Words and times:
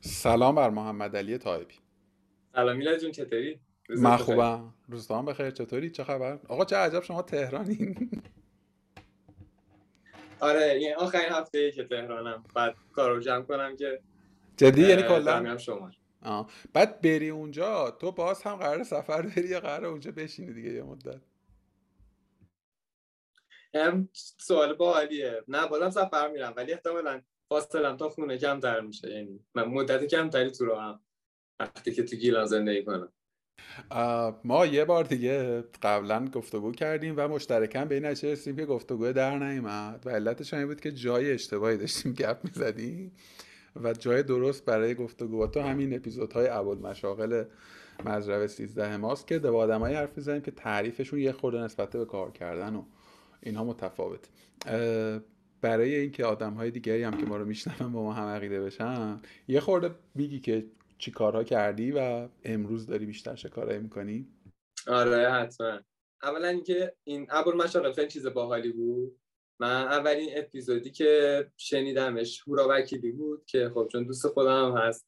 سلام 0.00 0.54
بر 0.54 0.70
محمد 0.70 1.16
علی 1.16 1.38
طایبی. 1.38 1.74
سلام 2.54 2.76
میلاد 2.76 2.98
جون 2.98 3.10
چطوری؟ 3.12 3.60
من 3.88 4.16
خوبم. 4.16 4.74
روزتان 4.88 5.24
بخیر. 5.24 5.50
چطوری؟ 5.50 5.90
چه 5.90 6.04
خبر؟ 6.04 6.38
آقا 6.48 6.64
چه 6.64 6.76
عجب 6.76 7.02
شما 7.02 7.22
تهرانین 7.22 8.10
آره 10.40 10.62
این 10.64 10.94
آخرین 10.94 11.32
هفته 11.32 11.72
که 11.72 11.84
تهرانم. 11.84 12.44
بعد 12.54 12.76
کارو 12.92 13.20
جمع 13.20 13.42
کنم 13.42 13.76
که 13.76 14.00
جدی؟ 14.56 14.88
یعنی 14.88 15.02
کلا؟ 15.02 15.58
شما. 15.58 15.90
بعد 16.72 17.00
بری 17.00 17.28
اونجا 17.28 17.90
تو 17.90 18.12
باز 18.12 18.42
هم 18.42 18.56
قرار 18.56 18.84
سفر 18.84 19.22
بری 19.22 19.48
یا 19.48 19.60
قرار 19.60 19.84
اونجا 19.86 20.10
بشینی 20.12 20.52
دیگه 20.52 20.72
یه 20.72 20.82
مدت؟ 20.82 21.20
هم 23.74 24.08
سوال 24.38 24.74
باحالیه. 24.74 25.42
نه 25.48 25.66
بازم 25.66 25.90
سفر 25.90 26.28
میرم 26.28 26.54
ولی 26.56 26.72
احتمالاً 26.72 27.22
فاصلم 27.48 27.96
تا 27.96 28.08
خونه 28.08 28.38
کمتر 28.38 28.80
میشه. 28.80 29.10
یعنی 29.10 29.40
من 29.54 29.64
مدت 29.64 30.04
کمتری 30.04 30.50
تو 30.50 30.64
راهم 30.64 31.00
وقتی 31.60 31.92
که 31.92 32.02
تو 32.02 32.16
گیلان 32.16 32.46
زندگی 32.46 32.84
کنم. 32.84 33.12
ما 34.44 34.66
یه 34.66 34.84
بار 34.84 35.04
دیگه 35.04 35.64
قبلا 35.82 36.24
گفتگو 36.24 36.72
کردیم 36.72 37.14
و 37.16 37.28
مشترکاً 37.28 37.84
به 37.84 37.94
این 37.94 38.06
نتیجه 38.06 38.32
رسیدیم 38.32 38.56
که 38.56 38.66
گفتگو 38.66 39.12
در 39.12 39.38
نیامد 39.38 40.02
و 40.06 40.10
علتش 40.10 40.54
این 40.54 40.66
بود 40.66 40.80
که 40.80 40.92
جای 40.92 41.32
اشتباهی 41.32 41.76
داشتیم 41.76 42.12
گپ 42.12 42.38
می‌زدیم 42.44 43.12
و 43.76 43.92
جای 43.92 44.22
درست 44.22 44.64
برای 44.64 44.94
گفتگو 44.94 45.46
تو 45.46 45.60
همین 45.60 45.96
اپیزودهای 45.96 46.46
اول 46.46 46.78
مشاغل 46.78 47.44
مزرعه 48.04 48.46
13 48.46 48.96
ماست 48.96 49.26
که 49.26 49.38
با 49.38 49.58
آدمایی 49.58 49.96
حرف 49.96 50.16
می‌زنیم 50.16 50.40
که 50.40 50.50
تعریفشون 50.50 51.18
یه 51.18 51.32
خورده 51.32 51.58
نسبت 51.58 51.90
به 51.90 52.04
کار 52.04 52.30
کردن 52.30 52.74
و 52.74 52.84
اینها 53.42 53.64
متفاوت. 53.64 54.28
برای 55.66 55.94
اینکه 55.94 56.24
آدم 56.24 56.54
های 56.54 56.70
دیگری 56.70 57.02
هم 57.02 57.16
که 57.20 57.26
ما 57.26 57.36
رو 57.36 57.44
میشنون 57.44 57.92
با 57.92 58.02
ما 58.02 58.12
هم 58.12 58.26
عقیده 58.26 58.60
بشن 58.60 59.20
یه 59.48 59.60
خورده 59.60 59.94
میگی 60.14 60.40
که 60.40 60.66
چی 60.98 61.10
کارها 61.10 61.44
کردی 61.44 61.92
و 61.92 62.28
امروز 62.44 62.86
داری 62.86 63.06
بیشتر 63.06 63.34
چه 63.34 63.48
کارهایی 63.48 63.78
می‌کنی؟ 63.78 64.28
آره 64.86 65.30
حتما. 65.30 65.80
اولا 66.22 66.48
اینکه 66.48 66.94
این 67.04 67.26
ابر 67.30 67.54
مشاغل 67.54 67.92
خیلی 67.92 68.08
چیز 68.08 68.26
باحالی 68.26 68.72
بود. 68.72 69.20
من 69.60 69.82
اولین 69.82 70.30
اپیزودی 70.32 70.90
که 70.90 71.50
شنیدمش 71.56 72.42
هورا 72.46 72.66
وکیلی 72.70 73.12
بود 73.12 73.44
که 73.46 73.70
خب 73.74 73.88
چون 73.92 74.04
دوست 74.04 74.26
خودم 74.26 74.76
هست 74.76 75.06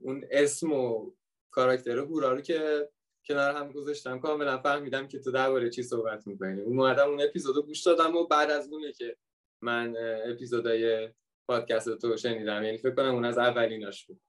اون 0.00 0.24
اسم 0.30 0.72
و 0.72 1.12
کاراکتر 1.50 1.98
هورا 1.98 2.32
رو 2.32 2.40
که 2.40 2.88
کنار 3.26 3.54
هم 3.54 3.72
گذاشتم 3.72 4.18
کاملا 4.18 4.58
فهمیدم 4.58 5.08
که 5.08 5.18
تو 5.18 5.30
درباره 5.30 5.70
چی 5.70 5.82
صحبت 5.82 6.26
می‌کنی. 6.26 6.60
اون 6.60 6.80
اومدم 6.80 7.08
اون 7.08 7.20
اپیزودو 7.20 7.62
گوش 7.62 7.82
دادم 7.82 8.16
و 8.16 8.26
بعد 8.26 8.50
از 8.50 8.72
اونه 8.72 8.92
که 8.92 9.16
من 9.64 9.96
اپیزودای 10.26 11.08
پادکستتو 11.48 12.16
شنیدم. 12.16 12.62
یعنی 12.62 12.78
فکر 12.78 12.94
کنم 12.94 13.14
اون 13.14 13.24
از 13.24 13.38
اولیناش 13.38 14.06
بود. 14.06 14.20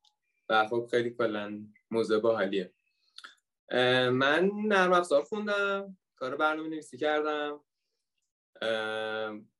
و 0.50 0.67
خب 0.67 0.88
خیلی 0.91 1.09
کلا 1.09 1.66
موضوع 1.91 2.19
باحالیه. 2.19 2.73
من 4.11 4.52
نرم 4.66 4.94
افزار 4.94 5.23
خوندم 5.23 5.97
کار 6.16 6.36
برنامه 6.36 6.69
نویسی 6.69 6.97
کردم. 6.97 7.61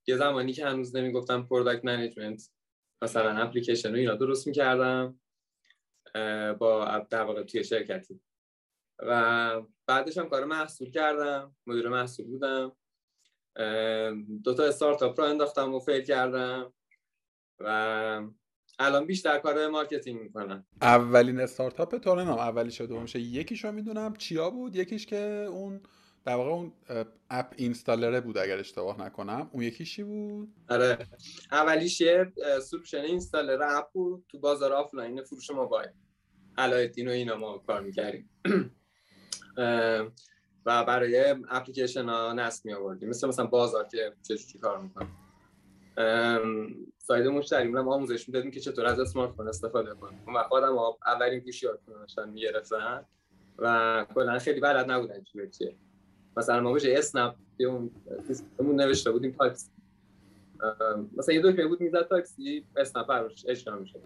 یه 0.08 0.18
زمانی 0.18 0.54
که 0.54 0.66
هنوز 0.66 0.96
نمی‌گفتم 0.96 1.44
product 1.44 1.86
management 1.86 2.52
مثلا 3.02 3.30
اپلیکیشن 3.30 3.90
رو 3.92 3.96
اینا 3.96 4.16
درست 4.16 4.48
می‌کردم 4.48 5.20
با 6.60 7.06
در 7.10 7.22
واقع 7.24 7.44
توی 7.44 7.64
شرکتی. 7.64 8.22
و 9.00 9.62
بعدش 9.88 10.18
هم 10.18 10.30
کار 10.30 10.46
محصول 10.46 10.92
کردم 10.92 11.56
مدیر 11.68 11.90
محصول 11.90 12.26
بودم. 12.26 12.76
دو 14.44 14.54
تا 14.54 14.64
استارتاپ 14.64 15.20
راه 15.20 15.26
انداختم 15.28 15.74
و 15.74 15.80
fail 15.80 16.02
کردم 16.02 16.74
و 17.60 18.22
الان 18.80 19.06
بیشتر 19.06 19.40
کار 19.40 19.68
marketing 19.68 20.22
می‌کنم. 20.22 20.66
اولین 20.82 21.40
استارتاپ 21.40 21.98
تو 21.98 22.16
نمی‌دونم 22.16 22.38
اولی 22.38 22.72
شده 22.72 23.00
میشه. 23.00 23.20
یکیش 23.20 23.66
رو 23.66 23.72
می‌دونم 23.72 24.16
چیا 24.16 24.50
بود؟ 24.50 24.76
یکیش 24.76 25.06
که 25.06 25.18
اون 25.50 25.82
در 26.26 26.36
واقع 26.36 26.50
اون 26.50 26.74
app 27.30 27.54
installer 27.58 28.15
ه 28.15 28.22
بود 28.22 28.38
اگر 28.38 28.58
اشتباه 28.58 29.02
نکنم. 29.02 29.50
اون 29.54 29.64
یکیش 29.64 29.90
چی 29.90 30.04
بود؟ 30.04 30.54
آره. 30.70 30.98
اولیش 31.52 32.02
یه 32.02 32.34
solution 32.70 33.02
installer 33.02 33.64
app 33.64 33.92
بود 33.94 34.26
تو 34.30 34.40
بازار 34.40 34.74
آفلاین 34.74 35.24
فروش 35.24 35.50
موبایل. 35.50 35.90
علاءالدین 36.58 37.08
و 37.08 37.12
اینا 37.12 37.36
ما 37.36 37.58
کار 37.58 37.82
می‌کردیم. 37.82 38.30
و 40.66 40.84
برای 40.86 41.36
اپلیکیشن 41.50 42.06
ها 42.10 42.34
نصب 42.34 42.66
می 42.66 42.74
آوردیم 42.74 43.10
مثل 43.10 43.28
مثلا 43.28 43.46
بازار 43.46 43.88
که 43.88 44.14
چجوری 44.22 44.60
کار 44.60 44.82
می‌کنه. 44.82 45.08
side 46.98 47.28
مشتری 47.28 47.68
هم 47.68 47.88
آموزش 47.88 48.30
می‌دادیم 48.30 48.52
که 48.52 48.60
چطور 48.60 48.86
از 48.86 49.00
smartphone 49.00 49.48
استفاده 49.48 49.94
کنیم. 49.94 50.20
اون 50.26 50.36
وقت 50.36 50.52
آدم 50.52 50.78
اولین 51.06 51.40
گوشی 51.40 51.68
داشتن 51.88 52.30
می‌گرفتن 52.30 53.06
و 53.58 54.06
کلا 54.14 54.40
خیلی 54.40 54.60
بلد 54.60 54.92
نبودن 54.92 55.24
چی 55.24 55.50
چیه. 55.50 55.76
مثلا 56.38 56.62
ما 56.62 56.74
بشه 56.74 56.94
اسنپ 56.98 57.36
اون 58.58 58.76
نوشته 58.76 59.12
بودیم 59.12 59.32
تاکسی. 59.32 59.70
مثلا 61.18 61.36
یه 61.36 61.42
دکمه 61.42 61.68
بود 61.68 61.82
می‌زد 61.82 62.08
تاکسی 62.08 62.66
اسنپ 62.76 63.08
براش 63.08 63.46
اجرا 63.48 63.76
میشه 63.76 64.00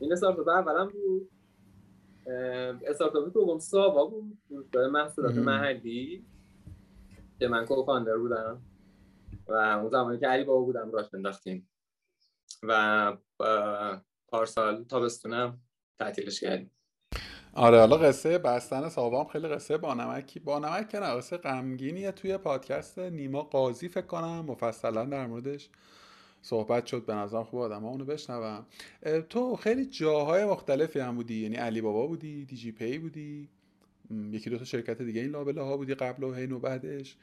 این 0.00 0.12
استارتاپ 0.12 0.48
اولم 0.48 0.88
بود. 0.88 1.30
استارتاپ 2.86 3.32
دوم 3.34 3.58
ساوا 3.58 4.06
بود 4.06 4.38
فروشگاه 4.48 4.86
محصولات 4.86 5.34
محلی 5.34 6.24
که 7.38 7.48
من 7.48 7.66
کوفاندر 7.66 8.16
بودم 8.16 8.62
و 9.48 9.52
اون 9.52 9.90
زمانی 9.90 10.18
که 10.18 10.26
علی 10.26 10.44
بابا 10.44 10.64
بودم 10.64 10.90
راش 10.90 11.14
انداختیم. 11.14 11.68
و 12.62 13.12
پارسال 14.28 14.84
تابستونم 14.84 15.60
تعطیلش 15.98 16.40
کردیم. 16.40 16.70
آره 17.52 17.78
حالا 17.78 17.96
قصه 17.96 18.38
بستن 18.38 18.88
ساوام 18.88 19.26
خیلی 19.26 19.48
قصه 19.48 19.78
با 19.78 19.94
نمکی 19.94 20.40
با 20.40 20.58
نمک 20.58 20.88
که 20.88 20.98
نه 21.00 21.16
قصه 21.16 21.36
غمگینیه 21.36 22.12
توی 22.12 22.38
پادکست 22.38 22.98
نیما 22.98 23.42
قاضی 23.42 23.88
فکر 23.88 24.06
کنم 24.06 24.40
مفصلا 24.40 25.04
در 25.04 25.26
موردش. 25.26 25.70
صحبت 26.44 26.86
شد 26.86 27.06
به 27.06 27.14
نظرم 27.14 27.44
خوب 27.44 27.60
آدم 27.60 27.84
اونو 27.84 28.04
بشنوم 28.04 28.66
تو 29.28 29.56
خیلی 29.56 29.86
جاهای 29.86 30.44
مختلفی 30.44 31.00
هم 31.00 31.14
بودی 31.14 31.42
یعنی 31.42 31.56
علی 31.56 31.80
بابا 31.80 32.06
بودی 32.06 32.44
دی 32.44 32.56
جی 32.56 32.72
پی 32.72 32.98
بودی 32.98 33.48
یکی 34.32 34.50
دو 34.50 34.58
تا 34.58 34.64
شرکت 34.64 35.02
دیگه 35.02 35.20
این 35.20 35.30
لابله 35.30 35.62
ها 35.62 35.76
بودی 35.76 35.94
قبل 35.94 36.24
و 36.24 36.32
هین 36.32 36.52
و 36.52 36.58
بعدش. 36.58 37.16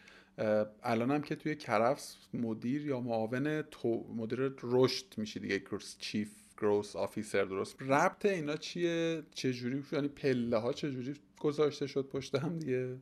هم 0.83 1.21
که 1.21 1.35
توی 1.35 1.55
کرفس 1.55 2.17
مدیر 2.33 2.85
یا 2.85 2.99
معاون 2.99 3.61
تو 3.61 4.05
مدیر 4.15 4.53
رشد 4.63 5.05
میشی 5.17 5.39
دیگه 5.39 5.63
چیف 5.99 6.31
گروس 6.57 6.95
آفیسر 6.95 7.45
درست. 7.45 7.75
ربط 7.81 8.25
اینا 8.25 8.55
چیه؟ 8.55 9.23
چجوری؟ 9.35 9.83
یعنی 9.91 10.07
پله 10.07 10.57
ها 10.57 10.73
چجوری 10.73 11.13
گذاشته 11.39 11.87
شد 11.87 12.07
پشت 12.07 12.35
هم 12.35 12.59
دیگه؟ 12.59 12.97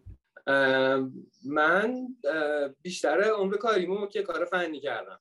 من 1.46 2.08
بیشتر 2.82 3.22
عمر 3.22 3.58
کاریمو 3.58 4.08
که 4.08 4.22
کار 4.22 4.46
فنی 4.46 4.80
کردم. 4.80 5.20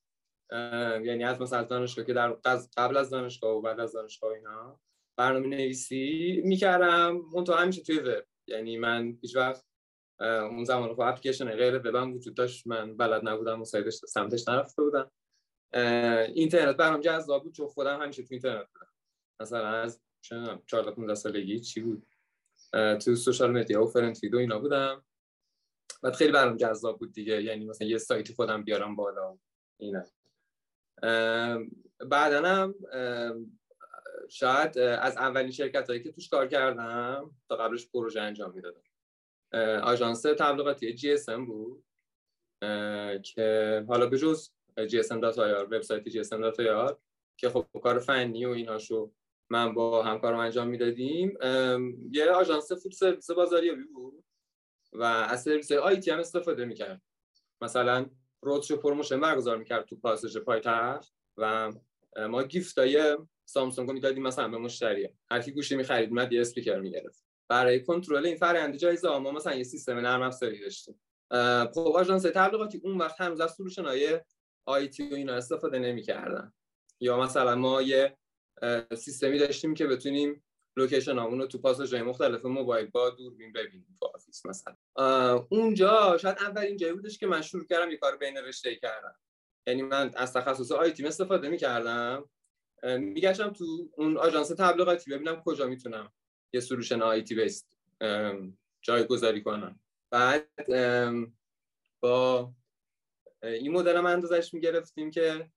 یعنی 1.04 1.24
از 1.24 1.40
مثلا 1.40 1.62
دانشگاه 1.62 2.04
که 2.04 2.12
در 2.12 2.32
قبل 2.76 2.96
از 2.96 3.10
دانشگاه 3.10 3.56
و 3.56 3.60
بعد 3.60 3.80
از 3.80 3.92
دانشگاه 3.92 4.32
اینا 4.32 4.80
برنامه 5.16 5.46
نویسی 5.46 6.42
می‌کردم. 6.44 7.16
اون 7.32 7.44
تو 7.44 7.52
همیشه 7.52 7.82
توی 7.82 7.98
وب. 7.98 8.24
یعنی 8.46 8.78
من 8.78 9.18
هیچ 9.22 9.36
وقت 9.36 9.64
اون 10.20 10.64
زمان 10.64 10.94
خب 10.94 11.00
اپلیکیشن 11.00 11.50
غیر 11.50 11.76
وبم 11.76 12.14
وجود 12.14 12.34
داشت. 12.34 12.66
من 12.66 12.96
بلد 12.96 13.28
نبودم 13.28 13.62
و 13.62 13.64
سمتش 13.64 14.48
نرفته 14.48 14.82
بودم. 14.82 15.10
اینترنت 16.34 16.76
برام 16.76 17.00
جذاب 17.00 17.42
بود 17.42 17.54
چون 17.54 17.66
خودم 17.66 18.02
همیشه 18.02 18.22
تو 18.22 18.28
اینترنت 18.30 18.68
بودم. 18.72 18.92
مثلا 19.40 19.68
از 19.68 20.00
14 20.22 20.90
15 20.90 21.14
سالگی 21.14 21.60
چی 21.60 21.80
بود؟ 21.80 22.06
تو 22.72 23.14
social 23.14 23.50
media 23.50 23.82
و 23.82 23.86
FriendFeed 23.86 24.18
و 24.22 24.38
اینا 24.38 24.58
بودم. 24.58 25.04
بعد 26.02 26.14
خیلی 26.14 26.32
برام 26.32 26.56
جذاب 26.56 26.98
بود 26.98 27.12
دیگه. 27.12 27.42
یعنی 27.42 27.64
مثلا 27.64 27.88
یه 27.88 27.98
سایتی 27.98 28.34
خودم 28.34 28.62
بیارم 28.62 28.96
بالا 28.96 29.38
اینا. 29.80 30.04
بعدا 32.10 32.42
هم 32.44 32.74
شاید 34.28 34.78
از 34.78 35.16
اولین 35.16 35.50
شرکت 35.50 35.88
هایی 35.88 36.02
که 36.02 36.12
توش 36.12 36.28
کار 36.28 36.46
کردم 36.46 37.30
تا 37.48 37.56
قبلش 37.56 37.88
پروژه 37.88 38.20
انجام 38.20 38.54
می‌دادم. 38.54 38.82
آژانس 39.82 40.22
تبلیغاتی 40.22 40.94
GSM 40.94 41.46
بود 41.46 41.84
که 43.22 43.84
حالا 43.88 44.06
به 44.06 44.18
جز 44.18 44.50
GSM 44.88 45.20
داتا 45.20 45.64
وبسایت 45.64 46.08
جی 46.08 46.20
اس 46.20 46.32
داتا 46.32 46.98
که 47.36 47.48
خب 47.48 47.66
کار 47.82 47.98
فنی 47.98 48.46
و 48.46 48.50
ایناشو 48.50 49.12
من 49.50 49.74
با 49.74 50.02
همکارم 50.02 50.38
انجام 50.38 50.68
می‌دادیم. 50.68 51.38
یه 52.12 52.30
آژانس 52.30 52.72
full 52.72 52.92
service 52.92 53.30
بازاریابی 53.30 53.84
بود 53.84 54.24
و 54.92 55.02
از 55.02 55.42
سرویس 55.42 55.72
IT 55.72 56.10
هم 56.10 56.18
استفاده 56.18 56.64
می‌کرد 56.64 57.02
مثلا 57.60 58.06
roadshow 58.42 58.76
promotion 58.76 59.20
برگزار 59.20 59.56
می‌کرد 59.56 59.84
تو 59.84 59.96
پاساژ 59.96 60.36
پایتخت 60.36 61.12
و 61.36 61.72
ما 62.30 62.42
gift 62.42 63.01
ای 63.01 63.16
سامسونگ 63.44 63.90
می‌دادیم 63.90 64.22
مثلا 64.22 64.48
به 64.48 64.58
مشتری. 64.58 65.08
هر 65.30 65.40
کی 65.42 65.52
گوشی 65.52 65.76
می‌خرید 65.76 66.08
اومد 66.08 66.32
یه 66.32 66.40
اسپیکر 66.40 66.78
می‌گرفت. 66.78 67.24
برای 67.48 67.82
کنترل 67.82 68.26
این 68.26 68.36
فرآیند 68.36 68.76
جایزه 68.76 69.18
ما 69.18 69.30
مثلا 69.30 69.54
یه 69.54 69.64
سیستم 69.64 69.98
نرم 69.98 70.22
افزاری 70.22 70.60
داشتیم. 70.60 71.00
خب 71.74 71.92
آژانس 71.94 72.22
تبلیغاتی 72.22 72.80
اون 72.84 72.98
وقت 72.98 73.20
هنوز 73.20 73.40
از 73.40 73.52
solution 73.52 73.84
های 73.84 74.20
IT 74.66 75.08
و 75.08 75.14
اینا 75.14 75.34
استفاده 75.34 75.78
نمی‌کردن. 75.78 76.52
یا 77.00 77.20
مثلا 77.20 77.54
ما 77.54 77.82
یه 77.82 78.16
سیستمی 78.96 79.38
داشتیم 79.38 79.74
که 79.74 79.86
بتونیم 79.86 80.44
location 80.76 81.16
رو 81.16 81.46
تو 81.46 81.58
پاساژهای 81.58 82.02
مختلف 82.02 82.44
موبایل 82.44 82.86
با 82.86 83.10
دوربین 83.10 83.52
ببینیم 83.52 83.96
تو 84.00 84.10
office 84.14 84.46
مثلا. 84.46 84.76
اونجا 85.48 86.18
شاید 86.18 86.38
اولین 86.40 86.76
جایی 86.76 86.92
بودش 86.92 87.18
که 87.18 87.26
من 87.26 87.42
شروع 87.42 87.66
کردم 87.66 87.90
یه 87.90 87.96
کار 87.96 88.16
بین 88.16 88.36
رشته 88.36 88.76
کردم 88.76 89.14
یعنی 89.66 89.82
من 89.82 90.10
از 90.16 90.32
تخصص 90.32 90.72
IT 90.72 91.06
استفاده 91.06 91.48
می‌کردم. 91.48 92.30
میگشتم 92.84 93.52
تو 93.52 93.90
اون 93.96 94.16
آژانس 94.16 94.48
تبلیغاتی 94.48 95.10
ببینم 95.10 95.42
کجا 95.44 95.66
می‌تونم 95.66 96.12
یه 96.52 96.60
solution 96.60 97.02
IT 97.02 97.34
based 97.34 97.76
جایگذاری 98.82 99.42
کنم. 99.42 99.80
بعد 100.10 100.66
با 102.00 102.52
این 103.42 103.72
مدل 103.72 104.00
من 104.00 104.12
اندازش 104.12 104.54
می‌گرفتیم 104.54 105.10
که 105.10 105.50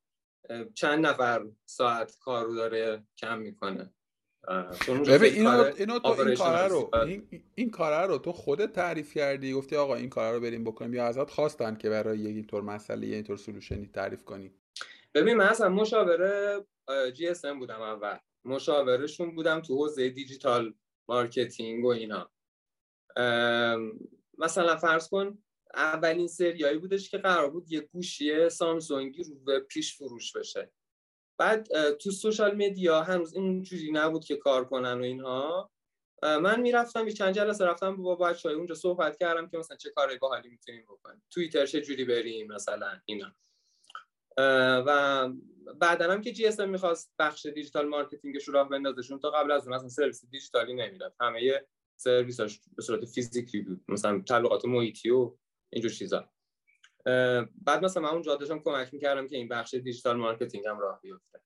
چند 0.73 1.05
نفر 1.05 1.45
ساعت 1.65 2.17
کار 2.19 2.45
رو 2.45 2.55
داره 2.55 3.03
کم 3.17 3.39
می‌کنه. 3.39 3.93
ببین 5.07 5.33
اینو, 5.33 5.71
اینو 5.77 5.99
تو 5.99 6.19
این 6.19 6.35
کاره 6.35 6.67
رو 6.67 6.89
این, 6.93 7.43
این 7.55 7.69
کاره 7.69 8.07
رو 8.07 8.17
تو 8.17 8.31
خودت 8.31 8.73
تعریف 8.73 9.13
کردی 9.13 9.53
گفتی 9.53 9.75
آقا 9.75 9.95
این 9.95 10.09
کاره 10.09 10.35
رو 10.35 10.41
بریم 10.41 10.63
بکنیم 10.63 10.93
یا 10.93 11.05
ازت 11.05 11.29
خواستن 11.29 11.75
که 11.75 11.89
برای 11.89 12.19
یک 12.19 12.35
اینطور 12.35 12.61
مسئله 12.63 13.07
یا 13.07 13.15
اینطور 13.15 13.37
سلوشنی 13.37 13.89
تعریف 13.93 14.23
کنی؟ 14.23 14.51
ببین 15.13 15.37
من 15.37 15.45
اصلا 15.45 15.69
مشاوره 15.69 16.65
جی 17.13 17.27
اس 17.27 17.45
ام 17.45 17.59
بودم 17.59 17.81
اول. 17.81 18.17
مشاورشون 18.45 19.35
بودم 19.35 19.61
تو 19.61 19.75
حوزه 19.75 20.09
دیجیتال 20.09 20.73
marketing 21.07 21.85
و 21.85 21.87
اینا. 21.87 22.31
مثلا 24.37 24.75
فرض 24.75 25.09
کن 25.09 25.37
اولین 25.73 26.27
سریایی 26.27 26.77
بودش 26.77 27.09
که 27.09 27.17
قرار 27.17 27.49
بود 27.49 27.71
یه 27.71 27.81
گوشی 27.81 28.49
سامسونگی 28.49 29.23
رو 29.23 29.59
پیش 29.59 29.97
فروش 29.97 30.35
بشه. 30.35 30.71
بعد 31.37 31.67
تو 31.91 32.11
social 32.11 32.55
media 32.55 33.01
هنوز 33.03 33.33
اینجوری 33.33 33.91
نبود 33.91 34.25
که 34.25 34.35
کار 34.35 34.65
کنن 34.65 34.99
و 34.99 35.03
اینها. 35.03 35.71
من 36.23 36.61
می‌رفتم 36.61 37.07
یه 37.07 37.13
چند 37.13 37.33
جلسه 37.35 37.65
رفتم 37.65 37.95
با 37.95 38.15
بچه 38.15 38.49
های 38.49 38.57
اونجا 38.57 38.75
صحبت 38.75 39.17
کردم 39.17 39.47
که 39.47 39.57
مثلا 39.57 39.77
چه 39.77 39.89
کاری 39.89 40.17
باحالی 40.17 40.49
می‌تونیم 40.49 40.83
بکنیم. 40.83 41.23
توییتر 41.31 41.65
چه 41.65 41.81
جوری 41.81 42.05
بریم 42.05 42.47
مثلا 42.47 43.01
اینا. 43.05 43.35
و 44.87 45.29
بعدا 45.79 46.11
هم 46.11 46.21
که 46.21 46.31
GSM 46.31 46.69
می‌خواست 46.69 47.13
بخش 47.19 47.45
digital 47.45 47.87
marketing 47.87 48.36
ش 48.36 48.47
رو 48.47 48.53
راه 48.53 48.69
بندازشون 48.69 49.19
تا 49.19 49.31
قبل 49.31 49.51
از 49.51 49.67
اون 49.67 49.75
اصلا 49.75 49.89
سرویس 49.89 50.25
دیجیتالی 50.25 50.73
نمی‌داد. 50.73 51.15
همه 51.19 51.65
سرویساش 51.95 52.59
به 52.75 52.81
صورت 52.83 53.05
فیزیکی 53.05 53.61
بود. 53.61 53.83
مثلا 53.87 54.23
تبلیغات 54.29 54.65
محیطی 54.65 55.09
و 55.09 55.37
اینجور 55.69 55.91
چیزا. 55.91 56.29
بعد 57.61 57.85
مثلا 57.85 58.03
من 58.03 58.09
اونجا 58.09 58.35
داشتم 58.35 58.59
کمک 58.59 58.93
می‌کردم 58.93 59.27
که 59.27 59.37
این 59.37 59.47
بخش 59.47 59.73
digital 59.73 60.17
marketing 60.17 60.67
هم 60.67 60.79
راه 60.79 61.01
بیفته. 61.01 61.39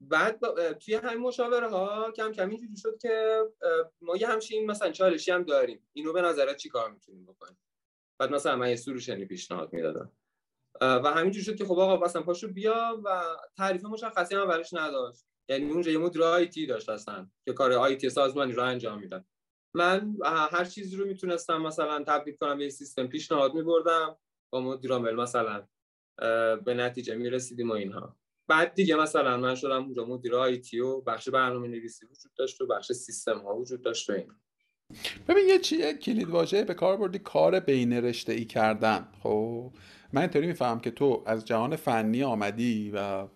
بعد 0.00 0.40
توی 0.72 0.94
همین 0.94 1.18
مشاوره 1.18 1.68
ها 1.68 2.12
کم 2.16 2.32
کم 2.32 2.48
اینجوری 2.48 2.76
شد 2.76 2.98
که 2.98 3.42
ما 4.00 4.16
یه 4.16 4.28
همچین 4.28 4.70
مثلا 4.70 4.92
چالشی 4.92 5.30
هم 5.30 5.42
داریم. 5.42 5.88
اینو 5.92 6.12
به 6.12 6.22
نظرت 6.22 6.56
چی 6.56 6.68
کار 6.68 6.90
می‌تونیم 6.90 7.24
بکنیم؟ 7.24 7.58
بعد 8.18 8.30
مثلا 8.30 8.56
من 8.56 8.68
یه 8.68 8.76
solution 8.76 9.19
ی 9.19 9.24
پیشنهاد 9.24 9.72
می‌دادم. 9.72 10.12
و 10.80 11.12
همینجوری 11.12 11.44
شد 11.44 11.56
که 11.56 11.64
خب 11.64 11.78
آقا 11.78 12.04
مثلا 12.04 12.22
پاشو 12.22 12.48
بیا 12.48 13.00
و 13.04 13.22
تعریف 13.56 13.84
مشخصی 13.84 14.34
هم 14.34 14.40
اولش 14.40 14.74
نداشت. 14.74 15.24
یعنی 15.48 15.70
اونجا 15.70 15.90
یه 15.90 15.98
مدیر 15.98 16.22
آیتی 16.22 16.66
داشت 16.66 16.88
اصلا 16.88 17.30
که 17.44 17.52
کار 17.52 17.72
آیتی 17.72 18.10
سازمانی 18.10 18.52
رو 18.52 18.62
انجام 18.62 19.00
می‌داد. 19.00 19.24
من 19.74 20.16
هر 20.24 20.64
چیزی 20.64 20.96
رو 20.96 21.06
می‌تونستم 21.06 21.62
مثلا 21.62 22.04
تبدیل 22.04 22.34
کنم 22.34 22.58
به 22.58 22.70
سیستم 22.70 23.06
پیشنهاد 23.06 23.54
میبردم 23.54 24.16
با 24.50 24.60
مدیر 24.60 24.92
عامل 24.92 25.14
مثلا 25.14 25.66
به 26.64 26.74
نتیجه 26.74 27.14
می‌رسیدیم 27.14 27.70
و 27.70 27.72
اینها. 27.72 28.16
بعد 28.48 28.74
دیگه 28.74 28.96
مثلا 28.96 29.36
من 29.36 29.54
شدم 29.54 29.84
اونجا 29.84 30.04
مدیر 30.04 30.34
آیتی 30.34 30.80
و 30.80 31.00
بخش 31.00 31.28
برنامه 31.28 31.68
نویسی 31.68 32.06
وجود 32.06 32.32
داشت 32.36 32.60
و 32.60 32.66
بخش 32.66 32.92
سیستم 32.92 33.38
ها 33.38 33.56
وجود 33.56 33.82
داشت 33.82 34.10
و 34.10 34.12
این 34.12 34.32
ببین 35.28 35.48
یه 35.48 35.58
چیه 35.58 35.94
کلید 35.94 36.28
واژه 36.28 36.64
به 36.64 36.74
کار 36.74 36.96
بردی 36.96 37.18
کار 37.18 37.60
بین 37.60 37.92
رشته 37.92 38.32
ای 38.32 38.44
کردن. 38.44 39.08
خب 39.22 39.72
من 40.12 40.20
اینطوری 40.20 40.46
میفهم 40.46 40.80
که 40.80 40.90
تو 40.90 41.22
از 41.26 41.44
جهان 41.44 41.76
فنی 41.76 42.22
آمدی 42.22 42.90
و 42.94 43.28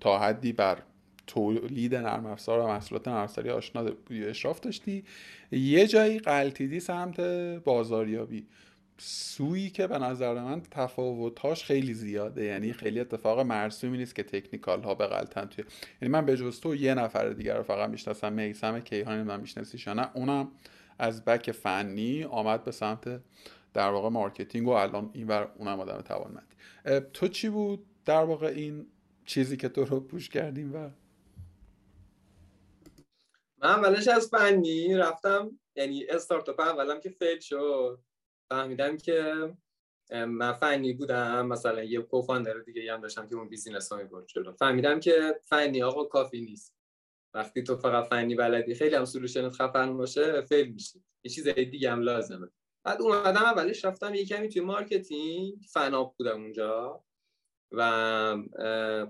تا 0.00 0.18
حدی 0.18 0.52
بر 0.52 0.82
تولید 1.26 1.94
نرم 1.94 2.26
افزار 2.26 2.60
و 2.60 2.66
محصولات 2.66 3.08
نرم 3.08 3.16
افزاری 3.16 3.50
آشنا 3.50 3.82
بودی 3.84 4.24
اشراف 4.24 4.60
داشتی. 4.60 5.04
یه 5.52 5.86
جایی 5.86 6.18
قلتیدی 6.18 6.80
سمت 6.80 7.20
بازاریابی. 7.64 8.46
سویی 8.98 9.70
که 9.70 9.86
به 9.86 9.98
نظر 9.98 10.34
من 10.34 10.62
تفاوتاش 10.70 11.64
خیلی 11.64 11.94
زیاده. 11.94 12.44
یعنی 12.44 12.72
خیلی 12.72 13.00
اتفاق 13.00 13.40
مرسومی 13.40 13.98
نیست 13.98 14.14
که 14.14 14.22
تکنیکال 14.22 14.82
ها 14.82 14.94
بغلتن 14.94 15.44
توی 15.44 15.64
یعنی 16.02 16.12
من 16.12 16.26
به 16.26 16.36
جز 16.36 16.60
تو 16.60 16.74
یه 16.74 16.94
نفر 16.94 17.28
دیگر 17.28 17.56
رو 17.56 17.62
فقط 17.62 17.90
می‌شناسم. 17.90 18.32
میسم 18.32 18.80
کیهانی 18.80 19.22
من 19.22 19.40
میشناسیش 19.40 19.88
نه. 19.88 20.10
اونم 20.14 20.48
از 20.98 21.24
بک 21.24 21.52
فنی 21.52 22.24
آمد 22.24 22.64
به 22.64 22.70
سمت 22.70 23.20
در 23.74 23.90
واقع 23.90 24.08
marketing 24.08 24.68
و 24.68 24.70
الان 24.70 25.10
اینور 25.12 25.48
اونم 25.58 25.80
آدم 25.80 26.00
توانمندی. 26.00 26.54
تو 27.12 27.28
چی 27.28 27.48
بود 27.48 27.84
در 28.04 28.24
واقع 28.24 28.46
این 28.46 28.86
چیزی 29.24 29.56
که 29.56 29.68
تو 29.68 29.84
رو 29.84 30.00
push 30.00 30.28
کردیم 30.28 30.74
و 30.74 30.90
من 33.64 33.70
اولش 33.70 34.08
از 34.08 34.28
فنی 34.28 34.96
رفتم 34.96 35.60
یعنی 35.76 36.06
استارتاپ 36.06 36.60
اولم 36.60 37.00
که 37.00 37.10
fail 37.10 37.40
شد 37.40 38.00
فهمیدم 38.50 38.96
که 38.96 39.50
من 40.10 40.52
فنی 40.52 40.92
بودم 40.92 41.46
مثلا 41.46 41.82
یه 41.82 42.00
co-founder 42.00 42.58
دیگه 42.58 42.92
هم 42.92 43.00
داشتم 43.00 43.28
که 43.28 43.34
اون 43.34 43.48
business 43.48 43.92
ها 43.92 43.98
می‌برد 43.98 44.26
جلو. 44.26 44.52
فهمیدم 44.52 45.00
که 45.00 45.40
فنی 45.44 45.82
آقا 45.82 46.04
کافی 46.04 46.40
نیست. 46.40 46.74
وقتی 47.34 47.62
تو 47.62 47.76
فقط 47.76 48.08
فنی 48.08 48.34
بلدی 48.34 48.74
خیلی 48.74 48.94
هم 48.94 49.04
solution 49.04 49.47
ت 49.47 49.52
خفن 49.52 49.96
باشه 49.96 50.40
fail 50.40 50.72
میشی. 50.72 51.04
یه 51.24 51.30
چیز 51.30 51.48
دیگه 51.48 51.90
هم 51.90 52.02
لازمه. 52.02 52.48
بعد 52.84 53.02
اومدم 53.02 53.42
اولش 53.42 53.84
رفتم 53.84 54.14
یه 54.14 54.24
کمی 54.24 54.48
توی 54.48 54.62
marketing 54.62 55.54
فناپ 55.72 56.16
بودم 56.16 56.42
اونجا. 56.42 57.04
و 57.72 58.42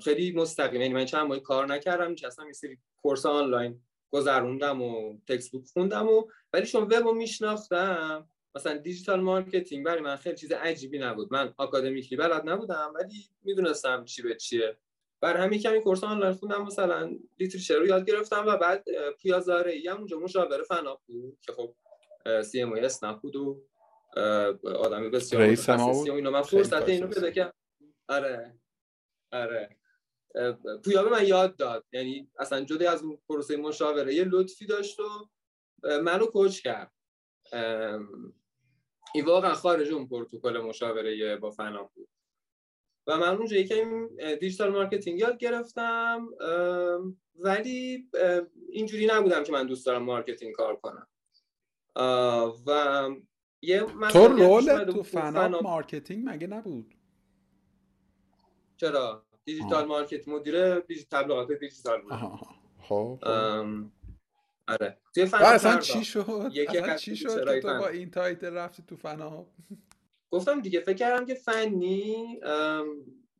خیلی 0.04 0.32
مستقیم 0.32 0.80
یعنی 0.80 0.94
من 0.94 1.04
چند 1.04 1.26
ماه 1.26 1.38
کار 1.38 1.66
نکردم 1.66 2.12
نشستم 2.12 2.46
یه 2.46 2.52
سری 2.52 2.78
course 2.96 3.26
آنلاین 3.26 3.82
گذروندم 4.14 4.82
و 4.82 5.18
textbook 5.28 5.66
خوندم 5.66 6.08
و 6.08 6.28
ولی 6.52 6.66
چون 6.66 6.82
وب 6.82 6.94
رو 6.94 7.14
میشناختم 7.14 8.28
مثلا 8.54 8.76
digital 8.76 9.20
marketing 9.20 9.86
برای 9.86 10.00
من 10.00 10.16
خیلی 10.16 10.36
چیز 10.36 10.52
عجیبی 10.52 10.98
نبود. 10.98 11.32
من 11.32 11.54
academically 11.56 12.16
بلد 12.16 12.48
نبودم 12.48 12.92
ولی 12.94 13.14
می‌دونستم 13.42 14.04
چی 14.04 14.22
به 14.22 14.34
چیه. 14.34 14.76
بر 15.20 15.36
همین 15.36 15.60
کمی 15.60 15.80
course 15.80 16.04
آنلاین 16.04 16.34
خوندم 16.34 16.62
مثلا 16.62 17.18
literature 17.38 17.74
رو 17.74 17.86
یاد 17.86 18.04
گرفتم 18.04 18.44
و 18.46 18.56
بعد 18.56 18.84
پیازاره 19.22 19.72
ای 19.72 19.88
هم 19.88 19.96
اونجا 19.96 20.18
مشاور 20.18 20.62
فنا 20.62 21.00
بود 21.06 21.38
که 21.40 21.52
خب 21.52 21.74
سی 22.42 22.62
ام 22.62 22.72
اس 22.72 23.04
نبود 23.04 23.36
و 23.36 23.62
آدمی 24.64 25.08
بسیار 25.08 25.50
متخصصی 25.50 26.10
و 26.10 26.12
اینا. 26.12 26.30
من 26.30 26.42
فرصت 26.42 26.88
اینو 26.88 27.06
پیدا 27.06 27.30
کردم 27.30 27.52
آره. 28.08 28.54
آره. 29.32 29.76
پویا 30.84 31.02
به 31.02 31.10
من 31.10 31.26
یاد 31.26 31.56
داد. 31.56 31.86
یعنی 31.92 32.30
اصلا 32.38 32.60
جدا 32.64 32.90
از 32.90 33.02
اون 33.02 33.18
پروسه 33.28 33.56
مشاوره 33.56 34.14
یه 34.14 34.24
لطفی 34.24 34.66
داشت 34.66 35.00
و 35.00 35.28
منو 36.02 36.26
کوچ 36.26 36.60
کرد. 36.60 36.92
این 39.14 39.24
واقعا 39.24 39.54
خارج 39.54 39.92
اون 39.92 40.08
پروتکل 40.08 40.58
مشاوره 40.58 41.36
با 41.36 41.50
فنا 41.50 41.90
بود. 41.94 42.08
و 43.06 43.16
من 43.16 43.36
اونجا 43.36 43.56
یکم 43.56 44.08
digital 44.40 44.70
marketing 44.70 45.18
یاد 45.18 45.38
گرفتم 45.38 46.28
ولی 47.34 48.08
اینجوری 48.68 49.06
نبودم 49.06 49.44
که 49.44 49.52
من 49.52 49.66
دوست 49.66 49.86
دارم 49.86 50.02
marketing 50.02 50.54
کار 50.54 50.76
کنم. 50.76 51.08
و 52.66 53.08
یه 53.62 53.80
تو 54.12 54.28
role 54.28 54.84
تو 54.84 55.02
فناپ 55.02 55.60
marketing 55.60 56.28
مگه 56.28 56.46
نبود؟ 56.46 56.94
چرا؟ 58.76 59.23
digital 59.44 59.84
market 59.84 60.28
مدیر 60.28 60.80
تبلیغات 61.10 61.52
دیجیتال 61.52 62.02
بود 62.02 62.12
خب, 62.12 62.38
خب. 62.80 63.24
آره. 64.68 64.98
توی 65.14 65.26
فناپ 65.26 65.46
اصلا 65.46 65.78
چی 65.78 66.04
شد؟ 66.04 66.52
اصلا 66.68 66.96
چی 66.96 67.16
شد 67.16 67.54
که 67.54 67.60
تو 67.60 67.68
با 67.68 67.88
این 67.88 68.10
title 68.10 68.54
رفتی 68.54 68.82
تو 68.86 68.96
فناپ؟ 68.96 69.46
گفتم 70.30 70.60
دیگه 70.60 70.80
فکر 70.80 70.96
کردم 70.96 71.26
که 71.26 71.34
فنی 71.34 72.40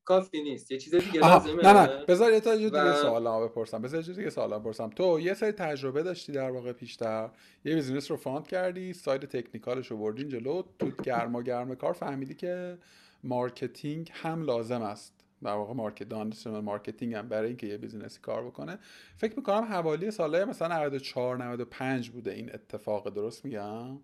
کافی 0.05 0.43
نیست. 0.43 0.71
یه 0.71 0.79
چیز 0.79 0.95
دیگه 0.95 1.21
لازمه 1.21 1.63
نه 1.63 1.73
نه. 1.73 2.05
بذار 2.05 2.33
یه 2.33 2.41
تا 2.41 2.57
دیگه 2.57 2.71
و... 2.71 2.95
سوالا 2.95 3.41
بپرسم. 3.41 3.83
بذار 3.83 4.09
یه 4.09 4.15
دیگه 4.15 4.31
سوالا 4.31 4.59
بپرسم. 4.59 4.91
تو 4.91 5.21
یه 5.21 5.35
سری 5.35 5.53
تجربه 5.53 6.03
داشتی 6.03 6.33
در 6.33 6.51
واقع 6.51 6.73
پیشتر؟ 6.73 7.31
یه 7.65 7.75
business 7.75 8.11
رو 8.11 8.17
found 8.17 8.47
کردی 8.47 8.93
side 8.93 9.25
technical 9.25 9.79
ش 9.79 9.91
رو 9.91 9.97
بردین 9.97 10.29
جلو 10.29 10.63
تو 10.79 10.91
گرما 11.03 11.43
گرم 11.43 11.75
کار 11.75 11.93
فهمیدی 11.93 12.35
که 12.35 12.79
marketing 13.23 14.11
هم 14.15 14.43
لازم 14.43 14.83
است. 14.83 15.24
در 15.45 15.53
واقع 15.55 15.75
market 15.75 16.09
دانش 16.09 16.47
marketing 16.47 17.15
هم 17.15 17.29
برای 17.29 17.49
اینکه 17.49 17.67
یه 17.67 17.79
business 17.79 18.16
ی 18.16 18.21
کار 18.21 18.45
بکنه. 18.45 18.79
فکر 19.17 19.37
می‌کنم 19.37 19.65
حوالی 19.65 20.11
سالهای 20.11 20.45
مثلا 20.45 20.69
94 20.69 21.37
95 21.37 22.11
بوده 22.11 22.31
این 22.33 22.55
اتفاق 22.55 23.11
درست 23.11 23.45
میگم؟ 23.45 23.99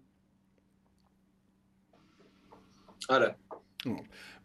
آره. 3.09 3.37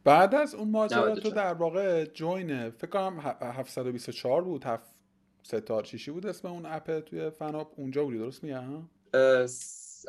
بعد 0.04 0.36
از 0.36 0.56
اون 0.56 0.70
ماجرا 0.72 1.16
تو 1.16 1.30
در 1.30 1.54
واقع 1.54 2.06
جوین 2.06 2.70
فکر 2.70 2.90
کنم 2.90 3.20
724 3.42 4.42
بود 4.42 4.64
هفت 4.64 4.96
ستار 5.44 5.84
چیشی 5.84 6.12
بود 6.12 6.28
اسم 6.28 6.48
اون 6.48 6.66
اپ 6.66 7.00
توی 7.00 7.30
فناپ؟ 7.30 7.72
اونجا 7.76 8.04
بودی 8.04 8.18
درست 8.18 8.44
میگم؟ 8.44 8.90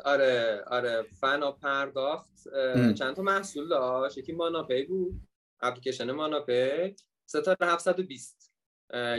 آره 0.05 0.63
آره. 0.67 1.03
فنا 1.21 1.51
پرداخت. 1.51 2.47
چند 2.95 3.15
تا 3.15 3.21
محصول 3.21 3.67
داشت؟ 3.67 4.17
یکی 4.17 4.31
ماناپی 4.31 4.85
بود. 4.85 5.21
اپلیکیشن 5.61 6.11
ماناپی 6.11 6.95
ستاره 7.25 7.57
720 7.61 8.51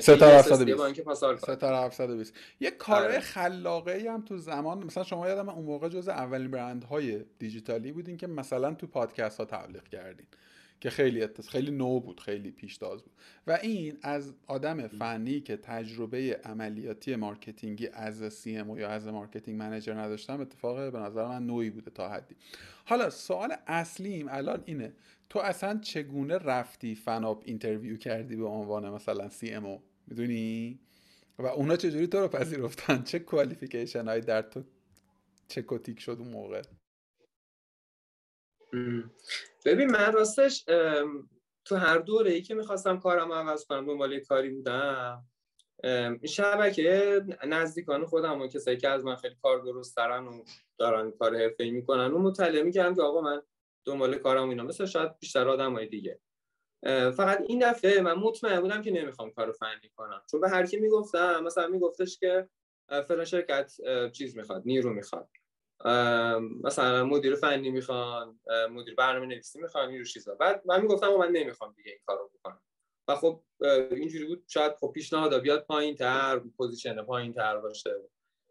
ستاره 0.01 0.39
720 0.39 1.37
ستاره 1.37 1.87
720 1.87 2.35
یه 2.61 2.71
کار 2.71 3.05
آره. 3.05 3.21
خلاقه 3.21 3.93
ای 3.93 4.07
هم 4.07 4.25
تو 4.25 4.39
زمان 4.39 4.85
مثلا 4.85 5.05
شما 5.05 5.29
یادم 5.29 5.49
اون 5.49 5.65
موقع 5.65 5.89
جز 5.89 6.09
اولین 6.09 6.51
برندهای 6.51 7.25
دیجیتالی 7.39 7.93
بودین 7.93 8.17
که 8.17 8.27
مثلا 8.27 8.75
تو 8.75 8.87
پادکست 8.87 9.39
ها 9.39 9.45
تبلیغ 9.45 9.85
کردین 9.85 10.27
که 10.81 10.91
خیلی 10.91 11.23
اتس... 11.23 11.49
خیلی 11.49 11.71
نو 11.71 12.01
بود 12.01 12.21
خیلی 12.21 12.51
پیشتاز 12.51 13.03
بود. 13.03 13.13
و 13.47 13.59
این 13.63 13.99
از 14.03 14.35
آدم 14.47 14.87
فنی 14.87 15.41
که 15.41 15.57
تجربه 15.57 16.41
عملیاتی 16.45 17.17
marketing 17.17 17.82
ی 17.82 17.89
از 17.89 18.33
CMO 18.33 18.79
یا 18.79 18.89
از 18.89 19.07
marketing 19.07 19.59
manager 19.59 19.95
نداشتم 19.95 20.41
اتفاق 20.41 20.93
به 20.93 20.99
نظر 20.99 21.27
من 21.27 21.47
نوعی 21.47 21.71
بوده 21.71 21.91
تا 21.91 22.09
حدی. 22.09 22.37
حالا 22.85 23.11
سوال 23.11 23.57
اصلیم 23.67 24.27
الان 24.31 24.63
اینه 24.67 24.93
تو 25.31 25.39
اصلا 25.39 25.79
چگونه 25.79 26.39
رفتی 26.39 26.95
فناپ 26.95 27.43
interview 27.47 27.97
کردی 27.97 28.37
به 28.37 28.47
عنوان 28.47 28.91
مثلا 28.91 29.29
CMO 29.29 29.83
می‌دونی؟ 30.07 30.81
و 31.39 31.47
اونا 31.47 31.77
چجوری 31.77 32.07
تو 32.07 32.19
رو 32.19 32.29
پذیرفتن؟ 32.29 33.03
چه 33.03 33.19
qualification 33.19 34.09
هایی 34.09 34.21
در 34.21 34.43
تو 34.43 34.65
detect 35.49 36.01
شد 36.01 36.17
اون 36.19 36.29
موقع؟ 36.29 36.63
ببین 39.65 39.91
من 39.91 40.13
راستش 40.13 40.65
تو 41.65 41.77
هر 41.77 41.99
دوره 41.99 42.31
ای 42.31 42.43
که 42.43 42.55
می‌خواستم 42.55 42.99
کارم 42.99 43.33
عوض 43.33 43.65
کنم 43.65 43.87
دنبال 43.87 44.21
کاری 44.21 44.51
بودم. 44.51 45.27
شبکه 46.29 47.21
نزدیکان 47.47 48.07
خودم 48.07 48.41
و 48.41 48.47
کسایی 48.47 48.77
که 48.77 48.89
از 48.89 49.05
من 49.05 49.17
خیلی 49.17 49.37
کار 49.43 49.59
درست 49.61 49.95
ترن 49.95 50.27
و 50.27 50.45
دارن 50.79 51.11
کار 51.11 51.37
حرفه 51.37 51.65
ای 51.65 51.71
می‌کنن 51.71 52.13
و 52.13 52.19
مطلع 52.19 52.63
می‌کردم 52.63 52.95
که 52.95 53.03
آقا 53.03 53.21
من 53.21 53.43
دنبال 53.89 54.15
کارم 54.15 54.49
اینا. 54.49 54.63
مثل 54.63 54.87
شاید 54.87 55.19
بیشتر 55.19 55.49
آدم 55.49 55.73
های 55.73 55.87
دیگه 55.87 56.21
فقط 57.17 57.41
این 57.47 57.71
دفعه 57.71 58.01
من 58.01 58.15
مطمئن 58.15 58.61
بودم 58.61 58.83
که 58.83 58.91
نمی‌خوام 58.91 59.31
کارو 59.31 59.53
فنی 59.53 59.91
کنم. 59.97 60.23
چون 60.31 60.41
به 60.41 60.49
هر 60.49 60.67
کی 60.67 60.77
می‌گفتم 60.77 61.43
مثلا 61.43 61.69
میگفتش 61.69 62.19
که 62.19 62.49
فلان 63.09 63.25
شرکت 63.25 63.73
چیز 64.13 64.37
می‌خواد 64.37 64.63
نیرو 64.65 64.93
می‌خواد. 64.93 65.29
مثلا 66.65 67.05
مدیر 67.05 67.35
فنی 67.35 67.71
می‌خوان 67.71 68.41
مدیر 68.71 68.95
برنامه 68.95 69.27
نویسی 69.27 69.61
می‌خوان 69.61 69.89
این 69.89 70.05
چیزا. 70.05 70.35
بعد 70.35 70.63
من 70.67 70.81
می‌گفتم 70.81 71.09
من 71.09 71.31
نمی‌خوام 71.33 71.73
دیگه 71.77 71.91
این 71.91 72.01
کارو 72.07 72.31
بکنم. 72.35 72.61
و 73.09 73.15
خب 73.15 73.43
اینجوری 73.91 74.25
بود. 74.25 74.45
شاید 74.47 74.73
خب 74.81 74.91
پیشنهاد 74.95 75.43
بیاد 75.43 75.65
پایین 75.67 75.95
تر 75.95 76.39
position 76.39 77.03
پایین 77.03 77.33
تر 77.33 77.57
باشه. 77.57 77.91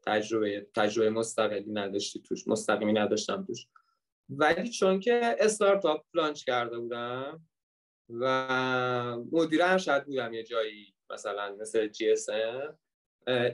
تجربه 0.06 0.68
تجربه 0.76 1.10
مستقلی 1.10 1.72
نداشتی 1.72 2.22
توش 2.22 2.48
مستقیمی 2.48 2.94
نداشتم 2.94 3.44
توش. 3.44 3.68
ولی 4.30 4.70
چون 4.70 5.00
که 5.00 5.36
استارتاپ 5.40 6.06
launch 6.14 6.44
کرده 6.44 6.80
بودم 6.80 7.48
و 8.10 9.18
مدیر 9.32 9.64
ارشد 9.64 10.06
بودم 10.06 10.34
یه 10.34 10.44
جایی 10.44 10.96
مثلا 11.10 11.56
مثل 11.60 11.88
جی 11.88 12.12
اس 12.12 12.28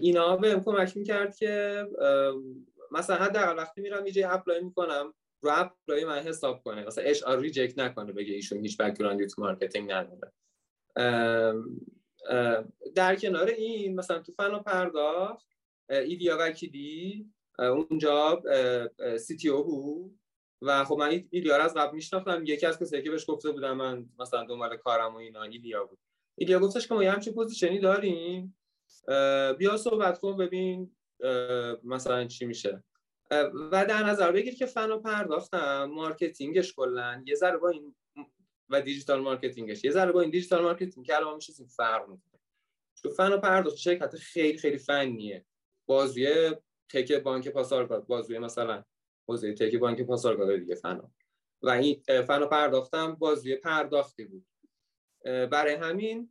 اینا 0.01 0.37
بهم 0.37 0.63
کمک 0.63 0.97
می‌کرد 0.97 1.35
که 1.35 1.85
مثلا 2.91 3.15
حداقل 3.15 3.57
وقتی 3.57 3.81
میرم 3.81 4.05
یه 4.07 4.33
apply 4.33 4.61
می‌کنم 4.61 5.13
رو 5.43 5.51
apply 5.53 6.05
من 6.05 6.19
حساب 6.19 6.63
کنه. 6.63 6.85
مثلا 6.85 7.03
HR 7.03 7.23
reject 7.23 7.79
نکنه 7.79 8.11
بگه 8.11 8.33
ایشون 8.33 8.59
هیچ 8.59 8.77
background 8.77 9.23
ی 9.23 9.27
تو 9.27 9.41
marketing 9.41 9.91
نداره. 9.91 10.31
در 12.95 13.15
کنار 13.15 13.47
این 13.47 13.95
مثلا 13.95 14.19
تو 14.19 14.31
فناپ 14.31 14.59
پرداخت 14.59 15.47
ایدیا 15.89 16.37
وکیلی 16.39 17.29
اونجا 17.59 18.41
CTO 19.19 19.63
بود 19.63 20.19
و 20.65 20.83
خب 20.83 20.95
من 20.99 21.23
ایدیا 21.29 21.57
رو 21.57 21.63
از 21.63 21.73
قبل 21.73 21.95
میشناختم. 21.95 22.43
یکی 22.45 22.65
از 22.65 22.79
کسایی 22.79 23.03
که 23.03 23.11
بهش 23.11 23.25
گفته 23.27 23.51
بودم 23.51 23.77
من 23.77 24.05
مثلا 24.19 24.43
دنبال 24.43 24.77
کارم 24.77 25.13
و 25.13 25.17
اینا 25.17 25.43
ایدیا 25.43 25.85
بود. 25.85 25.99
ایدیا 26.35 26.59
گفتش 26.59 26.87
که 26.87 26.93
ما 26.93 27.03
یه 27.03 27.11
همچین 27.11 27.33
position 27.33 27.74
ی 27.74 27.79
داریم. 27.79 28.57
بیا 29.57 29.77
صحبت 29.77 30.19
کن 30.19 30.37
ببین 30.37 30.95
مثلا 31.83 32.27
چی 32.27 32.45
میشه. 32.45 32.83
و 33.71 33.85
در 33.85 34.03
نظر 34.03 34.31
بگیر 34.31 34.55
که 34.55 34.65
فناپ 34.65 34.99
پرداختم. 34.99 35.85
marketing 35.85 36.57
ش 36.57 36.73
کلا. 36.73 37.23
یه 37.25 37.35
ذره 37.35 37.57
با 37.57 37.69
این 37.69 37.95
و 38.69 38.81
digital 38.81 39.21
marketing 39.21 39.68
ش. 39.68 39.83
یه 39.83 39.91
ذره 39.91 40.11
با 40.11 40.21
این 40.21 40.31
digital 40.31 40.63
marketing 40.63 41.05
که 41.05 41.15
الان 41.15 41.35
میشه 41.35 41.53
فرق 41.75 42.01
می‌کنه. 42.01 42.39
تو 43.03 43.23
فناپ 43.23 43.37
پرداخت 43.37 43.77
شرکت 43.77 44.15
خیلی 44.15 44.57
خیلی 44.57 44.77
فنیه. 44.77 45.45
بازوی 45.85 46.55
tech 46.89 47.13
بانک 47.13 47.47
پاسارگاد 47.47 48.07
بازوی 48.07 48.39
مثلا 48.39 48.83
حوزه 49.27 49.53
tech 49.53 49.75
بانک 49.75 50.01
پاسارگاد 50.01 50.59
دیگه 50.59 50.75
فن 50.75 51.01
و 51.61 51.69
این 51.69 52.03
فن 52.27 52.41
و 52.41 52.47
پرداختم 52.47 53.15
بازوی 53.15 53.55
پرداختی 53.55 54.25
بود. 54.25 54.45
برای 55.23 55.73
همین 55.73 56.29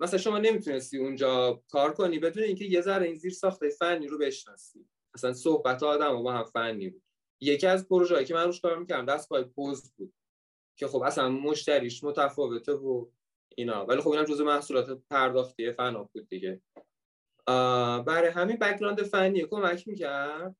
مثلا 0.00 0.18
شما 0.18 0.38
نمی‌تونستی 0.38 0.98
اونجا 0.98 1.62
کار 1.70 1.94
کنی 1.94 2.18
بدون 2.18 2.42
اینکه 2.42 2.64
یه 2.64 2.80
ذره 2.80 3.06
این 3.06 3.14
زیر 3.14 3.32
ساخته 3.32 3.68
فنی 3.68 4.06
رو 4.06 4.18
بشناسی. 4.18 4.88
مثلا 5.14 5.32
صحبت 5.32 5.82
آدم 5.82 6.16
و 6.16 6.22
با 6.22 6.32
هم 6.32 6.44
فنی 6.44 6.90
بود. 6.90 7.02
یکی 7.40 7.66
از 7.66 7.88
پروژه‌ای 7.88 8.24
که 8.24 8.34
من 8.34 8.44
روش 8.44 8.60
کار 8.60 8.78
می‌کردم 8.78 9.14
دست 9.14 9.28
پای 9.28 9.44
پوز 9.44 9.92
بود. 9.96 10.14
که 10.78 10.86
خب 10.86 11.02
اصلا 11.02 11.28
مشتریش 11.28 12.04
متفاوته 12.04 12.72
و 12.72 13.06
اینا. 13.56 13.86
ولی 13.86 14.00
خب 14.00 14.08
اینم 14.08 14.24
جزء 14.24 14.44
محصولات 14.44 15.02
پرداختی 15.10 15.72
فنا 15.72 16.02
بود 16.04 16.28
دیگه. 16.28 16.60
برای 18.06 18.30
همین 18.30 18.56
بک‌گراند 18.56 19.02
فنی 19.02 19.46
کمک 19.46 19.88
می‌کرد. 19.88 20.56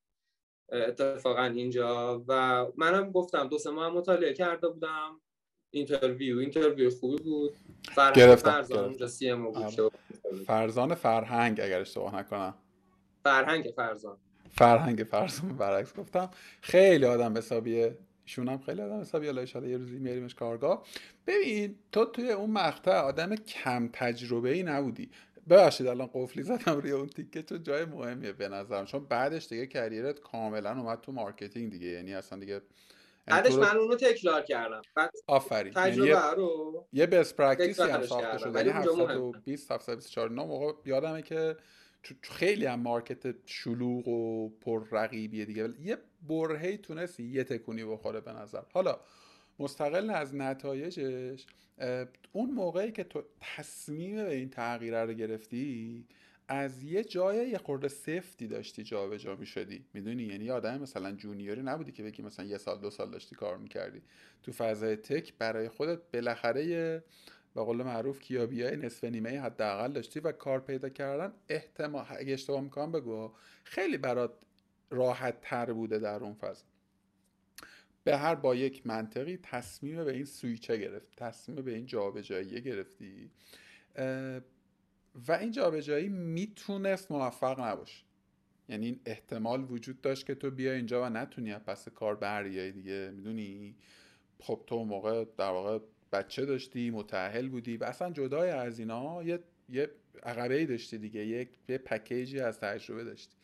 اتفاقا 0.71 1.43
اینجا. 1.43 2.23
و 2.27 2.65
منم 2.77 3.11
گفتم 3.11 3.47
دو 3.47 3.57
سه 3.57 3.69
ماه 3.69 3.93
مطالعه 3.93 4.33
کرده 4.33 4.67
بودم. 4.67 5.19
interview 5.71 6.37
interview 6.37 6.89
خوبی 6.89 7.23
بود. 7.23 7.53
فرهنگ 7.83 8.35
فرزان 8.35 8.85
اونجا 8.85 9.07
CMO 9.07 9.51
بود. 9.51 9.91
فرزان 10.47 10.95
فرهنگ 10.95 11.61
اگر 11.61 11.81
اشتباه 11.81 12.15
نکنم. 12.15 12.53
فرهنگ 13.23 13.73
فرزان. 13.75 14.17
فرهنگ 14.51 15.03
فرزان 15.03 15.57
برعکس 15.57 15.95
گفتم. 15.95 16.29
خیلی 16.61 17.05
آدم 17.05 17.37
حسابیه. 17.37 17.97
ایشون 18.23 18.47
هم 18.47 18.57
خیلی 18.57 18.81
آدم 18.81 19.01
حسابی 19.01 19.27
ایشالا 19.27 19.69
یه 19.69 19.77
روزی 19.77 19.99
میاریمش 19.99 20.35
کارگاه. 20.35 20.85
ببین 21.27 21.75
تو 21.91 22.05
توی 22.05 22.31
اون 22.31 22.51
مقطع 22.51 22.99
آدم 22.99 23.35
کم 23.35 23.89
تجربه 23.93 24.49
ای 24.49 24.63
نبودی. 24.63 25.09
ببخشید 25.49 25.87
الان 25.87 26.09
قفلی 26.13 26.43
زدم 26.43 26.79
روی 26.79 26.91
اون 26.91 27.07
تیکه 27.07 27.41
تو 27.41 27.57
جای 27.57 27.85
مهمیه 27.85 28.31
به 28.31 28.49
نظرم. 28.49 28.85
چون 28.85 29.05
بعدش 29.05 29.47
دیگه 29.47 29.67
career 29.67 30.12
ت 30.12 30.19
کاملا 30.19 30.71
اومد 30.71 31.01
تو 31.01 31.11
marketing 31.11 31.71
دیگه. 31.71 31.87
یعنی 31.87 32.13
اصلا 32.13 32.39
دیگه 32.39 32.53
یعنی 32.53 32.61
بعدش 33.27 33.53
من 33.53 33.77
اونو 33.77 33.95
تکرار 33.95 34.41
کردم. 34.41 34.81
بعد 34.95 35.11
آفرین. 35.27 35.73
یعنی 35.75 35.91
تجربه 35.91 36.09
یه... 36.09 36.31
رو 36.31 36.87
یه 36.93 37.05
best 37.05 37.33
practice 37.33 37.76
ی 37.76 37.81
هم 37.81 38.01
ساخته 38.01 38.37
شده. 38.37 38.59
یعنی 38.59 38.69
720 38.69 39.71
724 39.71 40.31
نه 40.31 40.43
موقع 40.43 40.73
یادمه 40.85 41.21
که 41.21 41.57
خیلی 42.21 42.65
هم 42.65 42.79
market 42.79 43.35
شلوغ 43.45 44.07
و 44.07 44.49
پر 44.49 44.87
رقیبیه 44.91 45.45
دیگه. 45.45 45.69
یه 45.81 45.97
برهه‌ای 46.29 46.77
تونستی 46.77 47.23
یه 47.23 47.43
تکونی 47.43 47.85
بخوره 47.85 48.21
به 48.21 48.33
نظر 48.33 48.61
حالا 48.73 48.99
مستقل 49.59 50.09
از 50.09 50.35
نتایجش 50.35 51.45
اون 52.31 52.51
موقعی 52.51 52.91
که 52.91 53.03
تو 53.03 53.23
تصمیم 53.41 54.15
به 54.15 54.35
این 54.35 54.49
تغییر 54.49 55.05
رو 55.05 55.13
گرفتی 55.13 56.05
از 56.47 56.83
یه 56.83 57.03
جای 57.03 57.49
یه 57.49 57.57
خورده 57.57 57.87
سفتی 57.87 58.47
داشتی 58.47 58.83
جابجا 58.83 59.17
جا 59.17 59.35
می‌شدی. 59.35 59.85
می‌دونی؟ 59.93 60.23
یعنی 60.23 60.51
آدم 60.51 60.81
مثلا 60.81 61.11
junior 61.11 61.54
ی 61.54 61.61
نبودی 61.61 61.91
که 61.91 62.03
بگی 62.03 62.23
مثلا 62.23 62.45
یه 62.45 62.57
سال 62.57 62.79
دو 62.79 62.89
سال 62.89 63.11
داشتی 63.11 63.35
کار 63.35 63.57
می‌کردی. 63.57 64.01
تو 64.43 64.51
فضای 64.51 64.95
تک 64.95 65.33
برای 65.37 65.69
خودت 65.69 65.99
بالاخره 66.13 66.65
یه 66.65 67.03
به 67.55 67.63
قول 67.63 67.83
معروف 67.83 68.19
کیابیای 68.19 68.75
نصف 68.77 69.03
نیمه 69.03 69.39
حداقل 69.39 69.91
داشتی 69.91 70.19
و 70.19 70.31
کار 70.31 70.59
پیدا 70.59 70.89
کردن 70.89 71.33
احتمال 71.49 72.05
اگه 72.09 72.33
اشتباه 72.33 72.61
می‌کنم 72.61 72.91
بگو 72.91 73.31
خیلی 73.63 73.97
برات 73.97 74.31
راحت 74.89 75.41
تر 75.41 75.73
بوده 75.73 75.99
در 75.99 76.23
اون 76.23 76.33
فضا 76.33 76.65
به 78.07 78.17
هر 78.17 78.35
با 78.35 78.55
یک 78.55 78.87
منطقی 78.87 79.37
تصمیم 79.43 80.05
به 80.05 80.13
این 80.13 80.25
سویچه 80.25 80.77
گرفت 80.77 81.15
تصمیم 81.15 81.61
به 81.61 81.75
این 81.75 81.85
جابجایی 81.85 82.61
گرفتی. 82.61 83.31
و 85.27 85.31
این 85.31 85.51
جابجایی 85.51 86.09
می‌تونست 86.09 87.11
موفق 87.11 87.59
نباشه. 87.59 88.03
یعنی 88.69 88.85
این 88.85 88.99
احتمال 89.05 89.71
وجود 89.71 90.01
داشت 90.01 90.25
که 90.25 90.35
تو 90.35 90.51
بیا 90.51 90.73
اینجا 90.73 91.03
و 91.03 91.09
نتونی 91.09 91.53
پس 91.53 91.87
کار 91.89 92.15
بریایی 92.15 92.71
دیگه 92.71 93.11
می‌دونی؟ 93.15 93.75
خب 94.39 94.63
تو 94.67 94.83
موقع 94.83 95.25
در 95.37 95.49
واقع 95.49 95.79
بچه 96.11 96.45
داشتی 96.45 96.89
متعهل 96.89 97.49
بودی 97.49 97.77
و 97.77 97.83
اصلا 97.83 98.11
جدای 98.11 98.49
از 98.49 98.79
اینا 98.79 99.23
یه 99.23 99.39
یه 99.69 99.89
عقبه 100.23 100.65
داشتی 100.65 100.97
دیگه 100.97 101.25
یک 101.25 101.49
یه 101.69 101.77
پکیجی 101.77 102.39
از 102.39 102.59
تجربه 102.59 103.03
داشتی. 103.03 103.36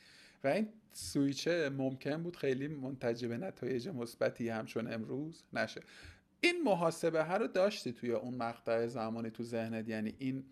و 0.44 0.48
این 0.48 0.74
سویچه 0.94 1.70
ممکن 1.70 2.24
بود 2.24 2.36
خیلی 2.36 2.68
منتج 2.68 3.26
به 3.26 3.38
نتایج 3.38 3.88
مثبتی 3.88 4.50
همچون 4.50 4.94
امروز 4.94 5.44
نشه. 5.54 5.82
این 6.42 6.64
محاسبه 6.64 7.24
ها 7.24 7.38
رو 7.38 7.48
داشتی 7.48 7.94
توی 7.94 8.12
اون 8.12 8.36
مقطع 8.36 8.88
زمانی 8.88 9.30
تو 9.30 9.44
ذهنت؟ 9.44 9.90
یعنی 9.90 10.16
این 10.18 10.46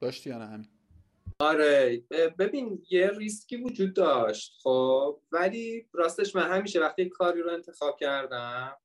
داشتی 0.00 0.30
یا 0.30 0.38
نه 0.38 0.46
همین؟ 0.46 0.68
آره 1.38 2.02
ببین 2.38 2.82
یه 2.90 3.10
ریسکی 3.18 3.56
وجود 3.56 3.94
داشت 3.94 4.60
خب؟ 4.62 5.20
ولی 5.32 5.88
راستش 5.92 6.36
من 6.36 6.50
همیشه 6.50 6.80
وقتی 6.80 7.08
کاری 7.08 7.42
رو 7.42 7.50
انتخاب 7.50 7.96
کردم 8.00 8.76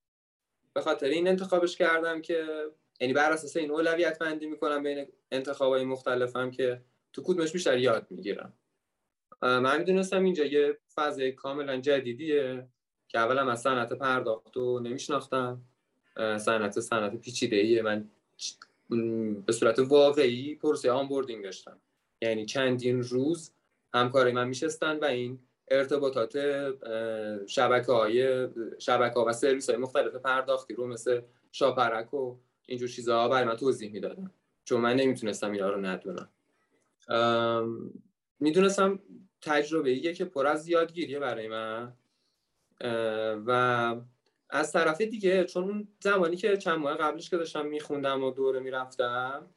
به 0.74 0.82
خاطر 0.82 1.08
این 1.08 1.28
انتخابش 1.28 1.78
کردم 1.78 2.22
که 2.22 2.46
یعنی 3.00 3.14
بر 3.14 3.32
اساس 3.32 3.58
این 3.58 3.72
اولویت 3.72 4.20
بندی 4.20 4.48
می‌کنم 4.48 4.84
بین 4.84 5.08
انتخابای 5.32 5.84
مختلفم 5.86 6.52
که 6.52 6.82
تو 7.14 7.24
کدومش 7.24 7.52
بیشتر 7.52 7.78
یاد 7.78 8.08
می‌گیرم. 8.10 8.54
من 9.42 9.78
می‌دونستم 9.78 10.24
اینجا 10.24 10.46
یه 10.46 10.78
فاز 10.88 11.20
کاملا 11.20 11.78
جدیدیه 11.78 12.68
که 13.08 13.20
اولا 13.20 13.52
از 13.52 13.62
صنعت 13.62 13.94
پرداخت 13.94 14.58
رو 14.58 14.80
نمیشناختم. 14.80 15.62
صنعت 16.18 16.80
صنعت 16.80 17.16
پیچیده 17.16 17.56
ایه 17.56 17.82
من 17.82 18.10
به 19.46 19.54
صورت 19.54 19.80
واقعی 19.80 20.56
پروسه 20.56 20.92
آنبوردینگ 20.92 21.44
داشتم. 21.44 21.78
یعنی 22.22 22.46
چندین 22.46 23.04
روز 23.04 23.52
همکاری 23.94 24.32
من 24.32 24.48
میشستن 24.48 25.00
و 25.00 25.06
این 25.06 25.40
ارتباطات 25.68 26.38
شبکه 27.48 27.92
های 27.92 28.48
شبکه 28.80 29.14
ها 29.14 29.26
و 29.26 29.34
سرویس 29.34 29.70
های 29.70 29.80
مختلف 29.80 30.16
پرداختی 30.16 30.74
رو 30.74 30.88
مثل 30.88 31.22
شاپرک 31.52 32.14
و 32.14 32.36
اینجور 32.66 32.90
چیزها 32.90 33.30
برای 33.30 33.46
من 33.46 33.56
توضیح 33.56 33.92
می‌دادم 33.92 34.32
چون 34.64 34.82
من 34.82 34.96
نمی‌تونستم 34.96 35.52
اینا 35.52 35.70
رو 35.70 35.82
ندونم. 35.82 36.30
می‌دونستم 38.40 39.00
تجربه 39.42 39.90
ایه 39.90 40.14
که 40.14 40.26
پر 40.26 40.48
از 40.48 40.68
یادگیریه 40.68 41.20
برای 41.20 41.48
من. 41.48 41.94
و 43.46 43.96
از 44.50 44.72
طرف 44.72 45.02
دیگه 45.02 45.44
چون 45.44 45.64
اون 45.64 45.88
زمانی 46.00 46.36
که 46.36 46.58
چند 46.58 46.80
ماه 46.80 46.98
قبلش 46.98 47.30
که 47.30 47.38
داشتم 47.38 47.66
میخوندم 47.66 48.24
و 48.24 48.32
دوره 48.32 48.60
می‌رفتم 48.60 49.48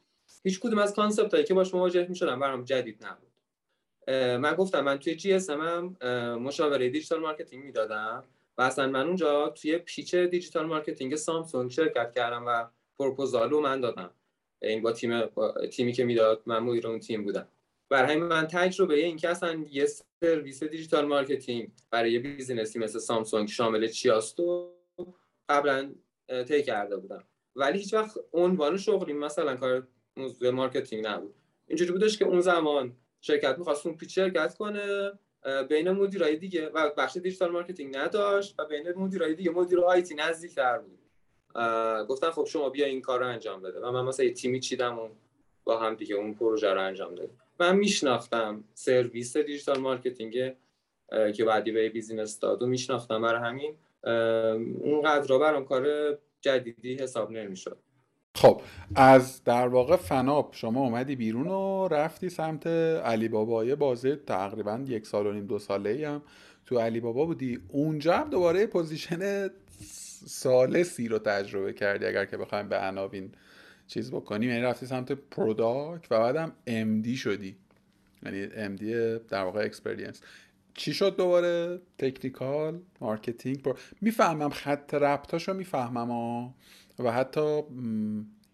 هیچ 0.43 0.59
کدوم 0.59 0.79
از 0.79 0.95
concept 0.95 1.33
هایی 1.33 1.45
که 1.45 1.53
باش 1.53 1.73
مواجه 1.73 2.07
می‌شدم 2.07 2.39
برام 2.39 2.63
جدید 2.63 3.05
نبود. 3.05 3.29
من 4.41 4.55
گفتم 4.55 4.81
من 4.81 4.99
توی 4.99 5.15
جی 5.15 5.33
اس 5.33 5.49
هم 5.49 5.97
مشاوره 6.35 6.89
digital 6.89 7.19
marketing 7.19 7.63
می‌دادم 7.63 8.23
و 8.57 8.61
اصلا 8.61 8.87
من 8.87 9.07
اونجا 9.07 9.49
توی 9.49 9.77
pitch 9.77 10.15
digital 10.15 10.65
marketing 10.65 11.15
سامسونگ 11.15 11.71
شرکت 11.71 12.13
کردم 12.15 12.43
و 12.47 12.65
پروپوزال 12.99 13.49
رو 13.49 13.61
من 13.61 13.81
دادم. 13.81 14.11
این 14.61 14.81
با 14.81 14.91
تیم 14.91 15.25
تیمی 15.71 15.93
که 15.93 16.05
می‌داد 16.05 16.41
من 16.45 16.59
مدیر 16.59 16.87
اون 16.87 16.99
تیم 16.99 17.23
بودم. 17.23 17.47
برای 17.93 18.15
من 18.15 18.47
تجربه 18.47 18.93
این 18.93 19.17
که 19.17 19.29
اصلا 19.29 19.65
یه 19.71 19.87
سرویس 20.23 20.63
digital 20.63 21.05
marketing 21.05 21.71
برای 21.91 22.11
یه 22.11 22.19
business 22.19 22.72
ی 22.72 22.79
مثل 22.79 22.99
سامسونگ 22.99 23.47
شامل 23.47 23.87
چیاستو 23.87 24.73
قبلا 25.49 25.91
طی 26.47 26.63
کرده 26.63 26.97
بودم. 26.97 27.23
ولی 27.55 27.79
هیچ 27.79 27.93
وقت 27.93 28.17
عنوان 28.33 28.77
شغلی 28.77 29.13
مثلا 29.13 29.55
کار 29.55 29.87
موضوع 30.17 30.49
marketing 30.49 31.07
نبود. 31.07 31.35
اینجوری 31.67 31.91
بودش 31.91 32.17
که 32.17 32.25
اون 32.25 32.41
زمان 32.41 32.95
شرکت 33.21 33.57
می‌خواست 33.57 33.85
اون 33.85 33.97
pitch 33.97 34.15
شرکت 34.15 34.57
کنه 34.57 35.11
بین 35.69 35.91
مدیرای 35.91 36.35
دیگه 36.35 36.69
و 36.69 36.89
بخش 36.97 37.17
digital 37.17 37.51
marketing 37.51 37.97
نداشت 37.97 38.55
و 38.59 38.65
بین 38.65 38.93
مدیرای 38.95 39.35
دیگه 39.35 39.51
مدیر 39.51 39.79
IT 39.79 40.15
نزدیکتر 40.15 40.77
بود. 40.77 40.99
گفتن 42.07 42.31
خب 42.31 42.45
شما 42.45 42.69
بیا 42.69 42.85
این 42.85 43.01
کار 43.01 43.19
رو 43.19 43.27
انجام 43.27 43.61
بده. 43.61 43.79
و 43.79 43.91
من 43.91 44.01
مثلا 44.05 44.25
یه 44.25 44.33
تیمی 44.33 44.59
چیدم 44.59 44.99
و 44.99 45.09
با 45.63 45.79
هم 45.79 45.95
دیگه 45.95 46.15
اون 46.15 46.33
پروژه 46.33 46.73
رو 46.73 46.81
انجام 46.81 47.15
دادم 47.15 47.42
من 47.59 47.75
میشناختم 47.75 48.63
سرویس 48.73 49.37
digital 49.37 49.79
marketing 49.79 50.33
که 51.35 51.45
بعدی 51.45 51.71
به 51.71 51.89
business 51.89 52.39
داد 52.39 52.63
و 52.63 52.67
میشناختم 52.67 53.21
برای 53.21 53.41
همین. 53.41 53.75
اونقدر 54.79 55.37
برام 55.37 55.65
کار 55.65 55.85
جدیدی 56.41 56.95
حساب 56.95 57.31
نمی‌شد. 57.31 57.77
خب 58.35 58.61
از 58.95 59.43
در 59.43 59.67
واقع 59.67 59.95
فناپ 59.95 60.49
شما 60.51 60.81
اومدی 60.81 61.15
بیرون 61.15 61.47
و 61.47 61.87
رفتی 61.87 62.29
سمت 62.29 62.67
علی 62.67 63.27
بابا 63.27 63.65
یه 63.65 63.75
بازه 63.75 64.15
تقریبا 64.15 64.83
یک 64.87 65.07
سال 65.07 65.27
و 65.27 65.31
نیم 65.31 65.45
دو 65.45 65.59
ساله 65.59 65.89
ای 65.89 66.03
هم 66.03 66.21
تو 66.65 66.79
علی 66.79 66.99
بابا 66.99 67.25
بودی. 67.25 67.59
اونجا 67.67 68.13
هم 68.13 68.29
دوباره 68.29 68.65
پوزیشن 68.67 69.49
سالسی 70.25 71.07
رو 71.07 71.19
تجربه 71.19 71.73
کردی 71.73 72.05
اگر 72.05 72.25
که 72.25 72.37
بخوایم 72.37 72.69
به 72.69 72.77
عناوین 72.77 73.31
چیز 73.93 74.11
بکنیم. 74.11 74.49
یعنی 74.49 74.61
رفتی 74.61 74.85
سمت 74.85 75.11
product 75.11 76.11
و 76.11 76.19
بعدم 76.19 76.51
امدی 76.67 77.17
شدی. 77.17 77.55
یعنی 78.25 78.43
امدی 78.55 79.19
در 79.19 79.43
واقع 79.43 79.65
experience 79.65 80.21
چی 80.73 80.93
شد 80.93 81.17
دوباره؟ 81.17 81.81
technical 81.97 82.81
marketing 83.01 83.61
پر... 83.61 83.77
می‌فهمم 84.01 84.49
خط 84.49 84.93
ربطاشو 84.93 85.53
می‌فهمم 85.53 86.11
و 86.99 87.11
حتی 87.11 87.61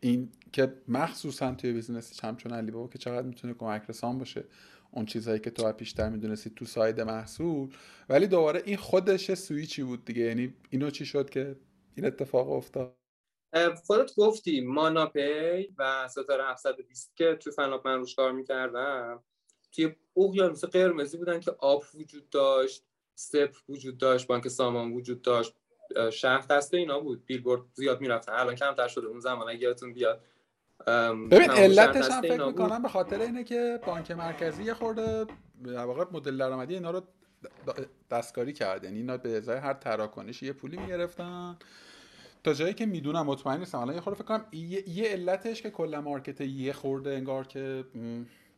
این 0.02 0.30
که 0.52 0.74
مخصوصا 0.88 1.56
توی 1.56 1.74
business 1.74 2.24
همچون 2.24 2.54
علی 2.54 2.72
بابا 2.72 2.88
که 2.88 2.98
چقدر 2.98 3.28
می‌تونه 3.28 3.54
کمک 3.54 3.84
رسان 3.90 4.18
باشه. 4.18 4.44
اون 4.92 5.06
چیزهایی 5.06 5.40
که 5.40 5.50
تو 5.50 5.72
پیشتر 5.72 6.10
می‌دونستی 6.10 6.50
تو 6.50 6.66
side 6.66 7.02
محصول. 7.02 7.70
ولی 8.10 8.28
دوباره 8.28 8.62
این 8.66 8.78
خودش 8.78 9.34
سویچی 9.34 9.84
بود 9.84 10.06
دیگه. 10.06 10.22
یعنی 10.22 10.54
اینو 10.70 10.90
چی 10.90 11.06
شد 11.06 11.30
که 11.30 11.56
این 11.96 12.06
اتفاق 12.06 12.52
افتاد؟ 12.52 12.99
خودت 13.86 14.16
گفتی 14.16 14.62
ماناپی 14.62 15.74
و 15.78 16.08
ستاره 16.08 16.52
720 16.52 17.16
که 17.16 17.36
تو 17.36 17.52
فناپ 17.52 17.88
من 17.88 17.98
روش 17.98 18.16
کار 18.16 18.32
می‌کردم. 18.32 19.24
توی 19.72 19.96
اقیانوس 20.18 20.66
قرمزی 20.66 21.18
بودن 21.18 21.40
که 21.40 21.52
آب 21.60 21.84
وجود 21.96 22.30
داشت 22.30 22.84
سپ 23.16 23.56
وجود 23.70 23.98
داشت 23.98 24.28
بانک 24.28 24.48
سامان 24.48 24.92
وجود 24.92 25.22
داشت. 25.22 25.56
شهر 26.12 26.46
دسته 26.50 26.78
اینا 26.78 27.00
بود. 27.00 27.26
بیلبورد 27.26 27.62
زیاد 27.74 28.02
می‌رفتن 28.02 28.34
الان 28.34 28.56
کمتر 28.56 28.88
شده. 28.88 29.08
اون 29.08 29.20
زمان 29.20 29.50
اگه 29.50 29.60
یادتون 29.60 29.94
بیاد. 29.94 30.22
ببین 31.32 31.52
علتش 31.52 32.10
هم 32.12 32.22
فکر 32.22 32.46
می‌کنم 32.46 32.82
به 32.82 32.90
خاطر 32.90 33.20
اینه 33.20 33.44
که 33.44 33.80
بانک 33.86 34.12
مرکزی 34.12 34.64
یه 34.64 34.74
خورده 34.74 35.26
در 35.66 35.86
واقع 35.86 36.06
مدل 36.12 36.38
درآمدی 36.38 36.74
اینا 36.74 36.92
رو 36.92 37.02
دستکاری 38.12 38.54
کرد 38.54 38.84
یعنی 38.84 38.98
اینا 38.98 39.18
به 39.18 39.38
ازای 39.38 39.58
هر 39.58 39.74
تراکنشی 39.74 40.46
یه 40.46 40.54
پولی 40.54 40.78
می‌گرفتن. 40.78 41.58
تا 42.44 42.54
جایی 42.54 42.74
که 42.74 42.86
می‌دونم 42.86 43.26
مطمئن 43.26 43.60
نیستم. 43.60 43.78
الان 43.78 43.96
یه 43.96 44.02
خورده 44.02 44.24
فکر 44.24 44.28
کنم 44.28 44.48
یه, 44.52 45.06
علتش 45.08 45.62
که 45.62 45.70
کل 45.70 45.98
مارکت 45.98 46.42
یه 46.42 46.74
خورده 46.74 47.10
انگار 47.10 47.48
که 47.48 47.86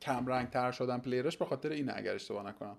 کم 0.01 0.27
رنگ 0.27 0.49
تر 0.49 0.71
شدن 0.71 0.99
پلیرش 0.99 1.37
به 1.37 1.45
خاطر 1.45 1.69
اینه 1.69 1.93
اگر 1.95 2.15
اشتباه 2.15 2.47
نکنم. 2.47 2.77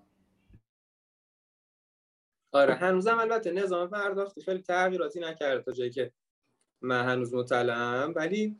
آره 2.51 2.73
هنوزم 2.73 3.19
البته 3.19 3.51
نظام 3.51 3.89
پرداختی 3.89 4.41
خیلی 4.41 4.61
تغییراتی 4.61 5.19
نکرده 5.19 5.61
تا 5.61 5.71
جایی 5.71 5.91
که 5.91 6.11
من 6.81 7.05
هنوز 7.05 7.33
مطلعم. 7.33 8.13
ولی 8.15 8.59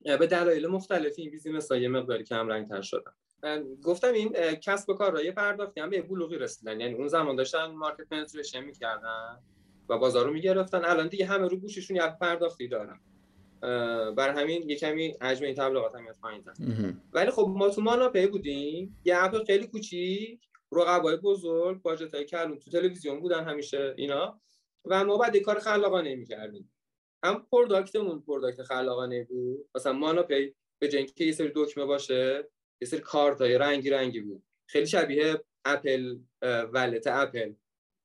به 0.00 0.26
دلایل 0.26 0.66
مختلفی 0.66 1.22
این 1.22 1.30
business 1.30 1.70
یه 1.70 1.88
مقداری 1.88 2.24
کم 2.24 2.48
رنگ 2.48 2.68
تر 2.68 2.82
شدن 2.82 3.12
گفتم 3.82 4.12
این 4.12 4.32
کسب 4.54 4.90
و 4.90 4.94
کارهای 4.94 5.32
پرداختی 5.32 5.80
هم 5.80 5.90
به 5.90 6.02
بلوغی 6.02 6.38
رسیدن. 6.38 6.80
یعنی 6.80 6.94
اون 6.94 7.08
زمان 7.08 7.36
داشتن 7.36 7.66
market 7.66 8.08
penetration 8.08 8.60
می‌کردن. 8.60 9.42
و 9.88 9.98
بازار 9.98 10.26
رو 10.26 10.32
می‌گرفتن. 10.32 10.84
الان 10.84 11.08
دیگه 11.08 11.26
همه 11.26 11.48
رو 11.48 11.56
گوشیشون 11.56 11.96
یه 11.96 12.02
پرداختی 12.20 12.68
دارن. 12.68 13.00
بر 14.14 14.30
همین 14.30 14.70
یه 14.70 14.76
کمی 14.76 15.14
حجم 15.22 15.44
این 15.44 15.54
تبلیغات 15.54 15.94
هم 15.94 16.04
پایین 16.22 16.44
ولی 17.12 17.30
خب 17.30 17.46
ما 17.56 17.68
تو 17.68 17.80
مانا 17.80 18.08
پی 18.08 18.26
بودیم. 18.26 19.00
یه 19.04 19.24
app 19.24 19.44
خیلی 19.46 19.66
کوچیک 19.66 20.40
رقبای 20.72 21.16
بزرگ 21.16 21.82
budget 21.82 22.14
های 22.14 22.24
کلون 22.24 22.58
تو 22.58 22.70
تلویزیون 22.70 23.20
بودن 23.20 23.44
همیشه 23.44 23.94
اینا. 23.96 24.40
و 24.84 25.04
ما 25.04 25.16
باید 25.16 25.36
کار 25.36 25.58
خلاقانه 25.58 26.14
می‌کردیم. 26.14 26.72
هم 27.24 27.46
product 27.52 28.00
مون 28.00 28.20
product 28.20 28.62
خلاقانه 28.62 29.24
بود. 29.24 29.68
مثلا 29.74 29.92
مانا 29.92 30.22
پی 30.22 30.54
به 30.78 30.88
جای 30.88 31.02
اینکه 31.02 31.24
یه 31.24 31.32
سری 31.32 31.52
دکمه 31.54 31.84
باشه 31.84 32.48
یه 32.80 32.88
سری 32.88 33.00
کارت 33.00 33.40
های 33.40 33.58
رنگی 33.58 33.90
رنگی 33.90 34.20
بود. 34.20 34.42
خیلی 34.66 34.86
شبیه 34.86 35.44
Apple 35.64 36.18
Wallet 36.42 37.06
اپل. 37.06 37.52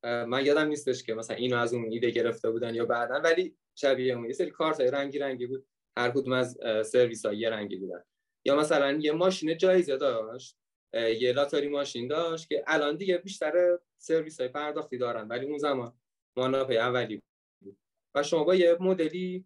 من 0.04 0.46
یادم 0.46 0.68
نیستش 0.68 1.04
که 1.04 1.14
مثلا 1.14 1.36
اینو 1.36 1.58
از 1.58 1.74
اون 1.74 1.92
ایده 1.92 2.10
گرفته 2.10 2.52
بودن 2.52 2.76
یا 2.76 2.86
بعدا 2.86 3.16
ولی 3.16 3.56
شبیه 3.76 4.14
اون 4.14 4.26
یه 4.26 4.34
سری 4.34 4.52
کارت 4.52 4.80
های 4.80 4.92
رنگی 4.92 5.20
رنگی 5.20 5.46
بود. 5.46 5.66
هر 5.98 6.10
کدوم 6.10 6.34
از 6.34 6.58
سرویس 6.86 7.26
ها 7.26 7.34
یه 7.34 7.50
رنگی 7.50 7.76
بودن. 7.76 8.04
یا 8.46 8.56
مثلا 8.56 8.92
یه 8.92 9.12
ماشین 9.12 9.58
جایزه 9.58 9.98
داشت 9.98 10.58
یه 10.94 11.34
لاتاری 11.34 11.68
ماشین 11.68 12.08
داشت 12.08 12.50
که 12.50 12.64
الان 12.68 12.98
دیگه 12.98 13.18
بیشتر 13.18 13.80
سرویس 13.98 14.40
های 14.40 14.50
پرداختی 14.50 14.98
دارن 14.98 15.28
ولی 15.28 15.46
اون 15.46 15.58
زمان 15.58 15.94
ماناپی 16.38 16.78
اولی 16.78 17.22
بود. 17.62 17.78
و 18.16 18.24
شما 18.24 18.44
با 18.44 18.56
یه 18.56 18.78
مدلی 18.80 19.46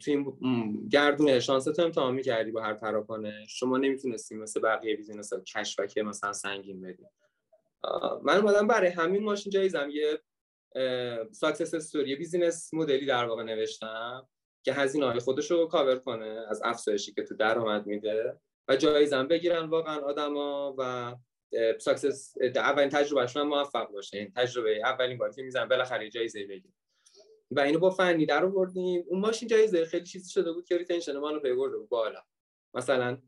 توی 0.00 0.14
این 0.14 0.88
گردون 0.88 1.40
شانست 1.40 1.80
امتحان 1.80 2.14
می‌کردی 2.14 2.50
با 2.50 2.62
هر 2.62 2.74
تراکنش 2.74 3.46
شما 3.48 3.78
نمی‌تونستی 3.78 4.34
مثل 4.34 4.60
بقیه 4.60 4.96
business 4.96 5.32
ها 5.32 6.02
مثلا 6.04 6.32
سنگین 6.32 6.80
بدی. 6.80 7.02
من 8.22 8.36
اومدم 8.36 8.66
برای 8.66 8.90
همین 8.90 9.22
ماشین 9.22 9.50
جایزم 9.50 9.90
یه 9.90 10.20
success 11.32 11.74
story 11.74 12.16
business 12.16 12.74
model 12.74 13.01
ی 13.01 13.06
در 13.06 13.24
واقع 13.24 13.42
نوشتم 13.42 14.28
که 14.64 14.72
هزینه 14.72 15.06
های 15.06 15.20
خودش 15.20 15.50
رو 15.50 15.66
کاور 15.66 15.98
کنه 15.98 16.44
از 16.48 16.62
افزایشی 16.64 17.12
که 17.12 17.22
تو 17.22 17.34
درآمد 17.34 17.86
میده. 17.86 18.40
و 18.68 18.76
جایزم 18.76 19.28
بگیرن 19.28 19.64
واقعا 19.64 20.00
آدما 20.00 20.74
و 20.78 21.14
success 21.78 22.34
اولین 22.54 22.88
تجربهشون 22.88 23.42
موفق 23.42 23.88
باشه. 23.88 24.18
این 24.18 24.32
تجربه 24.36 24.80
اولین 24.84 25.18
باری 25.18 25.34
که 25.34 25.42
می‌زنن 25.42 25.68
بالاخره 25.68 26.10
جایزه 26.10 26.46
بگیرن 26.46 26.74
و 27.50 27.60
اینو 27.60 27.78
با 27.78 27.90
فنی 27.90 28.26
در 28.26 28.44
آوردیم. 28.44 29.04
اون 29.06 29.20
ماشین 29.20 29.48
جایزه 29.48 29.84
خیلی 29.84 30.04
چیزی 30.04 30.30
شده 30.30 30.52
بود 30.52 30.64
که 30.64 30.78
retention 30.78 31.16
ما 31.16 31.30
رو 31.30 31.40
برده 31.56 31.76
بود 31.76 31.88
بالا. 31.88 32.22
مثلا 32.74 33.18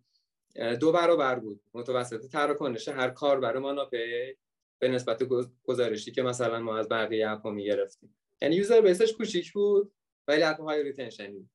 دو 0.81 0.93
برابر 0.93 1.39
بود. 1.39 1.61
متوسط 1.75 2.27
تراکنش 2.27 2.89
هر 2.89 3.11
کاربر 3.11 3.63
ماناپی 3.63 4.37
به 4.83 4.89
نسبت 4.89 5.23
گزارشی 5.65 6.13
که 6.13 6.23
مثلا 6.23 6.61
ما 6.61 6.79
از 6.79 6.89
بقیه 6.89 7.31
app 7.31 7.47
می‌گرفتیم. 7.47 8.17
یعنی 8.43 8.57
user 8.57 8.81
base 8.81 9.02
ش 9.02 9.13
کوچیک 9.13 9.53
بود 9.53 9.93
ولی 10.29 10.43
app 10.43 10.61
های 10.61 10.83
retention 10.83 11.44
ی 11.44 11.51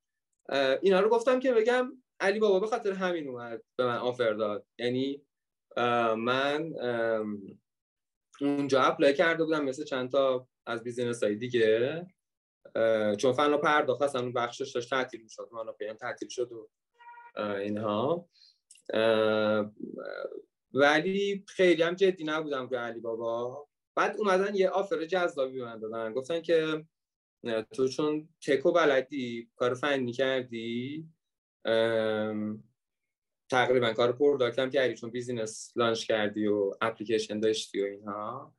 اینا 0.82 1.00
رو 1.00 1.10
گفتم 1.10 1.40
که 1.40 1.54
بگم 1.54 2.04
علی 2.20 2.40
بابا 2.40 2.60
به 2.60 2.68
خاطر 2.68 2.92
همین 2.92 3.28
اومد 3.28 3.64
به 3.76 3.86
من 3.86 3.98
offer 3.98 4.34
داد. 4.34 4.66
یعنی 4.80 5.26
من 6.18 6.74
اونجا 8.42 8.82
apply 8.82 9.14
کرده 9.14 9.46
بودم 9.46 9.66
مثل 9.66 9.84
چند 9.84 10.12
تا 10.12 10.48
از 10.66 10.84
business 10.84 11.24
های 11.24 11.36
دیگه. 11.36 12.08
چون 13.18 13.34
فنا 13.34 13.58
پرداخت 13.58 14.02
اصلا 14.02 14.22
اون 14.22 14.34
بخشش 14.34 14.72
داشت 14.72 14.90
تعطیل 14.90 15.22
می‌شد 15.24 15.50
مانا 15.52 15.72
پی 15.72 15.83
هم 15.83 15.94
تعطیل 15.94 16.28
شد 16.30 16.52
و 16.52 16.70
اینها. 17.40 18.30
ولی 20.74 21.44
خیلی 21.48 21.84
هم 21.84 21.96
جدی 21.96 22.24
نبودم 22.24 22.68
به 22.68 22.80
علی 22.80 23.00
بابا. 23.00 23.68
بعد 23.96 24.18
اومدن 24.18 24.56
یه 24.56 24.70
offer 24.70 25.06
جذابی 25.06 25.62
من 25.62 25.80
دادن. 25.80 26.14
گفتن 26.14 26.42
که 26.42 26.86
تو 27.72 27.88
چون 27.88 28.30
tech 28.42 28.66
و 28.66 28.72
بلدی 28.72 29.50
کار 29.56 29.74
فنی 29.74 30.12
کردی 30.12 31.10
تقریبا 33.50 33.94
کار 33.94 34.12
product 34.12 34.72
کردی 34.72 34.96
چون 34.96 35.10
business 35.10 35.72
launch 35.76 36.06
کردی 36.06 36.48
و 36.48 36.74
اپلیکیشن 36.82 37.40
داشتی 37.40 37.82
و 37.82 37.86
اینها 37.86 38.56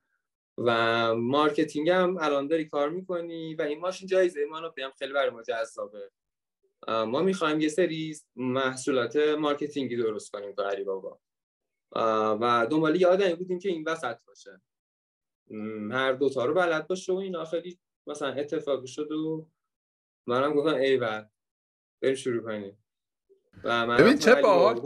و 0.59 1.14
marketing 1.14 1.90
هم 1.90 2.16
الان 2.20 2.46
داری 2.46 2.64
کار 2.64 2.90
می‌کنی 2.90 3.55
و 3.55 3.62
این 3.62 3.81
ماشین 3.81 4.09
جایزه 4.09 4.44
ما 4.44 4.61
رو 4.61 4.73
خیلی 4.99 5.12
برای 5.12 5.31
ما 5.31 5.42
جذابه. 5.42 6.11
ما 6.88 7.23
می‌خوایم 7.23 7.61
یه 7.61 7.68
سری 7.68 8.16
محصولات 8.37 9.16
marketing 9.16 9.88
ی 9.88 9.96
درست 9.96 10.31
کنیم 10.31 10.53
تو 10.53 10.62
علی 10.62 10.85
بابا. 10.85 11.20
و 11.92 12.66
دنبال 12.70 13.00
یه 13.00 13.07
آدمی 13.07 13.35
بودیم 13.35 13.59
که 13.59 13.68
این 13.68 13.85
وسط 13.87 14.24
باشه. 14.24 14.61
هر 15.90 16.12
دوتا 16.12 16.44
رو 16.44 16.55
بلد 16.55 16.87
باشه 16.87 17.12
و 17.12 17.16
این 17.16 17.44
خیلی 17.44 17.79
مثلا 18.07 18.33
اتفاقی 18.33 18.87
شد 18.87 19.12
و 19.12 19.48
منم 20.26 20.55
گفتم 20.55 20.74
ای 20.74 20.96
بریم 22.00 22.14
شروع 22.14 22.42
کنیم. 22.42 22.76
ببین 23.98 24.18
چه 24.18 24.35
با 24.35 24.81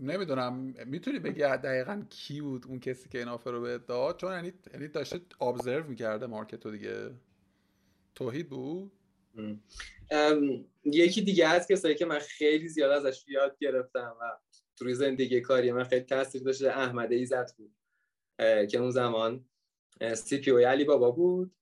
نمی‌دونم 0.00 0.74
می‌تونی 0.86 1.18
بگی 1.18 1.40
دقیقا 1.40 2.02
کی 2.10 2.40
بود 2.40 2.66
اون 2.66 2.80
کسی 2.80 3.08
که 3.08 3.18
این 3.18 3.28
آفر 3.28 3.50
رو 3.50 3.60
به 3.60 3.78
داد؟ 3.78 4.16
چون 4.16 4.32
یعنی 4.32 4.52
یعنی 4.74 4.88
داشته 4.88 5.20
ابزرو 5.40 5.88
می‌کرده 5.88 6.26
مارکت 6.26 6.66
رو 6.66 6.72
دیگه. 6.72 7.10
توحید 8.14 8.48
بود؟ 8.48 8.92
یکی 10.84 11.22
دیگه 11.22 11.48
از 11.48 11.68
کسایی 11.68 11.94
که 11.94 12.06
من 12.06 12.18
خیلی 12.18 12.68
زیاد 12.68 12.90
ازش 12.90 13.24
یاد 13.28 13.56
گرفتم 13.60 14.16
و 14.20 14.38
توی 14.82 14.94
زندگی 14.94 15.40
کاری 15.40 15.72
من 15.72 15.84
خیلی 15.84 16.04
تاثیر 16.04 16.42
داشته 16.42 16.68
احمد 16.68 17.12
ایزت 17.12 17.56
بود 17.56 17.74
که 18.70 18.78
اون 18.78 18.90
زمان 18.90 19.44
سی 20.14 20.38
پی 20.38 20.64
علی 20.64 20.84
بابا 20.84 21.10
بود. 21.10 21.54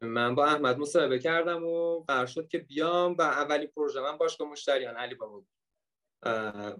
من 0.00 0.34
با 0.34 0.46
احمد 0.46 0.78
مصاحبه 0.78 1.18
کردم 1.18 1.64
و 1.64 2.00
قرار 2.00 2.26
شد 2.26 2.48
که 2.48 2.58
بیام 2.58 3.16
و 3.18 3.22
اولی 3.22 3.66
پروژه 3.66 4.00
من 4.00 4.16
باشگاه 4.16 4.48
مشتریان 4.48 4.96
علی 4.96 5.14
بابا 5.14 5.38
بود. 5.38 5.48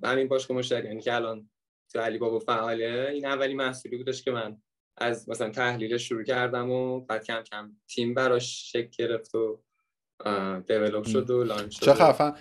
همین 0.04 0.28
باشگاه 0.28 0.56
مشتریانی 0.56 1.00
که 1.00 1.14
الان 1.14 1.50
تو 1.92 2.00
علی 2.00 2.18
بابا 2.18 2.38
فعاله 2.38 3.10
این 3.12 3.26
اولی 3.26 3.54
محصولی 3.54 3.96
بودش 3.96 4.22
که 4.22 4.30
من 4.30 4.62
از 4.96 5.28
مثلا 5.28 5.50
تحلیل 5.50 5.96
شروع 5.96 6.22
کردم 6.22 6.70
و 6.70 7.00
بعد 7.00 7.24
کم 7.24 7.42
کم 7.42 7.76
تیم 7.88 8.14
براش 8.14 8.72
شکل 8.72 8.90
گرفت 8.98 9.34
و 9.34 9.62
develop 10.66 11.04
شد 11.04 11.30
و 11.30 11.44
launch 11.44 11.78
شد. 11.78 11.84
چه 11.86 11.94
خفن. 11.94 12.34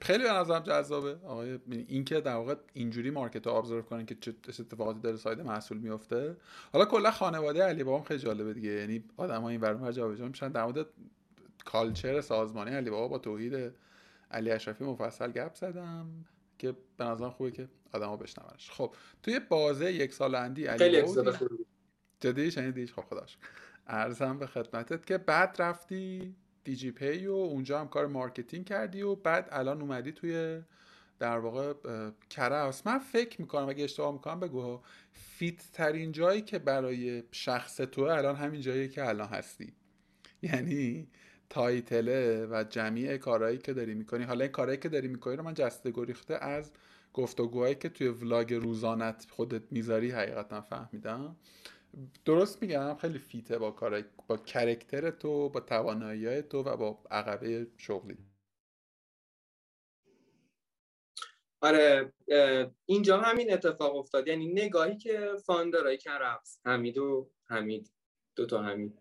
خیلی 0.00 0.24
به 0.24 0.32
نظرم 0.32 0.62
جذابه. 0.62 1.16
آقای 1.24 1.58
این 1.66 2.04
که 2.04 2.20
در 2.20 2.34
واقع 2.34 2.54
اینجوری 2.72 3.10
market 3.10 3.46
رو 3.46 3.52
observe 3.52 3.82
کنن 3.82 4.06
که 4.06 4.14
چه 4.20 4.34
اتفاقاتی 4.48 5.00
داره 5.00 5.16
side 5.16 5.40
محصول 5.40 5.78
میفته. 5.78 6.36
حالا 6.72 6.84
کلا 6.84 7.10
خانواده 7.10 7.62
علی 7.62 7.84
بابا 7.84 8.04
خیلی 8.04 8.20
جالبه 8.20 8.54
دیگه. 8.54 8.70
یعنی 8.70 9.04
آدم 9.16 9.42
ها 9.42 9.48
این 9.48 9.60
ور 9.60 9.92
جابجا 9.92 10.28
میشن. 10.28 10.48
در 10.48 10.64
مورد 10.64 10.86
culture 11.64 12.20
سازمانی 12.20 12.70
علی 12.70 12.90
بابا 12.90 13.08
با 13.08 13.18
توحید 13.18 13.74
علی 14.30 14.50
اشرفی 14.50 14.84
مفصل 14.84 15.32
گپ 15.32 15.54
زدم 15.54 16.24
که 16.58 16.74
به 16.96 17.04
نظرم 17.04 17.30
خوبه 17.30 17.50
که 17.50 17.68
آدما 17.92 18.16
بشنونش. 18.16 18.70
خب 18.70 18.94
توی 19.22 19.40
بازه 19.40 19.92
یک 19.92 20.14
سال 20.14 20.34
اندی 20.34 20.66
علی 20.66 21.02
بابا 21.02 21.32
جدی؟ 22.20 22.50
شنیدیش 22.50 22.92
خب 22.92 23.02
خداش. 23.02 23.38
عرضم 23.86 24.38
به 24.38 24.46
خدمتت 24.46 25.06
که 25.06 25.18
بعد 25.18 25.56
رفتی 25.58 26.34
دیجی 26.64 26.90
پی 26.90 27.26
و 27.26 27.32
اونجا 27.32 27.80
هم 27.80 27.88
کار 27.88 28.06
marketing 28.06 28.64
کردی 28.64 29.02
و 29.02 29.14
بعد 29.14 29.48
الان 29.52 29.80
اومدی 29.80 30.12
توی 30.12 30.60
در 31.18 31.38
واقع 31.38 31.74
کرفس 32.30 32.86
من 32.86 32.98
فکر 32.98 33.40
می‌کنم 33.40 33.68
اگه 33.68 33.84
اشتباه 33.84 34.12
می‌کنم 34.12 34.40
بگو. 34.40 34.80
fit 35.12 35.72
ترین 35.72 36.12
جایی 36.12 36.42
که 36.42 36.58
برای 36.58 37.22
شخص 37.32 37.76
تو 37.76 38.02
الان 38.02 38.36
همین 38.36 38.60
جایی 38.60 38.88
که 38.88 39.08
الان 39.08 39.28
هستی. 39.28 39.72
یعنی 40.42 41.08
title 41.50 42.30
ه 42.30 42.46
و 42.50 42.64
جمعی 42.70 43.18
کارهایی 43.18 43.58
که 43.58 43.72
داری 43.72 43.94
می‌کنی. 43.94 44.24
حالا 44.24 44.44
این 44.44 44.52
کارهایی 44.52 44.78
که 44.78 44.88
داری 44.88 45.08
می‌کنی 45.08 45.36
رو 45.36 45.42
من 45.42 45.54
جسته 45.54 45.90
گریخته 45.90 46.34
از 46.34 46.70
گفتگوهایی 47.14 47.74
که 47.74 47.88
توی 47.88 48.08
vlog 48.08 48.54
روزانت 48.54 49.26
خودت 49.30 49.62
می‌ذاری 49.70 50.10
حقیقتا 50.10 50.60
فهمیدم. 50.60 51.36
درست 52.24 52.62
میگم 52.62 52.94
خیلی 52.94 53.18
fit 53.18 53.48
ه 53.48 53.58
با 53.58 53.70
کار 53.70 54.04
با 54.28 54.36
character 54.36 55.10
تو 55.10 55.48
با 55.48 55.60
توانایی 55.60 56.42
تو 56.42 56.62
و 56.62 56.76
با 56.76 56.98
عقبه 57.10 57.66
شغلی. 57.76 58.18
آره 61.60 62.12
اینجا 62.86 63.18
همین 63.18 63.52
اتفاق 63.52 63.96
افتاد. 63.96 64.28
یعنی 64.28 64.46
نگاهی 64.46 64.96
که 64.96 65.30
founder 65.46 65.90
ای 65.90 65.96
کرفس 65.96 66.60
حمید 66.64 66.98
و 66.98 67.30
حمید 67.44 67.92
دو 68.36 68.46
تا 68.46 68.62
حمید. 68.62 68.98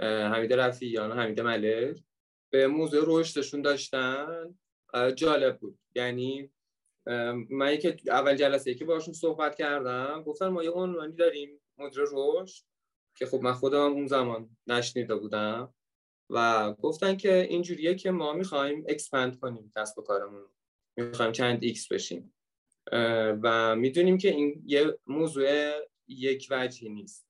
حمید 0.00 0.52
رفیعیان 0.52 1.10
و 1.10 1.14
حمید 1.14 1.40
ملک 1.40 2.02
به 2.50 2.66
موضوع 2.66 3.04
رشدشون 3.06 3.62
داشتن. 3.62 4.58
جالب 5.14 5.58
بود. 5.58 5.78
یعنی 5.94 6.50
من 7.50 7.76
که 7.76 7.96
اول 8.08 8.36
جلسه 8.36 8.74
که 8.74 8.84
باشون 8.84 9.14
صحبت 9.14 9.54
کردم. 9.54 10.22
گفتن 10.22 10.48
ما 10.48 10.64
یه 10.64 10.70
عنوانی 10.70 11.12
داریم. 11.12 11.60
مدیر 11.80 12.02
رشد 12.02 12.64
که 13.14 13.26
خب 13.26 13.40
من 13.42 13.52
خودم 13.52 13.92
اون 13.92 14.06
زمان 14.06 14.56
نشنیده 14.66 15.14
بودم 15.14 15.74
و 16.30 16.72
گفتن 16.72 17.16
که 17.16 17.46
اینجوریه 17.50 17.94
که 17.94 18.10
ما 18.10 18.32
می‌خوایم 18.32 18.84
expand 18.88 19.40
کنیم 19.40 19.72
کسب 19.76 19.98
و 19.98 20.02
کارمون. 20.02 20.46
می‌خوایم 20.96 21.32
چند 21.32 21.58
X 21.62 21.92
بشیم. 21.92 22.34
و 23.42 23.76
می‌دونیم 23.76 24.18
که 24.18 24.28
این 24.28 24.62
یه 24.66 24.98
موضوع 25.06 25.70
یک 26.08 26.48
وجهی 26.50 26.88
نیست. 26.88 27.26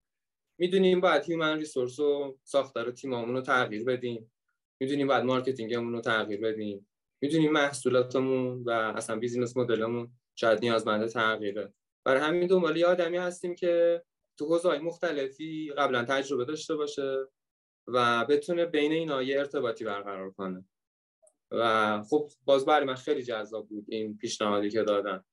می‌دونیم 0.59 1.01
باید 1.01 1.25
human 1.25 1.59
resource 1.59 1.99
و 1.99 2.39
ساختار 2.45 2.91
تیممون 2.91 3.35
رو 3.35 3.41
تغییر 3.41 3.85
بدیم. 3.85 4.33
می‌دونیم 4.81 5.07
باید 5.07 5.25
marketing 5.25 5.76
مون 5.76 5.93
رو 5.93 6.01
تغییر 6.01 6.41
بدیم. 6.41 6.89
می‌دونیم 7.21 7.53
محصولاتمون 7.53 8.63
و 8.63 8.71
اصلا 8.71 9.19
business 9.19 9.57
model 9.57 9.92
مون 9.92 10.13
شاید 10.35 10.61
نیازمند 10.61 11.09
تغییره. 11.09 11.73
برای 12.05 12.21
همین 12.21 12.47
دنبال 12.47 12.77
یه 12.77 12.87
آدمی 12.87 13.17
هستیم 13.17 13.55
که 13.55 14.03
تو 14.41 14.47
حوزه‌های 14.47 14.79
مختلفی 14.79 15.73
قبلا 15.79 16.05
تجربه 16.05 16.45
داشته 16.45 16.77
باشه 16.77 17.27
و 17.87 18.25
بتونه 18.25 18.67
بین 18.67 18.93
اینا 18.93 19.23
یه 19.23 19.39
ارتباطی 19.39 19.85
برقرار 19.85 20.31
کنه. 20.31 20.65
و 21.51 22.03
خب 22.03 22.31
باز 22.45 22.65
برای 22.65 22.87
من 22.87 22.95
خیلی 22.95 23.23
جذاب 23.23 23.69
بود 23.69 23.85
این 23.89 24.17
پیشنهادی 24.17 24.71
که 24.71 24.83
دادن. 24.83 25.25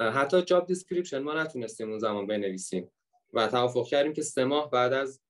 حتی 0.00 0.42
job 0.42 0.66
description 0.66 1.18
ما 1.18 1.34
نتونستیم 1.34 1.90
اون 1.90 1.98
زمان 1.98 2.26
بنویسیم 2.26 2.90
و 3.32 3.48
توافق 3.48 3.86
کردیم 3.86 4.12
که 4.12 4.22
سه 4.22 4.44
ماه 4.44 4.70
بعد 4.70 4.92
از 4.92 5.20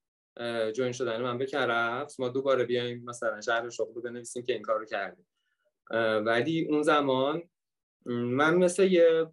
join 0.77 0.92
شدن 0.93 1.23
من 1.23 1.38
به 1.38 1.47
کرفس 1.47 2.21
ما 2.21 2.29
دوباره 2.29 2.64
بیایم 2.64 3.05
مثلا 3.05 3.41
شرح 3.40 3.70
شغل 3.71 3.95
رو 3.95 4.03
بنویسیم 4.03 4.45
که 4.45 4.53
این 4.53 4.62
کار 4.62 4.79
رو 4.79 4.85
کردیم 4.85 5.27
ولی 6.27 6.67
اون 6.71 6.83
زمان 6.83 7.43
من 8.09 8.55
مثل 8.55 8.92
یه 8.92 9.27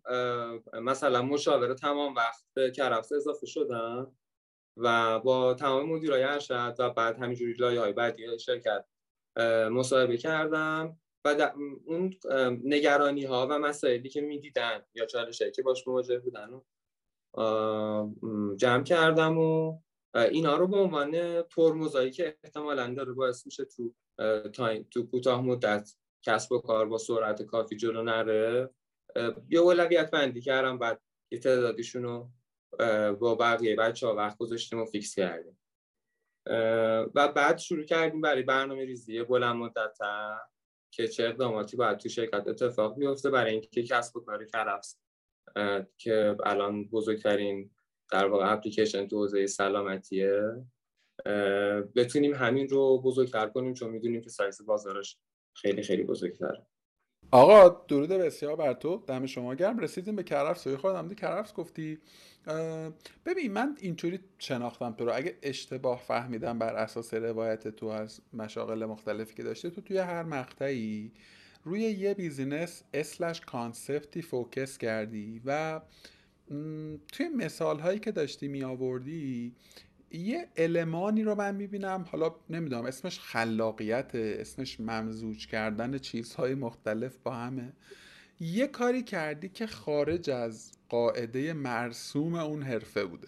مثلا 0.73 1.21
مشاوره 1.21 1.73
تمام 1.73 2.15
وقت 2.15 2.43
به 2.53 2.71
کرفس 2.71 3.11
اضافه 3.11 3.45
شدم 3.45 4.15
و 4.77 5.19
با 5.19 5.53
تمام 5.53 5.89
مدیرای 5.89 6.23
ارشد 6.23 6.75
و 6.79 6.89
بعد 6.89 7.17
همینجوری 7.17 7.53
لایه 7.53 7.79
های 7.79 7.93
بعدی 7.93 8.39
شرکت 8.39 8.85
مصاحبه 9.71 10.17
کردم 10.17 10.99
و 11.25 11.51
اون 11.85 12.13
نگرانی 12.63 13.25
ها 13.25 13.47
و 13.51 13.59
مسائلی 13.59 14.09
که 14.09 14.21
می‌دیدن 14.21 14.81
یا 14.93 15.05
چالش 15.05 15.41
که 15.55 15.61
باش 15.61 15.87
مواجه 15.87 16.19
بودن 16.19 16.49
و 16.53 16.61
جمع 18.55 18.83
کردم 18.83 19.37
و 19.37 19.79
اینا 20.15 20.57
رو 20.57 20.67
به 20.67 20.77
عنوان 20.77 21.41
ترمزایی 21.41 22.11
که 22.11 22.37
احتمالا 22.43 22.93
داره 22.93 23.13
باعث 23.13 23.45
میشه 23.45 23.65
تو 23.65 23.93
تو 24.91 25.03
کوتاه 25.11 25.41
مدت 25.41 25.95
کسب 26.25 26.51
و 26.51 26.59
کار 26.59 26.85
با 26.85 26.97
سرعت 26.97 27.41
کافی 27.41 27.75
جلو 27.75 28.03
نره. 28.03 28.69
یه 29.49 29.59
اولویت 29.59 30.11
بندی 30.11 30.41
کردم 30.41 30.79
بعد 30.79 31.01
یه 31.31 31.39
تعدادیشون 31.39 32.03
رو 32.03 32.29
با 33.13 33.35
بقیه 33.35 33.75
بچه 33.75 34.07
ها 34.07 34.15
وقت 34.15 34.37
گذاشتیم 34.37 34.81
و 34.81 34.85
فیکس 34.85 35.15
کردیم. 35.15 35.59
و 37.15 37.27
بعد 37.35 37.57
شروع 37.57 37.83
کردیم 37.83 38.21
برای 38.21 38.43
برنامه 38.43 38.85
ریزی. 38.85 39.23
بلند 39.23 39.55
مدت 39.55 39.97
که 40.91 41.07
چه 41.07 41.23
اقداماتی 41.23 41.77
باید 41.77 41.97
تو 41.97 42.09
شرکت 42.09 42.47
اتفاق 42.47 42.99
بیفته 42.99 43.29
برای 43.29 43.51
اینکه 43.51 43.83
کسب 43.83 44.17
و 44.17 44.19
کار 44.19 44.45
کرفس 44.45 44.99
که 45.97 46.35
الان 46.45 46.87
بزرگترین 46.89 47.71
در 48.11 48.25
واقع 48.25 48.53
اپلیکیشن 48.53 49.07
تو 49.07 49.17
حوزه 49.17 49.47
سلامتیه. 49.47 50.65
بتونیم 51.95 52.33
همین 52.33 52.69
رو 52.69 53.01
بزرگتر 53.01 53.47
کنیم 53.47 53.73
چون 53.73 53.89
می‌دونیم 53.89 54.21
که 54.21 54.29
سایز 54.29 54.65
بازارش 54.65 55.17
خیلی 55.55 55.83
خیلی 55.83 56.03
بزرگتره. 56.03 56.65
آقا 57.31 57.85
درود 57.87 58.09
بسیار 58.09 58.55
بر 58.55 58.73
تو. 58.73 59.03
دم 59.07 59.25
شما 59.25 59.55
گرم. 59.55 59.79
رسیدیم 59.79 60.15
به 60.15 60.23
کرفس 60.23 60.67
و 60.67 60.77
خودم. 60.77 61.09
کرفس 61.09 61.53
گفتی 61.53 61.99
ببین 63.25 63.51
من 63.51 63.77
اینطوری 63.79 64.19
شناختم 64.39 64.93
تو 64.93 65.05
رو. 65.05 65.15
اگه 65.15 65.37
اشتباه 65.43 65.99
فهمیدم 65.99 66.59
بر 66.59 66.75
اساس 66.75 67.13
روایت 67.13 67.67
تو 67.67 67.85
از 67.85 68.21
مشاغل 68.33 68.85
مختلفی 68.85 69.35
که 69.35 69.43
داشته 69.43 69.69
تو 69.69 69.81
توی 69.81 69.97
هر 69.97 70.23
مقطعی 70.23 71.11
روی 71.63 71.81
یه 71.81 72.13
business 72.13 72.83
slash 72.93 73.41
concept 73.41 74.21
ی 74.21 74.31
focus 74.31 74.77
کردی 74.77 75.41
و 75.45 75.81
توی 77.11 77.27
مثال 77.35 77.79
هایی 77.79 77.99
که 77.99 78.11
داشتی 78.11 78.47
می 78.47 78.63
آوردی 78.63 79.55
یه 80.15 80.47
المانی 80.57 81.23
رو 81.23 81.35
من 81.35 81.55
می‌بینم. 81.55 82.05
حالا 82.11 82.35
نمی‌دونم 82.49 82.85
اسمش 82.85 83.19
خلاقیت 83.19 84.15
اسمش 84.15 84.79
ممزوج 84.79 85.47
کردن 85.47 85.97
چیزهای 85.97 86.55
مختلف 86.55 87.17
با 87.23 87.31
همه. 87.31 87.73
یه 88.39 88.67
کاری 88.67 89.03
کردی 89.03 89.49
که 89.49 89.67
خارج 89.67 90.29
از 90.29 90.71
قاعده 90.89 91.53
مرسوم 91.53 92.35
اون 92.35 92.63
حرفه 92.63 93.05
بوده. 93.05 93.27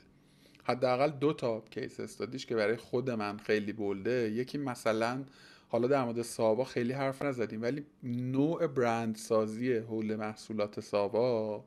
حداقل 0.64 1.10
دو 1.10 1.34
تا 1.34 1.64
کیس 1.70 2.00
استادیش 2.00 2.46
که 2.46 2.56
برای 2.56 2.76
خود 2.76 3.10
من 3.10 3.38
خیلی 3.38 3.74
بلده 3.74 4.32
یکی 4.32 4.58
مثلا 4.58 5.24
حالا 5.70 5.88
در 5.88 6.04
مورد 6.04 6.22
ساوا 6.22 6.64
خیلی 6.64 6.94
حرف 6.94 7.22
نزدیم 7.22 7.62
ولی 7.62 7.86
نوع 8.04 8.68
برند 8.68 9.16
سازی 9.16 9.74
حول 9.74 10.16
محصولات 10.16 10.80
ساوا 10.80 11.66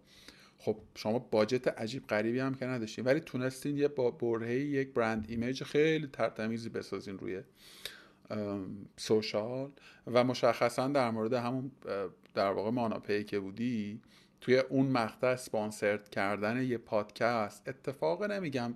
خب 0.63 0.77
شما 0.95 1.19
باجت 1.19 1.69
عجیب 1.69 2.07
غریبی 2.07 2.39
هم 2.39 2.55
که 2.55 2.67
نداشتین. 2.67 3.05
ولی 3.05 3.21
تونستین 3.21 3.77
یه 3.77 3.89
با 3.89 4.11
برهه 4.11 4.55
یک 4.55 4.93
برند 4.93 5.27
ایمیج 5.29 5.63
خیلی 5.63 6.07
ترتمیزی 6.07 6.69
بسازین 6.69 7.19
روی 7.19 7.43
سوشال 8.97 9.71
و 10.07 10.25
مشخصا 10.25 10.89
در 10.89 11.11
مورد 11.11 11.33
همون 11.33 11.71
در 12.35 12.53
واقع 12.53 12.71
ماناپی 12.71 13.25
که 13.25 13.41
بودی 13.41 14.01
توی 14.41 14.59
اون 14.59 14.87
مقطع 14.87 15.37
سپانسرد 15.37 16.09
کردن 16.09 16.63
یه 16.63 16.79
پادکست 16.79 17.69
اتفاق 17.69 18.23
نمیگم 18.23 18.75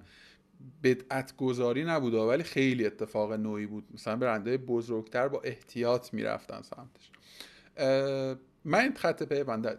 بدعت 0.83 1.37
گذاری 1.37 1.85
نبوده 1.85 2.18
ولی 2.18 2.42
خیلی 2.42 2.87
اتفاق 2.87 3.33
نوعی 3.33 3.66
بود. 3.66 3.85
مثلا 3.94 4.16
برنده 4.16 4.57
بزرگتر 4.57 5.29
با 5.29 5.40
احتیاط 5.40 6.14
می‌رفتن 6.14 6.62
سمتش. 6.62 7.11
من 8.64 8.81
این 8.81 8.94
خط 8.94 9.23
پیونده 9.23 9.79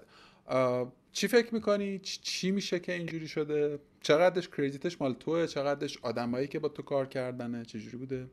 چی 1.15 1.27
فکر 1.27 1.53
می‌کنی؟ 1.53 1.99
چی 1.99 2.51
میشه 2.51 2.79
که 2.79 2.93
اینجوری 2.93 3.27
شده؟ 3.27 3.79
چقدرش 4.01 4.49
credit 4.49 4.88
ش 4.88 5.01
مال 5.01 5.13
توه؟ 5.13 5.47
چقدرش 5.47 5.97
آدمایی 6.03 6.47
که 6.47 6.59
با 6.59 6.69
تو 6.69 6.83
کار 6.83 7.05
کردنه؟ 7.05 7.65
چجوری 7.65 7.97
بوده؟ 7.97 8.29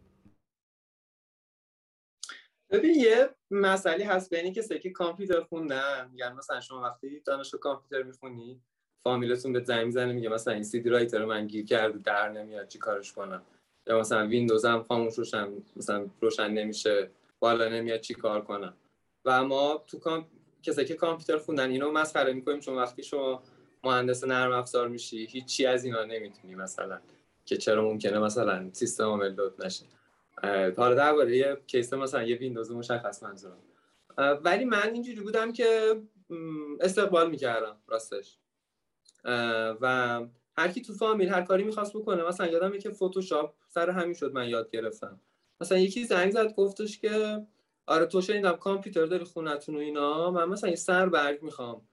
ببین 2.70 2.94
یه 2.94 3.30
مسئله 3.50 4.06
هست 4.06 4.34
بین 4.34 4.42
اینایی 4.42 4.52
که 4.52 4.90
کامپیوتر 4.90 5.40
خوندن. 5.40 6.10
میگن 6.10 6.32
مثلا 6.32 6.60
شما 6.60 6.82
وقتی 6.82 7.20
دانشگاه 7.20 7.60
کامپیوتر 7.60 8.02
می‌خونی 8.02 8.60
فامیلتون 9.04 9.52
به 9.52 9.64
زنگ 9.64 9.86
می‌زنه 9.86 10.12
میگه 10.12 10.28
مثلا 10.28 10.54
این 10.54 10.62
CD 10.62 10.88
writer 10.88 11.24
من 11.24 11.46
گیر 11.46 11.64
کرد 11.64 12.02
در 12.02 12.28
نمیاد 12.28 12.68
چی 12.68 12.78
کارش 12.78 13.12
کنم. 13.12 13.42
یا 13.86 14.00
مثلا 14.00 14.26
ویندوز 14.26 14.64
هم 14.64 14.82
خاموش 14.82 15.14
روشن 15.14 15.48
مثلا 15.76 16.10
روشن 16.20 16.50
نمیشه 16.50 17.10
بالا 17.38 17.68
نمیاد 17.68 18.00
چی 18.00 18.14
کار 18.14 18.44
کنم. 18.44 18.76
و 19.24 19.44
ما 19.44 19.84
تو 19.86 19.98
کام... 19.98 20.26
کسایی 20.62 20.88
که 20.88 20.94
کامپیوتر 20.94 21.38
خوندن 21.38 21.70
اینو 21.70 21.92
مسخره 21.92 22.32
می‌کنیم 22.32 22.60
چون 22.60 22.76
وقتی 22.76 23.02
شما 23.02 23.42
مهندس 23.84 24.24
نرم 24.24 24.52
افزار 24.52 24.88
میشی 24.88 25.26
هیچی 25.26 25.66
از 25.66 25.84
اینا 25.84 26.04
نمی‌تونی 26.04 26.54
مثلا 26.54 27.00
که 27.44 27.56
چرا 27.56 27.82
ممکنه 27.82 28.18
مثلا 28.18 28.70
سیستم 28.72 29.04
عامل 29.04 29.36
نشه. 29.64 29.84
حالا 30.76 30.94
درباره 30.94 31.36
یه 31.36 31.56
case 31.66 31.92
مثلا 31.92 32.22
یه 32.22 32.36
ویندوز 32.36 32.70
مشخص 32.70 33.22
منظورم. 33.22 33.58
ولی 34.18 34.64
من 34.64 34.90
اینجوری 34.92 35.20
بودم 35.20 35.52
که 35.52 36.00
استقبال 36.80 37.30
می‌کردم 37.30 37.76
راستش. 37.88 38.38
و 39.80 40.20
هر 40.58 40.68
کی 40.68 40.82
تو 40.82 40.94
فامیل 40.94 41.28
هر 41.28 41.42
کاری 41.42 41.64
می‌خواست 41.64 41.96
بکنه 41.96 42.24
مثلا 42.24 42.46
یادم 42.46 42.78
که 42.78 42.90
فتوشاپ 42.90 43.54
سر 43.68 43.90
همین 43.90 44.14
شد 44.14 44.32
من 44.32 44.48
یاد 44.48 44.70
گرفتم. 44.70 45.20
مثلا 45.60 45.78
یکی 45.78 46.04
زنگ 46.04 46.32
زد 46.32 46.54
گفتش 46.54 46.98
که 46.98 47.46
آره 47.86 48.06
تو 48.06 48.20
شنیدم 48.20 48.52
کامپیوتر 48.52 49.06
داری 49.06 49.24
خونتون 49.24 49.74
و 49.74 49.78
اینا. 49.78 50.30
من 50.30 50.44
مثلا 50.44 50.70
یه 50.70 50.76
سر 50.76 51.08
برگ 51.08 51.42
می‌خوام 51.42 51.88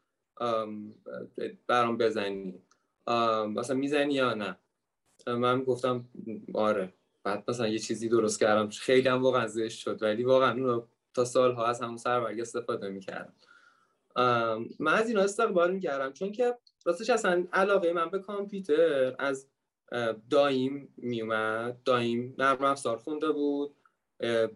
برام 1.68 1.98
بزنی. 1.98 2.62
مثلا 3.48 3.76
می‌زنی 3.76 4.14
یا 4.14 4.34
نه؟ 4.34 4.58
من 5.28 5.64
گفتم 5.64 6.06
آره. 6.54 6.94
بعد 7.24 7.44
مثلا 7.48 7.68
یه 7.68 7.80
چیزی 7.80 8.10
درست 8.10 8.40
کردم. 8.40 8.70
خیلی 8.70 9.08
هم 9.08 9.24
واقعا 9.24 9.48
زشت 9.48 9.80
شد 9.80 10.04
ولی 10.04 10.24
واقعا 10.24 10.52
اون 10.52 10.84
تا 11.14 11.26
سالها 11.26 11.66
از 11.66 11.82
همون 11.82 11.98
سربرگ 11.98 12.40
استفاده 12.40 12.90
می‌کردم. 12.90 13.34
من 14.80 14.94
از 14.94 15.10
اینا 15.10 15.22
استقبال 15.22 15.72
می‌کردم. 15.72 16.14
چون 16.14 16.32
که 16.32 16.58
راستش 16.86 17.10
اصلا 17.10 17.48
علاقه 17.54 17.94
من 17.94 18.10
به 18.10 18.20
کامپیوتر 18.20 19.16
از 19.20 19.48
داییم 20.30 20.94
میومد. 20.98 21.78
داییم 21.86 22.36
نرم 22.38 22.64
افزار 22.64 22.98
خونده 22.98 23.32
بود. 23.32 23.76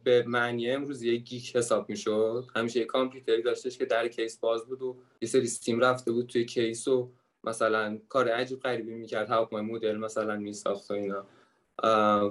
به 0.03 0.23
معنی 0.27 0.71
امروز 0.71 1.03
یه 1.03 1.15
geek 1.15 1.55
حساب 1.55 1.89
می‌شد. 1.89 2.47
همیشه 2.55 2.79
یه 2.79 2.85
کامپیوتری 2.85 3.41
داشتش 3.41 3.77
که 3.77 3.85
در 3.85 4.07
case 4.07 4.37
باز 4.37 4.65
بود 4.65 4.81
و 4.81 4.97
یه 5.21 5.27
سری 5.27 5.47
سیم 5.47 5.79
رفته 5.79 6.11
بود 6.11 6.27
توی 6.27 6.45
case 6.45 6.87
و 6.87 7.11
مثلا 7.43 7.99
کار 8.09 8.29
عجیب 8.29 8.59
غریبی 8.59 8.93
می‌کرد 8.93 9.29
هواپیمای 9.29 9.65
مدل 9.65 9.97
مثلا 9.97 10.35
میساخت 10.35 10.91
و 10.91 10.93
اینا. 10.93 11.25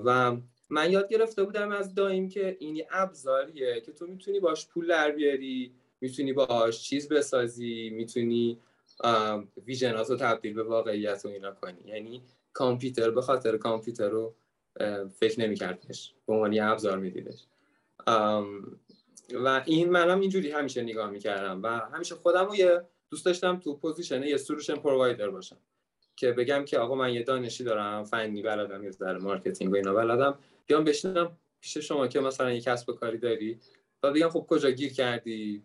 و 0.04 0.36
من 0.70 0.90
یاد 0.90 1.08
گرفته 1.08 1.44
بودم 1.44 1.70
از 1.70 1.94
داییم 1.94 2.28
که 2.28 2.56
این 2.60 2.76
یه 2.76 2.88
ابزاریه 2.90 3.80
که 3.80 3.92
تو 3.92 4.06
می‌تونی 4.06 4.40
باش 4.40 4.68
پول 4.68 4.86
در 4.86 5.10
بیاری 5.10 5.72
می‌تونی 6.00 6.32
باش 6.32 6.82
چیز 6.82 7.08
بسازی 7.08 7.90
می‌تونی 7.90 8.58
vision 9.66 10.04
ات 10.04 10.10
رو 10.10 10.16
تبدیل 10.16 10.54
به 10.54 10.62
واقعیت 10.62 11.22
و 11.24 11.28
اینا 11.28 11.52
کنی. 11.52 11.80
یعنی 11.86 12.22
کامپیوتر 12.52 13.10
به 13.10 13.22
خاطر 13.22 13.56
کامپیوتر 13.56 14.08
رو 14.08 14.34
فکر 15.18 15.40
نمیکردش. 15.40 16.14
به 16.26 16.32
عنوان 16.32 16.52
یه 16.52 16.64
ابزار 16.64 16.98
میدیدش. 16.98 17.46
و 19.34 19.62
این 19.66 19.90
منم 19.90 20.20
اینجوری 20.20 20.50
همیشه 20.50 20.82
نگاه 20.82 21.10
می‌کردم 21.10 21.62
و 21.62 21.66
همیشه 21.68 22.14
خودم 22.14 22.46
رو 22.46 22.56
یه 22.56 22.80
دوست 23.10 23.26
داشتم 23.26 23.60
تو 23.60 23.76
position 23.76 24.22
یه 24.22 24.36
solution 24.36 24.74
provider 24.74 25.30
باشم. 25.30 25.56
که 26.16 26.32
بگم 26.32 26.64
که 26.64 26.78
آقا 26.78 26.94
من 26.94 27.14
یه 27.14 27.22
دانشی 27.22 27.64
دارم 27.64 28.04
فنی 28.04 28.42
بلدم 28.42 28.84
یه 28.84 28.90
ذره 28.90 29.18
marketing 29.18 29.72
و 29.72 29.76
اینا 29.76 29.94
بلدم. 29.94 30.38
بیام 30.66 30.84
بشینم 30.84 31.36
پیش 31.60 31.78
شما 31.78 32.08
که 32.08 32.20
مثلا 32.20 32.52
یه 32.52 32.60
کسب 32.60 32.88
و 32.88 32.92
کاری 32.92 33.18
داری 33.18 33.58
و 34.02 34.12
بگم 34.12 34.28
خب 34.28 34.46
کجا 34.48 34.70
گیر 34.70 34.92
کردی؟ 34.92 35.62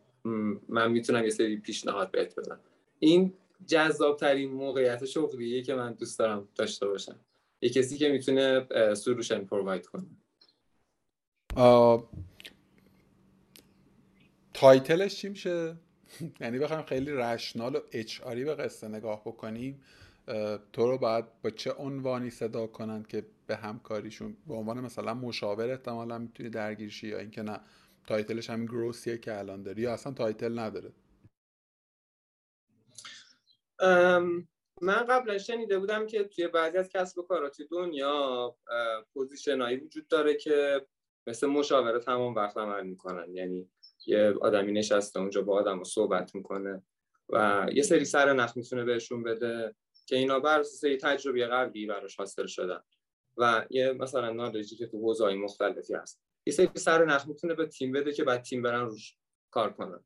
من 0.69 0.91
می‌تونم 0.91 1.23
یه 1.23 1.29
سری 1.29 1.57
پیشنهاد 1.57 2.11
بهت 2.11 2.39
بدم. 2.39 2.59
این 2.99 3.33
جذاب 3.67 4.17
ترین 4.17 4.51
موقعیت 4.51 5.05
شغلیه 5.05 5.61
که 5.61 5.75
من 5.75 5.93
دوست 5.93 6.19
دارم 6.19 6.47
داشته 6.55 6.87
باشم. 6.87 7.19
یه 7.61 7.69
کسی 7.69 7.97
که 7.97 8.09
می‌تونه 8.09 8.67
solution 8.95 9.45
provide 9.45 9.87
کنه. 9.87 10.05
title 14.53 14.97
ش 14.97 15.15
چی 15.15 15.29
میشه؟ 15.29 15.75
یعنی 16.41 16.59
بخوایم 16.59 16.83
خیلی 16.83 17.11
rational 17.11 17.75
و 17.75 17.79
HR 17.91 18.21
به 18.21 18.55
قصه 18.55 18.87
نگاه 18.87 19.21
بکنیم. 19.21 19.81
تو 20.73 20.87
رو 20.87 20.97
باید 20.97 21.25
با 21.41 21.49
چه 21.49 21.71
عنوانی 21.71 22.29
صدا 22.29 22.67
کنند 22.67 23.07
که 23.07 23.25
به 23.47 23.55
همکاریشون 23.55 24.37
به 24.47 24.53
عنوان 24.53 24.79
مثلا 24.79 25.13
مشاور 25.13 25.71
احتمالا 25.71 26.17
می‌تونی 26.17 26.49
درگیرشی 26.49 27.07
یا 27.07 27.19
اینکه 27.19 27.41
نه 27.41 27.59
title 28.07 28.37
ش 28.37 28.49
همین 28.49 28.65
growth 28.65 29.04
ایه 29.04 29.17
که 29.17 29.37
الان 29.37 29.63
داری 29.63 29.81
یا 29.81 29.93
اصلا 29.93 30.13
title 30.13 30.59
نداره؟ 30.59 30.91
من 34.81 35.05
قبلا 35.09 35.37
شنیده 35.37 35.79
بودم 35.79 36.07
که 36.07 36.23
توی 36.23 36.47
بعضی 36.47 36.77
از 36.77 36.89
کسب 36.89 37.17
و 37.17 37.21
کارات 37.21 37.61
دنیا 37.71 38.55
position 39.13 39.64
ایی 39.64 39.77
وجود 39.77 40.07
داره 40.07 40.35
که 40.35 40.85
مثل 41.27 41.47
مشاوره 41.47 41.99
تمام 41.99 42.35
وقت 42.35 42.57
عمل 42.57 42.87
می‌کنن. 42.87 43.35
یعنی 43.35 43.69
یه 44.05 44.33
آدمی 44.41 44.71
نشسته 44.71 45.19
اونجا 45.19 45.41
با 45.41 45.59
آدم 45.59 45.83
صحبت 45.83 46.35
می‌کنه 46.35 46.83
و 47.29 47.67
یه 47.73 47.83
سری 47.83 48.05
سر 48.05 48.33
نخ 48.33 48.57
می‌تونه 48.57 48.83
بهشون 48.83 49.23
بده 49.23 49.75
که 50.05 50.15
اینا 50.15 50.39
بر 50.39 50.59
اساس 50.59 50.97
تجربه 51.01 51.47
قبلی 51.47 51.85
براش 51.85 52.15
حاصل 52.15 52.45
شدن. 52.45 52.79
و 53.37 53.65
یه 53.69 53.91
مثلا 53.91 54.33
نالجی 54.33 54.75
که 54.75 54.87
تو 54.87 54.97
حوزه‌های 54.97 55.35
مختلفی 55.35 55.93
هست. 55.93 56.21
یه 56.45 56.53
سری 56.53 56.69
سر 56.75 57.05
نخ 57.05 57.27
می‌تونه 57.27 57.53
به 57.53 57.65
تیم 57.65 57.91
بده 57.91 58.13
که 58.13 58.23
بعد 58.23 58.41
تیم 58.41 58.61
برن 58.61 58.85
روش 58.85 59.17
کار 59.51 59.73
کنن. 59.73 60.03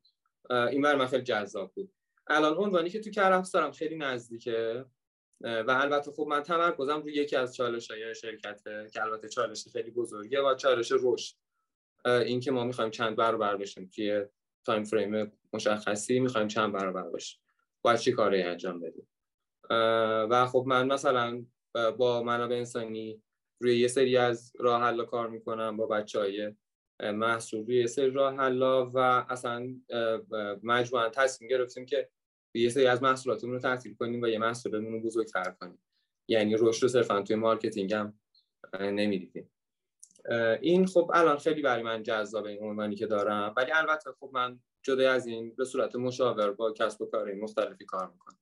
این 0.50 0.82
بر 0.82 0.96
من 0.96 1.06
خیلی 1.06 1.22
جذاب 1.22 1.72
بود. 1.74 1.92
الان 2.26 2.56
عنوانی 2.56 2.90
که 2.90 3.00
تو 3.00 3.10
کرفس 3.10 3.52
دارم 3.52 3.72
خیلی 3.72 3.96
نزدیکه 3.96 4.84
و 5.40 5.70
البته 5.70 6.12
خب 6.12 6.26
من 6.28 6.42
تمرکزم 6.42 7.02
روی 7.02 7.12
یکی 7.12 7.36
از 7.36 7.56
چالش 7.56 7.90
های 7.90 8.14
شرکت 8.14 8.62
که 8.92 9.02
البته 9.02 9.28
چالش 9.28 9.68
خیلی 9.72 9.90
بزرگه 9.90 10.40
و 10.42 10.54
چالش 10.54 10.92
رشد. 11.00 11.34
این 12.04 12.40
که 12.40 12.50
ما 12.50 12.64
می‌خوایم 12.64 12.90
چند 12.90 13.16
برابر 13.16 13.56
بشیم 13.56 13.90
توی 13.94 14.24
تایم 14.64 14.84
فریم 14.84 15.32
مشخصی 15.52 16.20
می‌خوایم 16.20 16.48
چند 16.48 16.72
برابر 16.72 17.10
بشیم 17.10 17.40
باید 17.82 17.98
چی 17.98 18.12
کاری 18.12 18.42
انجام 18.42 18.80
بدیم؟ 18.80 19.08
و 20.30 20.46
خب 20.46 20.64
من 20.66 20.86
مثلا 20.86 21.44
با 21.98 22.22
منابع 22.22 22.56
انسانی 22.56 23.22
روی 23.60 23.78
یه 23.78 23.88
سری 23.88 24.16
از 24.16 24.52
راه 24.58 24.82
حل 24.82 25.04
کار 25.04 25.28
می‌کنم 25.28 25.76
با 25.76 25.86
بچه 25.86 26.18
های 26.18 26.54
محصول 27.00 27.66
روی 27.66 27.76
یه 27.76 27.86
سری 27.86 28.10
راه 28.10 28.36
حلا 28.36 28.86
و 28.86 28.98
اصلا 28.98 29.74
مجموعا 30.62 31.08
تصمیم 31.08 31.50
گرفتیم 31.50 31.86
که 31.86 32.08
یه 32.54 32.68
سری 32.68 32.86
از 32.86 33.02
محصولاتمون 33.02 33.52
رو 33.52 33.58
تعطیل 33.58 33.94
کنیم 33.94 34.22
و 34.22 34.26
یه 34.26 34.38
محصولمون 34.38 34.92
رو 34.92 35.00
بزرگتر 35.00 35.54
کنیم. 35.60 35.78
یعنی 36.28 36.56
رشد 36.58 36.82
رو 36.82 36.88
صرفا 36.88 37.22
توی 37.22 37.36
marketing 37.36 37.92
هم 37.92 38.14
نمی‌دیدیم. 38.80 39.50
این 40.60 40.86
خب 40.86 41.10
الان 41.14 41.36
خیلی 41.36 41.62
برای 41.62 41.82
من 41.82 42.02
جذابه 42.02 42.50
این 42.50 42.62
عنوانی 42.62 42.96
که 42.96 43.06
دارم 43.06 43.54
ولی 43.56 43.72
البته 43.72 44.10
خب 44.20 44.30
من 44.32 44.60
جدا 44.82 45.12
از 45.12 45.26
این 45.26 45.54
به 45.54 45.64
صورت 45.64 45.96
مشاور 45.96 46.52
با 46.52 46.72
کسب 46.72 47.02
و 47.02 47.06
کار 47.06 47.34
مختلفی 47.34 47.84
کار 47.84 48.10
می‌کنم. 48.12 48.38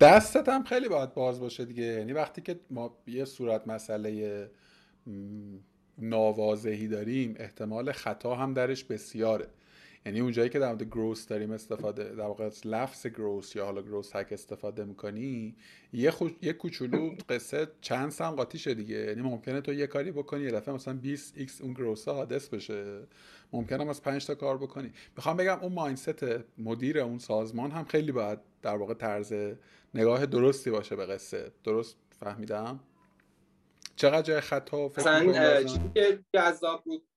دستت 0.00 0.48
هم 0.48 0.64
خیلی 0.64 0.88
باید 0.88 1.14
باز 1.14 1.40
باشه 1.40 1.64
دیگه. 1.64 1.82
یعنی 1.82 2.12
وقتی 2.12 2.42
که 2.42 2.60
ما 2.70 3.02
یه 3.06 3.24
صورت 3.24 3.68
مسئله 3.68 4.50
ناواضحی 5.98 6.88
داریم 6.88 7.34
احتمال 7.38 7.92
خطا 7.92 8.34
هم 8.34 8.54
درش 8.54 8.84
بسیاره. 8.84 9.48
یعنی 10.06 10.20
اونجایی 10.20 10.48
که 10.48 10.58
در 10.58 10.66
مورد 10.68 10.82
گروس 10.82 11.26
داریم 11.26 11.50
استفاده 11.50 12.04
در 12.04 12.24
واقع 12.24 12.50
لفظ 12.64 13.06
گروس 13.06 13.56
یا 13.56 13.64
حالا 13.64 13.82
گروس 13.82 14.16
هک 14.16 14.32
استفاده 14.32 14.84
می‌کنی 14.84 15.56
یه, 15.92 16.10
خوش... 16.10 16.32
یه 16.42 16.52
کوچولو 16.52 17.14
قصه 17.28 17.68
چند 17.80 18.10
سم 18.10 18.30
قاطیشه 18.30 18.74
دیگه. 18.74 18.96
یعنی 18.96 19.22
ممکنه 19.22 19.60
تو 19.60 19.72
یه 19.72 19.86
کاری 19.86 20.12
بکنی 20.12 20.42
یه 20.44 20.50
دفعه 20.50 20.74
مثلا 20.74 20.94
20 20.94 21.38
x 21.38 21.60
اون 21.60 21.72
گروس 21.72 22.08
حادث 22.08 22.48
بشه. 22.48 23.00
ممکنه 23.52 23.82
هم 23.82 23.88
از 23.88 24.02
5 24.02 24.26
تا 24.26 24.34
کار 24.34 24.58
بکنی. 24.58 24.92
می‌خوام 25.16 25.36
بگم 25.36 25.58
اون 25.62 25.72
مایندست 25.72 26.24
مدیر 26.58 26.98
اون 26.98 27.18
سازمان 27.18 27.70
هم 27.70 27.84
خیلی 27.84 28.12
باید 28.12 28.38
در 28.62 28.76
واقع 28.76 28.94
طرز 28.94 29.34
نگاه 29.94 30.26
درستی 30.26 30.70
باشه 30.70 30.96
به 30.96 31.06
قصه. 31.06 31.52
درست 31.64 31.96
فهمیدم؟ 32.20 32.80
چقدر 33.96 34.22
جای 34.22 34.40
خطا 34.40 34.88
فکر 34.88 35.62
چیزی 35.64 35.90
که 35.94 36.24
جذاب 36.34 36.84
بود 36.84 37.08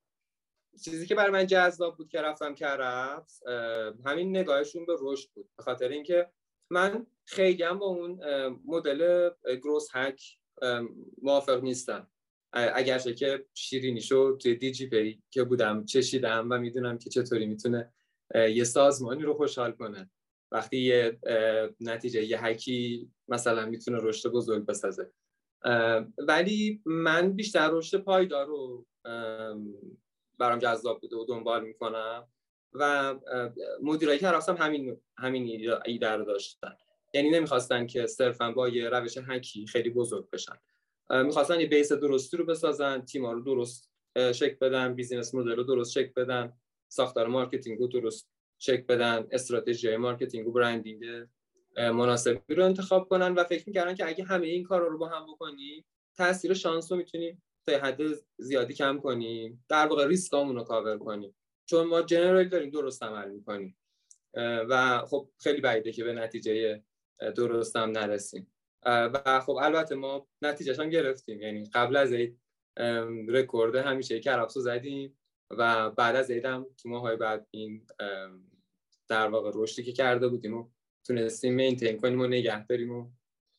چیزی 0.84 1.08
که 1.08 1.15
برای 1.15 1.32
من 1.32 1.48
جذاب 1.48 1.98
بود 1.98 2.10
که 2.10 2.22
رفتم 2.22 2.56
کرفس 2.56 3.42
همین 4.06 4.38
نگاهشون 4.38 4.86
به 4.86 4.96
رشد 5.00 5.30
بود 5.34 5.50
به 5.58 5.63
خاطر 5.63 5.88
اینکه 5.88 6.30
من 6.70 7.06
خیلی 7.26 7.63
هم 7.63 7.80
با 7.80 7.86
اون 7.86 8.20
مدل 8.65 9.30
گروس 9.62 9.88
هک 9.94 10.22
موافق 11.22 11.63
نیستم. 11.63 12.12
اگرچه 12.54 13.13
که 13.13 13.46
شیرینی 13.54 14.02
شو 14.02 14.38
توی 14.38 14.56
دی 14.56 14.72
جی 14.72 14.89
پی 14.89 15.24
که 15.32 15.44
بودم 15.44 15.86
چشیدم 15.86 16.48
و 16.52 16.58
می‌دونم 16.58 16.98
که 16.98 17.10
چطوری 17.10 17.46
می‌تونه 17.46 17.94
یه 18.36 18.63
سازمانی 18.63 19.24
رو 19.24 19.34
خوشحال 19.34 19.72
کنه. 19.72 20.10
وقتی 20.52 20.78
یه 20.78 21.20
نتیجه 21.80 22.24
یه 22.24 22.46
هکی 22.46 23.12
مثلا 23.28 23.65
می‌تونه 23.65 23.98
رشد 24.02 24.32
بزرگ 24.32 24.65
بسازه. 24.65 25.12
ولی 26.17 26.82
من 26.86 27.34
بیشتر 27.34 27.69
رشد 27.72 27.98
پایدار 27.98 28.45
رو 28.45 28.86
برام 30.39 30.60
جذاب 30.60 31.02
بوده 31.02 31.15
و 31.15 31.26
دنبال 31.26 31.63
می‌کنم 31.63 32.28
و 32.74 33.15
مدیرایی 33.82 34.19
که 34.19 34.28
رفتم 34.28 34.56
همین 34.58 34.98
همین 35.17 35.72
ایده 35.86 36.10
رو 36.10 36.26
داشتن. 36.26 36.78
یعنی 37.13 37.30
نمی‌خواستن 37.30 37.88
که 37.88 38.08
صرفا 38.08 38.52
با 38.52 38.69
یه 38.69 38.89
روش 38.89 39.17
هکی 39.28 39.67
خیلی 39.67 39.89
بزرگ 39.89 40.30
بشن. 40.30 40.56
می‌خواستن 41.10 41.60
یه 41.60 41.67
بیس 41.67 41.91
درستی 41.91 42.38
رو 42.38 42.45
بسازن 42.45 43.02
تیما 43.02 43.32
رو 43.32 43.41
درست 43.41 43.91
شکل 44.18 44.60
بدن 44.60 44.93
business 44.94 45.36
model 45.36 45.56
رو 45.56 45.63
درست 45.63 45.91
شکل 45.92 46.13
بدن 46.13 46.54
ساختار 46.88 47.28
marketing 47.28 47.80
رو 47.80 47.88
درست 47.88 48.30
شکل 48.60 48.86
بدن 48.86 49.28
استراتژی 49.32 49.95
marketing 49.96 50.48
و 50.48 50.52
branding 50.52 51.04
مناسبی 51.78 52.56
رو 52.56 52.66
انتخاب 52.66 53.10
کنن 53.10 53.34
و 53.34 53.44
فکر 53.44 53.64
می‌کردن 53.68 53.96
که 53.96 54.08
اگه 54.08 54.24
همه 54.24 54.48
این 54.48 54.64
کارا 54.64 54.88
رو 54.88 54.98
با 54.98 55.08
هم 55.08 55.26
بکنیم 55.34 55.86
تاثیر 56.18 56.54
شانس 56.54 56.92
رو 56.92 56.98
می‌تونیم 56.98 57.44
تا 57.68 57.78
حد 57.78 58.02
زیادی 58.38 58.74
کم 58.74 59.00
کنیم. 59.00 59.66
در 59.70 59.88
واقع 59.88 60.08
ریسکامون 60.08 60.56
رو 60.56 60.64
کاور 60.64 60.98
کنیم. 60.98 61.36
چون 61.66 61.88
ما 61.88 62.02
generally 62.02 62.50
داریم 62.50 62.70
درست 62.70 63.04
عمل 63.04 63.32
می‌کنیم. 63.32 63.78
و 64.70 65.06
خب 65.06 65.30
خیلی 65.40 65.62
بعیده 65.62 65.92
که 65.92 66.04
به 66.04 66.14
نتیجه 66.14 66.84
درست 67.36 67.76
هم 67.76 67.90
نرسیم. 67.90 68.54
و 68.86 69.40
خب 69.46 69.58
البته 69.62 69.96
ما 69.96 70.28
نتیجهش 70.42 70.80
هم 70.80 70.90
گرفتیم. 70.90 71.42
یعنی 71.42 71.70
قبل 71.74 71.96
از 71.96 72.14
عید 72.14 72.40
رکورد 73.28 73.76
همیشه 73.76 74.20
کرفسو 74.20 74.62
زدیم 74.62 75.20
و 75.52 75.90
بعد 75.90 76.16
از 76.16 76.32
عید 76.32 76.46
هم 76.46 76.66
تو 76.78 76.90
ماهای 76.90 77.16
بعد 77.16 77.48
این 77.52 77.88
در 79.08 79.28
واقع 79.28 79.52
رشدی 79.56 79.84
که 79.84 79.92
کرده 79.92 80.28
بودیم 80.28 80.58
و 80.58 80.70
تونستیم 81.10 81.54
مینتین 81.54 81.98
کنیم 81.98 82.22
و 82.22 82.28
نگه 82.28 82.65
داریم 82.65 82.91
و 82.91 83.10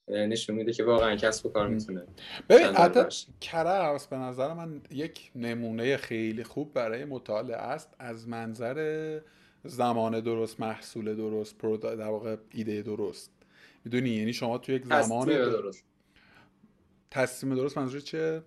نشون 0.09 0.57
میده 0.57 0.73
که 0.73 0.85
واقعا 0.85 1.17
کسب 1.17 1.47
و 1.47 1.49
کار 1.49 1.69
می‌تونه 1.69 2.07
ببین 2.49 2.67
حتی 2.67 3.01
کرفس 3.41 4.07
به 4.07 4.17
نظر 4.17 4.55
من 4.55 4.83
یک 4.91 5.31
نمونه 5.35 5.97
خیلی 5.97 6.45
خوب 6.45 6.73
برای 6.73 7.05
مطالعه 7.05 7.57
است. 7.57 7.95
از 7.99 8.29
منظر 8.29 9.21
زمان 9.65 10.21
درست 10.21 10.61
محصول 10.61 11.17
درست 11.17 11.59
در 11.59 12.09
واقع 12.09 12.37
ایده 12.51 12.83
درست. 12.83 13.33
می‌دونی؟ 13.85 14.11
یعنی 14.11 14.33
شما 14.33 14.59
تو 14.59 14.73
یک 14.73 14.85
زمان 14.85 15.29
درست. 15.29 15.85
تصمیم 17.11 17.55
درست 17.55 17.79
منظور 17.79 18.01
چه 18.01 18.43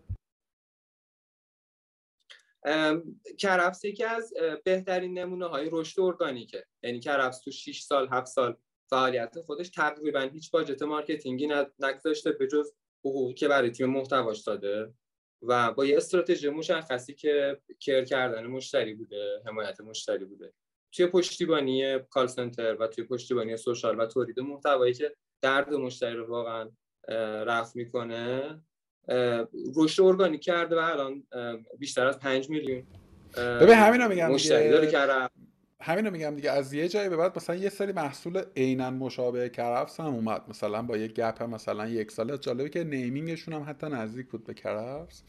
کرفس 3.38 3.86
یکی 3.86 4.04
از 4.04 4.34
بهترین 4.64 5.20
نمونه 5.20 5.46
های 5.46 5.70
رشد 5.72 6.02
ارگانیکه. 6.02 6.66
یعنی 6.84 7.00
کرفس 7.00 7.40
تو 7.40 7.52
6 7.52 7.82
سال 7.82 8.08
7 8.12 8.28
سال 8.28 8.58
فعالیت 8.90 9.42
خودش 9.42 9.70
تقریبا 9.70 10.20
هیچ 10.20 10.52
budget 10.52 10.82
marketing 10.82 11.43
ی 11.43 11.50
نگذاشته 11.80 12.32
به 12.32 12.48
جز 12.48 12.72
حقوقی 13.00 13.34
که 13.34 13.48
برای 13.48 13.72
تیم 13.72 13.90
محتواش 13.90 14.42
داده 14.42 14.94
و 15.42 15.72
با 15.72 15.86
یه 15.86 15.98
استراتژی 15.98 16.50
مشخصی 16.50 17.14
که 17.14 17.62
care 17.80 18.06
کردن 18.06 18.48
مشتری 18.48 18.94
بوده 18.94 19.42
حمایت 19.46 19.82
مشتری 19.82 20.26
بوده. 20.26 20.54
توی 20.92 21.08
پشتیبانی 21.08 22.00
call 22.00 22.28
center 22.28 22.76
و 22.76 22.88
توی 22.88 23.04
پشتیبانی 23.04 23.58
social 23.58 24.00
و 24.00 24.06
تولید 24.06 24.40
محتوایی 24.40 24.94
که 24.94 25.16
درد 25.42 25.74
مشتری 25.74 26.16
رو 26.16 26.28
واقعا 26.28 26.70
رفت 27.44 27.76
می‌کنه 27.76 28.62
رشد 29.76 30.04
ارگانیک 30.04 30.42
کرده 30.42 30.76
و 30.76 30.80
الان 30.80 31.28
بیشتر 31.80 32.08
از 32.08 32.20
5 32.20 32.50
میلیون 32.50 32.88
ببین 33.38 33.76
همین 33.76 34.08
میگم 34.08 34.32
مشتری 34.32 34.70
داره 34.70 34.92
کرده 34.92 35.30
همین 35.84 36.10
میگم 36.10 36.36
دیگه 36.36 36.52
از 36.52 36.74
یه 36.74 36.88
جایی 36.88 37.10
به 37.10 37.18
بعد 37.18 37.38
مثلا 37.38 37.56
یه 37.56 37.70
سری 37.70 37.92
محصول 37.92 38.44
عینا 38.58 38.92
مشابه 38.92 39.50
کرفس 39.50 40.00
هم 40.00 40.06
اومد. 40.06 40.42
مثلا 40.50 40.82
با 40.82 40.98
یه 40.98 41.08
گپ 41.08 41.44
مثلا 41.44 41.88
یک 41.88 42.12
سال. 42.12 42.38
جالبه 42.38 42.70
که 42.70 42.84
نیمینگشون 42.84 43.54
هم 43.54 43.66
حتی 43.68 43.88
نزدیک 43.88 44.28
بود 44.28 44.44
به 44.44 44.54
کرفس. 44.54 45.24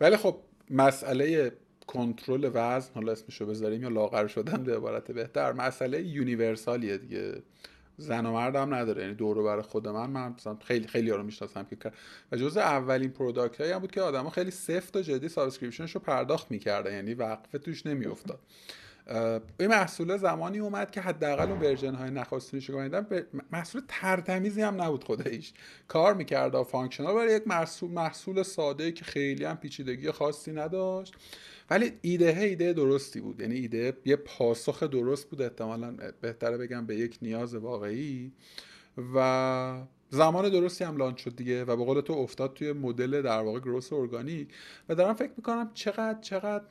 ولی 0.00 0.16
خب 0.16 0.36
مسئله 0.70 1.52
کنترل 1.86 2.50
وزن 2.54 2.90
حالا 2.94 3.12
اسمشو 3.12 3.46
بذاریم 3.46 3.82
یا 3.82 3.88
لاغر 3.88 4.26
شدن 4.26 4.64
به 4.64 4.76
عبارت 4.76 5.10
بهتر 5.10 5.52
مسئله 5.52 6.02
یونیورسالیه 6.02 6.98
دیگه. 6.98 7.42
زن 7.96 8.26
و 8.26 8.32
مرد 8.32 8.56
هم 8.56 8.74
نداره. 8.74 9.02
یعنی 9.02 9.14
دور 9.14 9.42
بر 9.42 9.62
خود 9.62 9.88
من 9.88 10.10
من 10.10 10.32
مثلا 10.32 10.56
خیلی 10.64 10.86
خیلی 10.86 11.10
رو 11.10 11.22
می‌شناسم 11.22 11.66
که 11.82 11.92
و 12.32 12.36
جزء 12.36 12.60
اولین 12.60 13.10
product 13.10 13.60
هایی 13.60 13.72
هم 13.72 13.78
بود 13.78 13.90
که 13.90 14.00
آدما 14.00 14.30
خیلی 14.30 14.50
سفت 14.50 14.96
و 14.96 15.00
جدی 15.00 15.28
subscription 15.28 15.85
ش 15.85 15.94
رو 15.94 16.00
پرداخت 16.00 16.50
می‌کردن. 16.50 16.92
یعنی 16.92 17.14
وقفه 17.14 17.58
توش 17.58 17.86
نمیافتاد. 17.86 18.38
این 19.60 19.68
محصول 19.68 20.16
زمانی 20.16 20.58
اومد 20.58 20.90
که 20.90 21.00
حداقل 21.00 21.50
اون 21.50 21.60
version 21.60 21.94
های 21.94 22.10
نخستینش 22.10 22.70
رو 22.70 23.02
محصول 23.52 23.82
ترتمیزی 23.88 24.62
هم 24.62 24.82
نبود 24.82 25.04
خودش. 25.04 25.52
کار 25.88 26.14
می‌کرد 26.14 26.54
و 26.54 26.64
functional 26.64 27.14
برای 27.14 27.36
یک 27.36 27.46
محصول 27.46 27.90
محصول 27.90 28.42
ساده 28.42 28.92
که 28.92 29.04
خیلی 29.04 29.44
هم 29.44 29.56
پیچیدگی 29.56 30.10
خاصی 30.10 30.52
نداشت. 30.52 31.14
ولی 31.70 31.92
ایده 32.00 32.36
ایده 32.40 32.72
درستی 32.72 33.20
بود. 33.20 33.40
یعنی 33.40 33.54
ایده 33.54 33.96
یه 34.04 34.16
پاسخ 34.16 34.82
درست 34.82 35.30
بود. 35.30 35.42
احتمالا 35.42 35.96
بهتره 36.20 36.56
بگم 36.56 36.86
به 36.86 36.96
یک 36.96 37.18
نیاز 37.22 37.54
واقعی. 37.54 38.32
و 39.14 39.84
زمان 40.10 40.48
درستی 40.48 40.84
هم 40.84 40.96
لانچ 40.96 41.20
شد 41.20 41.36
دیگه 41.36 41.64
و 41.64 41.76
به 41.76 41.84
قول 41.84 42.00
تو 42.00 42.12
افتاد 42.12 42.54
توی 42.54 42.72
مدل 42.72 43.22
در 43.22 43.42
واقع 43.42 43.60
گروس 43.60 43.92
ارگانیک 43.92 44.48
و 44.88 44.94
دارم 44.94 45.14
فکر 45.14 45.30
می‌کنم 45.36 45.70
چقدر 45.74 46.20
چقدر 46.20 46.64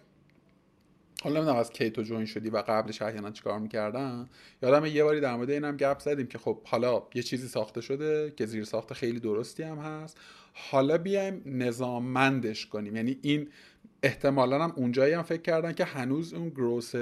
حالا 1.23 1.35
نمی‌دونم 1.35 1.59
از 1.59 1.69
کی 1.69 1.89
تو 1.89 2.01
جوین 2.01 2.25
شدی 2.25 2.49
و 2.49 2.57
قبلش 2.67 3.01
احیانا 3.01 3.31
چیکار 3.31 3.59
می‌کردن. 3.59 4.29
یادم 4.63 4.85
یه 4.85 5.03
باری 5.03 5.19
در 5.19 5.35
مورد 5.35 5.49
اینم 5.49 5.77
گپ 5.77 5.99
زدیم 5.99 6.27
که 6.27 6.37
خب 6.37 6.61
حالا 6.63 7.03
یه 7.13 7.23
چیزی 7.23 7.47
ساخته 7.47 7.81
شده 7.81 8.33
که 8.35 8.45
زیر 8.45 8.63
ساخته 8.63 8.95
خیلی 8.95 9.19
درستی 9.19 9.63
هم 9.63 9.77
هست. 9.77 10.17
حالا 10.53 10.97
بیایم 10.97 11.41
نظاممندش 11.45 12.65
کنیم. 12.65 12.95
یعنی 12.95 13.17
این 13.21 13.49
احتمالا 14.03 14.63
هم 14.63 14.73
اونجایی 14.75 15.13
هم 15.13 15.23
فکر 15.23 15.41
کردن 15.41 15.73
که 15.73 15.85
هنوز 15.85 16.33
اون 16.33 16.49
گروس 16.49 16.93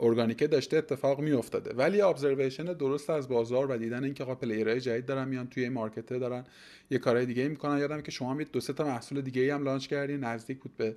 ارگانیکه 0.00 0.46
داشته 0.46 0.76
اتفاق 0.76 1.20
میافتاده. 1.20 1.74
ولی 1.74 2.00
observation 2.00 2.64
درست 2.64 3.10
از 3.10 3.28
بازار 3.28 3.70
و 3.70 3.76
دیدن 3.76 4.04
اینکه 4.04 4.24
آقا 4.24 4.34
player 4.34 4.68
های 4.68 4.80
جدید 4.80 5.06
دارن 5.06 5.28
میان 5.28 5.46
توی 5.46 5.68
market 5.68 6.11
ه 6.11 6.18
دارن 6.18 6.44
یه 6.90 6.98
کارهای 6.98 7.26
دیگه 7.26 7.48
می‌کنن. 7.48 7.78
یادم 7.78 8.00
که 8.00 8.10
شما 8.10 8.42
دو 8.52 8.60
سه 8.60 8.72
تا 8.72 8.84
محصول 8.84 9.20
دیگه 9.20 9.54
هم 9.54 9.64
launch 9.64 9.86
کردین 9.86 10.20
نزدیک 10.20 10.58
بود 10.58 10.76
به 10.76 10.96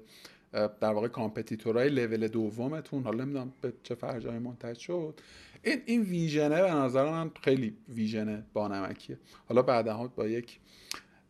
در 0.52 0.94
واقع 0.94 1.08
competitor 1.08 1.90
های 1.90 2.01
level 2.01 2.28
دومتون 2.28 3.04
حالا 3.04 3.24
نمی‌دونم 3.24 3.54
به 3.62 3.74
چه 3.84 3.96
فرجامی 3.96 4.40
منتج 4.40 4.78
شد. 4.78 5.20
این 5.64 5.82
این 5.86 6.02
vision 6.02 6.53
ه 6.53 6.62
به 6.62 6.72
نظر 6.72 7.12
من 7.12 7.32
خیلی 7.42 7.78
vision 7.90 8.38
ه 8.38 8.46
بانمکیه 8.54 9.20
حالا 9.48 9.62
بعدها 9.62 10.08
با 10.08 10.28
یک 10.28 10.60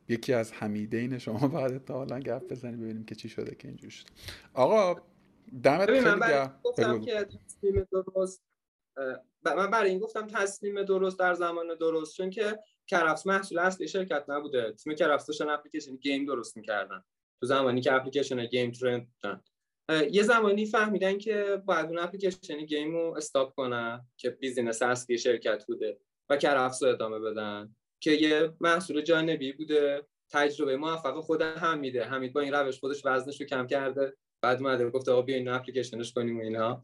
یکی 0.10 0.34
از 0.34 0.54
حمیدین 0.54 1.18
شما 1.18 1.48
بعد 1.48 1.86
تا 1.86 1.94
حالا 1.94 2.20
گپ 2.20 2.48
بزنیم 2.48 2.80
ببینیم 2.80 3.06
که 3.06 3.16
چی 3.16 3.30
شده 3.30 3.56
که 3.56 3.68
اینجوری 3.68 3.92
شد. 3.92 4.06
آقا 4.54 5.02
دمت 5.64 5.86
خیلی 5.86 6.20
گرم. 6.20 6.60
گفتم 6.64 7.02
که 7.02 7.26
تصمیم 7.26 7.88
درست 7.92 8.42
من 9.46 9.72
برای 9.72 9.90
این 9.90 10.00
گفتم 10.00 10.28
تصمیم 10.28 10.84
درست 10.84 11.20
در 11.20 11.34
زمان 11.34 11.76
درست 11.80 12.16
چون 12.18 12.30
که 12.30 12.60
کرفس 12.88 13.28
محصول 13.28 13.60
اصلی 13.60 13.88
شرکت 13.88 14.26
نبوده. 14.28 14.72
تیم 14.72 14.96
کرفس 14.96 15.26
داشتن 15.26 15.50
اپلیکیشن 15.50 15.96
game 15.96 16.26
درست 16.26 16.58
می‌کردن. 16.58 17.04
تو 17.42 17.48
زمانی 17.48 17.82
که 17.82 17.94
اپلیکیشن 17.94 18.46
game 18.46 18.72
trend 18.72 19.08
بودن 19.08 19.42
یه 20.12 20.24
زمانی 20.24 20.66
فهمیدن 20.66 21.18
که 21.18 21.62
باید 21.66 21.86
اون 21.86 22.00
اپلیکیشن 22.00 22.66
game 22.66 22.92
رو 22.92 23.14
stop 23.18 23.56
کنن 23.56 24.06
که 24.18 24.30
business 24.30 24.82
اصلی 24.82 25.18
شرکت 25.18 25.66
بوده 25.68 26.00
و 26.30 26.38
کرفس 26.38 26.84
رو 26.84 26.90
ادامه 26.90 27.20
بدن 27.20 27.76
که 28.00 28.12
یه 28.12 28.54
محصول 28.60 29.02
جانبی 29.02 29.54
بوده 29.54 30.08
تجربه 30.32 30.78
موفق 30.78 31.20
خود 31.20 31.42
هم 31.42 31.80
میده. 31.80 32.04
حمید 32.04 32.34
با 32.34 32.42
این 32.42 32.54
روش 32.54 32.80
خودش 32.80 33.02
وزنش 33.06 33.42
رو 33.42 33.48
کم 33.48 33.68
کرده. 33.68 34.14
بعد 34.42 34.58
اومده 34.58 34.90
گفت 34.90 35.10
آقا 35.10 35.22
بیا 35.22 35.36
این 35.36 35.48
اپلیکیشنش 35.48 36.14
کنیم 36.14 36.40
و 36.40 36.42
اینا. 36.42 36.84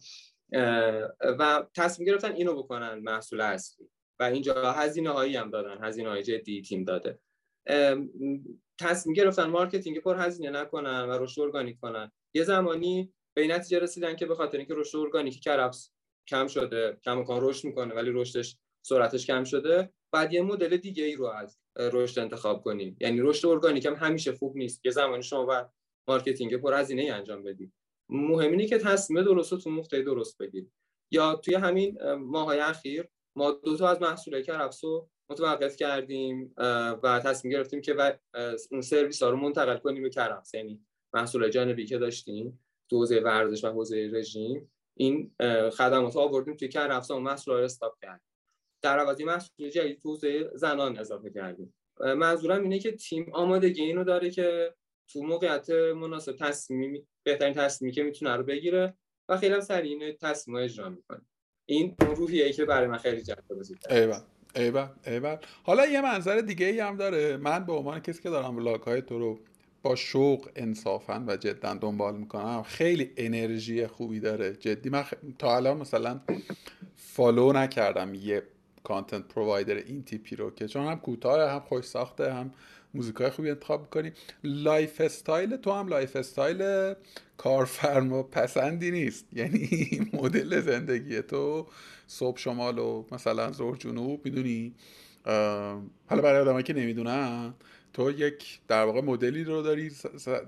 و 1.21 1.65
تصمیم 1.75 2.07
گرفتن 2.07 2.31
اینو 2.31 2.53
بکنن 2.53 2.93
محصول 2.93 3.41
اصلی. 3.41 3.89
و 4.19 4.23
اینجا 4.23 4.71
هزینه 4.71 5.09
هایی 5.09 5.35
هم 5.35 5.49
دادن. 5.49 5.83
هزینه 5.83 6.09
های 6.09 6.23
جدی 6.23 6.61
تیم 6.61 6.83
داده. 6.83 7.19
تصمیم 8.79 9.13
گرفتن 9.13 9.45
marketing 9.45 9.99
پر 9.99 10.15
هزینه 10.15 10.49
نکنن 10.49 11.09
و 11.09 11.11
رشد 11.11 11.41
ارگانیک 11.41 11.79
کنن. 11.79 12.11
یه 12.33 12.43
زمانی 12.43 13.13
به 13.33 13.41
این 13.41 13.51
نتیجه 13.51 13.79
رسیدن 13.79 14.15
که 14.15 14.25
به 14.25 14.35
خاطر 14.35 14.57
اینکه 14.57 14.73
رشد 14.73 14.97
ارگانیکی 14.97 15.39
کرفس 15.39 15.91
کم 16.27 16.47
شده 16.47 16.97
کماکان 17.05 17.39
رشد 17.41 17.65
می‌کنه 17.65 17.95
ولی 17.95 18.11
رشدش 18.11 18.57
سرعتش 18.85 19.25
کم 19.25 19.43
شده 19.43 19.93
بعد 20.11 20.33
یه 20.33 20.41
مدل 20.41 20.77
دیگه 20.77 21.03
ای 21.03 21.15
رو 21.15 21.25
از 21.25 21.59
رشد 21.77 22.19
انتخاب 22.19 22.61
کنیم. 22.61 22.97
یعنی 22.99 23.21
رشد 23.21 23.47
ارگانیک 23.47 23.85
هم 23.85 23.95
همیشه 23.95 24.31
خوب 24.31 24.57
نیست. 24.57 24.85
یه 24.85 24.91
زمانی 24.91 25.23
شما 25.23 25.45
باید 25.45 25.67
marketing 26.07 26.57
پر 26.57 26.73
هزینه 26.73 27.01
ای 27.01 27.09
انجام 27.09 27.43
بدید. 27.43 27.73
مهم 28.09 28.51
اینه 28.51 28.67
که 28.67 28.77
تصمیم 28.77 29.23
درست 29.23 29.51
رو 29.51 29.57
تو 29.57 29.69
نقطه 29.69 30.01
درست 30.01 30.37
بگیرید. 30.37 30.71
یا 31.11 31.35
توی 31.35 31.55
همین 31.55 32.13
ماهای 32.13 32.59
اخیر 32.59 33.07
ما 33.35 33.51
دو 33.51 33.77
تا 33.77 33.89
از 33.89 34.01
محصولات 34.01 34.43
کرفس 34.43 34.83
رو 34.83 35.09
متوقف 35.29 35.75
کردیم 35.75 36.53
و 37.03 37.21
تصمیم 37.25 37.51
گرفتیم 37.51 37.81
که 37.81 38.19
اون 38.71 38.81
سرویس 38.81 39.23
ها 39.23 39.29
رو 39.29 39.37
منتقل 39.37 39.77
کنیم 39.77 40.03
به 40.03 40.09
کرفس 40.09 40.53
یعنی 40.53 40.85
محصول 41.13 41.49
جانبی 41.49 41.85
که 41.85 41.97
داشتیم 41.97 42.59
تو 42.89 42.97
حوزه 42.97 43.19
ورزش 43.19 43.63
و 43.63 43.67
حوزه 43.67 44.09
رژیم 44.13 44.71
این 44.97 45.31
خدمات 45.71 46.15
رو 46.15 46.21
آوردیم 46.21 46.55
توی 46.55 46.67
کرفس 46.67 47.11
و 47.11 47.19
محصول 47.19 47.57
رو 47.57 47.63
stop 47.63 47.93
کردیم. 48.01 48.27
در 48.81 48.99
عوض 48.99 49.21
محصول 49.21 49.69
جدید 49.69 49.99
تو 49.99 50.09
حوزه 50.09 50.51
زنان 50.53 50.97
اضافه 50.97 51.29
کردیم. 51.29 51.73
منظورم 51.99 52.63
اینه 52.63 52.79
که 52.79 52.91
تیم 52.91 53.33
آمادگی 53.33 53.81
اینو 53.81 54.03
داره 54.03 54.29
که 54.29 54.73
تو 55.07 55.23
موقعیت 55.23 55.69
مناسب 55.69 56.35
تصمیمی 56.35 57.07
بهترین 57.23 57.53
تصمیمی 57.53 57.93
که 57.93 58.03
می‌تونه 58.03 58.35
رو 58.35 58.43
بگیره 58.43 58.97
و 59.29 59.37
خیلی 59.37 59.61
سریع 59.61 60.03
این 60.03 60.17
تصمیم 60.21 60.57
اجرا 60.57 60.89
می‌کنه. 60.89 61.21
این 61.65 61.95
روحیه 61.99 62.53
که 62.53 62.65
برای 62.65 62.87
من 62.87 62.97
خیلی 62.97 63.21
جذاب 63.21 63.45
بود. 63.47 64.36
ایول 64.55 64.87
ایول. 65.07 65.37
حالا 65.63 65.85
یه 65.85 66.01
منظر 66.01 66.41
دیگه 66.41 66.65
ای 66.65 66.79
هم 66.79 66.97
داره. 66.97 67.37
من 67.37 67.65
به 67.65 67.73
عنوان 67.73 67.99
کسی 67.99 68.23
که 68.23 68.29
دارم 68.29 68.57
ولاگ 68.57 68.81
های 68.81 69.01
تو 69.01 69.19
رو 69.19 69.39
با 69.83 69.95
شوق 69.95 70.49
انصافا 70.55 71.23
و 71.27 71.37
جدا 71.37 71.73
دنبال 71.73 72.17
می‌کنم 72.17 72.63
خیلی 72.63 73.11
انرژی 73.17 73.87
خوبی 73.87 74.19
داره. 74.19 74.53
جدی 74.53 74.89
من 74.89 75.03
تا 75.39 75.55
الان 75.55 75.77
مثلا 75.77 76.19
فالو 76.95 77.53
نکردم 77.53 78.13
یه 78.13 78.43
content 78.83 79.27
provider 79.27 79.75
این 79.75 80.03
تیپی 80.03 80.35
رو 80.35 80.51
که 80.51 80.67
چون 80.67 80.87
هم 80.87 80.99
کوتاه 80.99 81.51
هم 81.51 81.59
خوش 81.59 81.85
ساخته 81.85 82.33
هم 82.33 82.53
موزیکای 82.93 83.29
خوبی 83.29 83.49
انتخاب 83.49 83.81
می‌کنی. 83.81 84.11
lifestyle 84.43 85.57
تو 85.57 85.71
هم 85.71 85.87
lifestyle 85.87 86.93
کارفرما 87.37 88.23
پسندی 88.23 88.91
نیست. 88.91 89.25
یعنی 89.33 89.69
مدل 90.13 90.61
زندگی 90.61 91.21
تو 91.21 91.67
صبح 92.07 92.37
شمال 92.37 92.79
و 92.79 93.05
مثلا 93.11 93.51
ظهر 93.51 93.75
جنوب 93.75 94.25
می‌دونی؟ 94.25 94.75
حالا 96.05 96.21
برای 96.21 96.41
آدمایی 96.41 96.63
که 96.63 96.73
نمی‌دونن 96.73 97.53
تو 97.93 98.11
یک 98.11 98.59
در 98.67 98.83
واقع 98.83 99.01
مدلی 99.01 99.43
رو 99.43 99.61
داری 99.61 99.91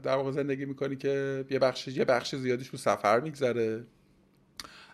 در 0.04 0.16
واقع 0.16 0.32
زندگی 0.32 0.66
می‌کنی 0.66 0.96
که 0.96 1.46
یه 1.50 1.60
بخش 1.60 1.88
یه 1.88 2.06
بخش 2.06 2.36
زیادیش 2.36 2.68
رو 2.68 2.78
سفر 2.78 3.20
میگذره. 3.20 3.84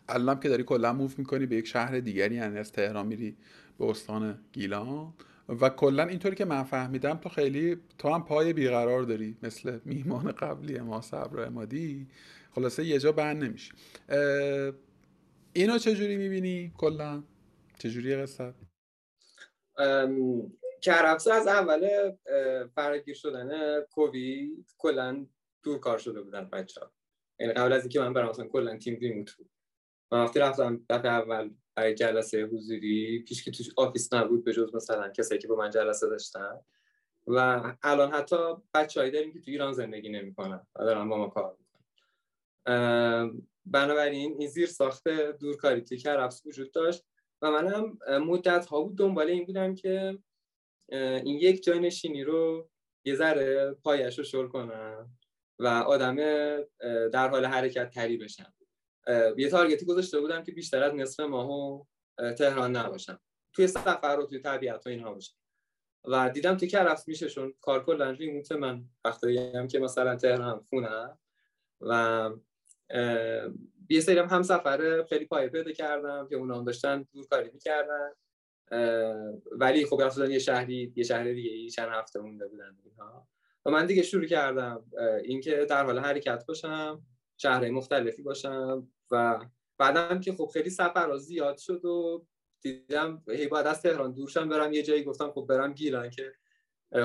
الانم 0.09 0.39
که 0.39 0.49
داری 0.49 0.63
کلا 0.63 0.93
موف 0.93 1.19
می‌کنی 1.19 1.45
به 1.45 1.55
یک 1.55 1.67
شهر 1.67 1.99
دیگری 1.99 2.35
یعنی 2.35 2.57
از 2.57 2.71
تهران 2.71 3.07
میری 3.07 3.35
به 3.79 3.85
استان 3.85 4.39
گیلان. 4.53 5.13
و 5.49 5.69
کلا 5.69 6.03
اینطوری 6.03 6.35
که 6.35 6.45
من 6.45 6.63
فهمیدم 6.63 7.17
تو 7.17 7.29
خیلی 7.29 7.77
تو 7.97 8.09
هم 8.09 8.25
پای 8.25 8.53
بیقرار 8.53 9.03
داری 9.03 9.37
مثل 9.43 9.79
میهمان 9.85 10.31
قبلی 10.31 10.79
ما 10.79 11.01
صبر 11.01 11.39
امادی 11.45 12.07
خلاصه 12.51 12.85
یه 12.85 12.99
جا 12.99 13.11
بند 13.11 13.43
نمیشه. 13.43 13.73
اینو 15.53 15.77
چجوری 15.77 16.17
می‌بینی 16.17 16.73
کلا؟ 16.77 17.23
چجوری 17.79 18.15
قصه؟ 18.15 18.53
کرفسو 20.81 21.31
از 21.31 21.47
اول 21.47 22.11
فراگیر 22.75 23.15
شدن 23.15 23.81
کووید 23.81 24.73
کلا 24.77 25.25
دور 25.63 25.79
کار 25.79 25.97
شده 25.97 26.21
بودن 26.21 26.49
بچه 26.49 26.81
ها 26.81 26.91
یعنی 27.39 27.53
قبل 27.53 27.73
از 27.73 27.81
اینکه 27.81 27.99
من 27.99 28.13
برم 28.13 28.29
مثلا 28.29 28.47
کلا 28.47 28.77
تیم 28.77 28.95
remote 28.95 29.31
بود. 29.31 29.49
من 30.11 30.23
وقتی 30.23 30.39
رفتم 30.39 30.85
دفعه 30.89 31.11
اول 31.11 31.49
برای 31.75 31.95
جلسه 31.95 32.43
حضوری 32.43 33.23
پیش 33.27 33.43
که 33.43 33.51
توش 33.51 33.69
office 33.77 34.13
نبود 34.13 34.43
به 34.43 34.53
جز 34.53 34.75
مثلا 34.75 35.09
کسایی 35.09 35.41
که 35.41 35.47
با 35.47 35.55
من 35.55 35.69
جلسه 35.69 36.07
داشتن. 36.09 36.59
و 37.27 37.73
الان 37.83 38.11
حتی 38.11 38.35
بچه‌هایی 38.73 39.11
داریم 39.11 39.33
که 39.33 39.39
تو 39.39 39.51
ایران 39.51 39.73
زندگی 39.73 40.09
نمی‌کنن 40.09 40.67
و 40.75 40.85
دارن 40.85 41.09
با 41.09 41.17
ما 41.17 41.27
کار 41.27 41.57
می‌کنن. 41.59 43.41
بنابراین 43.65 44.35
این 44.39 44.47
زیر 44.47 44.67
ساخته 44.67 45.31
دورکاری 45.31 45.81
توی 45.81 45.97
کرفس 45.97 46.45
وجود 46.45 46.71
داشت 46.71 47.03
و 47.41 47.51
منم 47.51 47.97
مدت 48.25 48.65
ها 48.65 48.81
بود 48.81 48.97
دنبال 48.97 49.27
این 49.27 49.45
بودم 49.45 49.75
که 49.75 50.19
این 50.91 51.37
یک 51.37 51.63
جای 51.63 51.79
نشینی 51.79 52.23
رو 52.23 52.69
یه 53.05 53.15
ذره 53.15 53.71
پایش 53.83 54.17
رو 54.17 54.23
شل 54.23 54.47
کنم 54.47 55.09
و 55.59 55.67
آدم 55.67 56.15
در 57.09 57.29
حال 57.29 57.45
حرکت 57.45 57.89
تری 57.89 58.17
بشم. 58.17 58.53
یه 59.37 59.49
تارگتی 59.49 59.85
گذاشته 59.85 60.19
بودم 60.19 60.43
که 60.43 60.51
بیشتر 60.51 60.83
از 60.83 60.93
نصف 60.93 61.19
ماهو 61.19 61.83
تهران 62.37 62.75
نباشم. 62.75 63.19
توی 63.53 63.67
سفر 63.67 64.19
و 64.19 64.25
توی 64.25 64.39
طبیعت 64.39 64.87
و 64.87 64.89
اینها 64.89 65.13
باشم. 65.13 65.35
و 66.07 66.29
دیدم 66.29 66.57
توی 66.57 66.67
کرفس 66.67 67.07
میشه 67.07 67.29
چون 67.29 67.53
کار 67.61 67.85
کلا 67.85 68.09
ریموت 68.09 68.51
من. 68.51 68.83
وقتی 69.05 69.37
هم 69.37 69.67
که 69.67 69.79
مثلا 69.79 70.15
تهران 70.15 70.65
خونم 70.69 71.19
و 71.81 72.31
یه 73.89 73.99
سری 73.99 74.19
هم 74.19 74.43
سفر 74.43 75.05
خیلی 75.09 75.25
پایه 75.25 75.49
پیدا 75.49 75.71
کردم 75.71 76.27
که 76.29 76.35
اونا 76.35 76.57
هم 76.57 76.65
داشتن 76.65 77.07
دور 77.13 77.25
کاری 77.27 77.49
می‌کردن 77.53 78.11
ولی 79.51 79.85
خب 79.85 80.01
رفتن 80.01 80.31
یه 80.31 80.39
شهری 80.39 80.93
یه 80.95 81.03
شهر 81.03 81.23
دیگه 81.23 81.69
چند 81.69 81.89
هفته 81.91 82.19
مونده 82.19 82.47
بودن 82.47 82.77
اینها. 82.83 83.27
و 83.65 83.71
من 83.71 83.85
دیگه 83.85 84.01
شروع 84.01 84.25
کردم 84.25 84.85
اینکه 85.23 85.65
در 85.69 85.85
حال 85.85 85.99
حرکت 85.99 86.45
باشم. 86.47 87.01
شهرهای 87.37 87.71
مختلفی 87.71 88.21
باشم 88.21 88.87
و 89.11 89.39
بعدم 89.77 90.19
که 90.19 90.33
خب 90.33 90.49
خیلی 90.53 90.69
سفر 90.69 91.17
زیاد 91.17 91.57
شد 91.57 91.85
و 91.85 92.25
دیدم 92.61 93.23
هی 93.29 93.47
باید 93.47 93.67
از 93.67 93.81
تهران 93.81 94.13
دورشم 94.13 94.49
برم 94.49 94.73
یه 94.73 94.83
جایی 94.83 95.03
گفتم 95.03 95.31
خب 95.31 95.45
برم 95.49 95.73
گیلان 95.73 96.09
که 96.09 96.33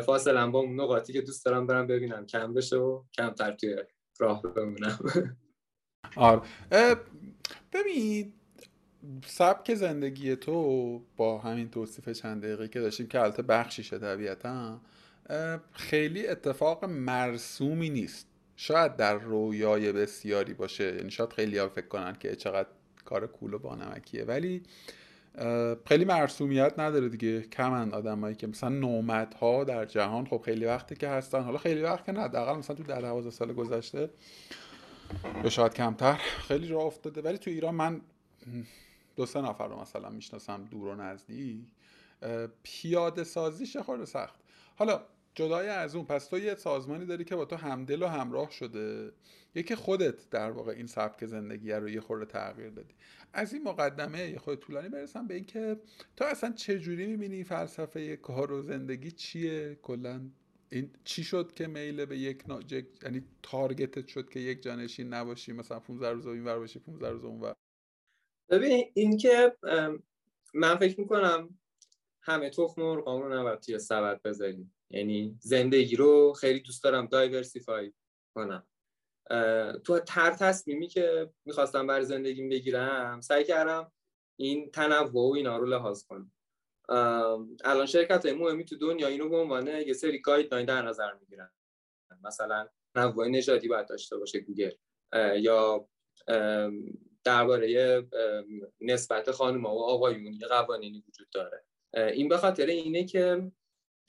فاصله 0.06 0.46
با 0.46 0.58
اون 0.58 0.80
نقاطی 0.80 1.12
که 1.12 1.20
دوست 1.20 1.44
دارم 1.44 1.66
برم 1.66 1.86
ببینم 1.86 2.26
کم 2.26 2.54
بشه 2.54 2.76
و 2.76 3.02
کمتر 3.12 3.52
توی 3.52 3.76
راه 4.18 4.42
بمونم. 4.42 4.98
آره. 6.16 6.42
ببین 7.72 8.32
سبک 9.26 9.74
زندگی 9.74 10.36
تو 10.36 10.98
با 11.16 11.38
همین 11.38 11.70
توصیف 11.70 12.08
چند 12.08 12.42
دقیقه 12.42 12.68
که 12.68 12.80
داشتیم 12.80 13.06
که 13.06 13.20
البته 13.20 13.42
بخشیشه 13.42 13.98
طبیعتا 13.98 14.80
خیلی 15.72 16.26
اتفاق 16.26 16.84
مرسومی 16.84 17.90
نیست. 17.90 18.29
شاید 18.60 18.96
در 18.96 19.14
رویای 19.14 19.92
بسیاری 19.92 20.54
باشه. 20.54 20.94
یعنی 20.96 21.10
شاید 21.10 21.32
خیلی 21.32 21.58
ها 21.58 21.68
فکر 21.68 21.86
کنن 21.86 22.14
که 22.14 22.36
چقدر 22.36 22.68
کار 23.04 23.26
کول 23.26 23.54
و 23.54 23.58
بانمکیه 23.58 24.24
ولی 24.24 24.62
خیلی 25.86 26.04
مرسومیت 26.04 26.78
نداره 26.78 27.08
دیگه. 27.08 27.40
کمن 27.40 27.92
آدمایی 27.92 28.34
که 28.34 28.46
مثلا 28.46 28.68
نومت 28.68 29.34
ها 29.34 29.64
در 29.64 29.84
جهان 29.84 30.26
خب 30.26 30.42
خیلی 30.44 30.64
وقتی 30.64 30.94
که 30.94 31.08
هستن. 31.08 31.42
حالا 31.42 31.58
خیلی 31.58 31.82
وقت 31.82 32.04
که 32.04 32.12
نه. 32.12 32.28
مثلا 32.28 32.76
تو 32.76 32.82
در 32.82 33.00
12 33.00 33.30
سال 33.30 33.52
گذشته 33.52 34.10
یا 35.44 35.50
شاید 35.50 35.74
کمتر 35.74 36.14
خیلی 36.48 36.68
راه 36.68 36.84
افتاده. 36.84 37.20
ولی 37.20 37.38
تو 37.38 37.50
ایران 37.50 37.74
من 37.74 38.00
دو 39.16 39.26
سه 39.26 39.40
نفر 39.40 39.68
رو 39.68 39.80
مثلا 39.80 40.10
می‌شناسم 40.10 40.64
دور 40.64 40.88
و 40.88 40.94
نزدیک. 40.94 41.60
پیاده 42.62 43.24
سازیش 43.24 43.76
خورده 43.76 44.04
سخت. 44.04 44.40
حالا 44.76 45.00
جدای 45.34 45.68
از 45.68 45.94
اون. 45.94 46.04
پس 46.04 46.26
تو 46.26 46.38
یه 46.38 46.54
سازمانی 46.54 47.06
داری 47.06 47.24
که 47.24 47.36
با 47.36 47.44
تو 47.44 47.56
همدل 47.56 48.02
و 48.02 48.06
همراه 48.06 48.50
شده. 48.50 49.12
یکی 49.54 49.74
خودت 49.74 50.30
در 50.30 50.50
واقع 50.50 50.72
این 50.72 50.86
سبک 50.86 51.26
زندگی 51.26 51.72
رو 51.72 51.88
یه 51.88 52.00
خورده 52.00 52.24
تغییر 52.24 52.70
دادی. 52.70 52.94
از 53.32 53.52
این 53.52 53.62
مقدمه 53.62 54.30
یه 54.30 54.38
خود 54.38 54.58
طولانی 54.58 54.88
برسم 54.88 55.26
به 55.26 55.34
اینکه 55.34 55.76
تو 56.16 56.24
اصلا 56.24 56.52
چه 56.52 56.78
جوری 56.78 57.06
می‌بینی 57.06 57.44
فلسفه 57.44 58.16
کار 58.16 58.52
و 58.52 58.62
زندگی 58.62 59.10
چیه؟ 59.10 59.78
کلا 59.82 60.30
این 60.72 60.90
چی 61.04 61.24
شد 61.24 61.52
که 61.54 61.66
میل 61.66 62.04
به 62.04 62.18
یک 62.18 62.42
نا... 62.48 62.60
یعنی 63.02 63.24
تارگتت 63.42 64.08
شد 64.08 64.30
که 64.30 64.40
یک 64.40 64.62
جانشین 64.62 65.14
نباشی؟ 65.14 65.52
مثلا 65.52 65.80
15 65.80 66.10
روز 66.10 66.26
این 66.26 66.44
ور 66.44 66.58
باشی 66.58 66.78
15 66.78 67.10
روز 67.10 67.24
اون 67.24 67.54
ببین 68.50 68.90
این 68.94 69.16
که 69.16 69.56
من 70.54 70.76
فکر 70.76 71.00
می‌کنم 71.00 71.58
همه 72.22 72.50
تخم 72.50 72.82
مرغامو 72.82 73.28
نباید 73.28 73.60
توی 73.60 73.78
سبد 73.78 74.22
بذاریم. 74.22 74.74
یعنی 74.90 75.38
زندگی 75.40 75.96
رو 75.96 76.32
خیلی 76.32 76.60
دوست 76.60 76.84
دارم 76.84 77.06
دایورسیفای 77.06 77.92
کنم. 78.34 78.66
تو 79.84 79.98
تر 79.98 80.30
تصمیمی 80.30 80.88
که 80.88 81.30
می‌خواستم 81.44 81.86
برای 81.86 82.04
زندگیم 82.04 82.48
بگیرم 82.48 83.20
سعی 83.20 83.44
کردم 83.44 83.92
این 84.38 84.70
تنوع 84.70 85.30
و 85.30 85.32
اینا 85.36 85.56
رو 85.56 85.66
لحاظ 85.66 86.04
کنم. 86.04 86.32
الان 87.64 87.86
شرکت 87.86 88.26
های 88.26 88.34
مهمی 88.34 88.64
تو 88.64 88.76
دنیا 88.76 89.08
اینو 89.08 89.28
به 89.28 89.36
عنوان 89.36 89.66
یه 89.66 89.92
سری 89.92 90.18
guideline 90.18 90.66
در 90.66 90.82
نظر 90.82 91.14
می‌گیرن. 91.14 91.50
مثلا 92.24 92.68
تنوع 92.94 93.28
نژادی 93.28 93.68
باید 93.68 93.88
داشته 93.88 94.16
باشه 94.16 94.40
گوگل 94.40 94.72
یا 95.36 95.88
درباره 97.24 98.02
نسبت 98.80 99.30
خانم 99.30 99.64
و 99.64 99.68
آقایون 99.68 100.32
یه 100.32 100.46
قوانینی 100.46 101.04
وجود 101.08 101.28
داره. 101.30 101.64
این 101.94 102.28
به 102.28 102.36
خاطر 102.36 102.66
اینه 102.66 103.04
که 103.04 103.52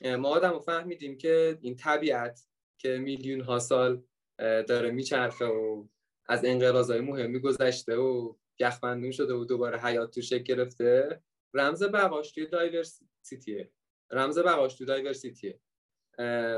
ما 0.03 0.29
آدم 0.29 0.59
فهمیدیم 0.59 1.17
که 1.17 1.57
این 1.61 1.75
طبیعت 1.75 2.39
که 2.77 2.97
میلیون 2.97 3.41
ها 3.41 3.59
سال 3.59 4.03
داره 4.39 4.91
میچرخه 4.91 5.45
و 5.45 5.87
از 6.27 6.45
انقراضای 6.45 7.01
مهمی 7.01 7.39
گذشته 7.39 7.95
و 7.95 8.35
یخبندون 8.59 9.11
شده 9.11 9.33
و 9.33 9.45
دوباره 9.45 9.79
حیات 9.79 10.11
تو 10.11 10.21
شکل 10.21 10.43
گرفته 10.43 11.21
رمز 11.53 11.83
بقاش 11.83 12.31
توی 12.31 12.45
diversity 12.45 13.59
ه 13.59 13.71
رمز 14.11 14.39
بقاش 14.39 14.73
توی 14.73 14.87
diversity 14.87 15.59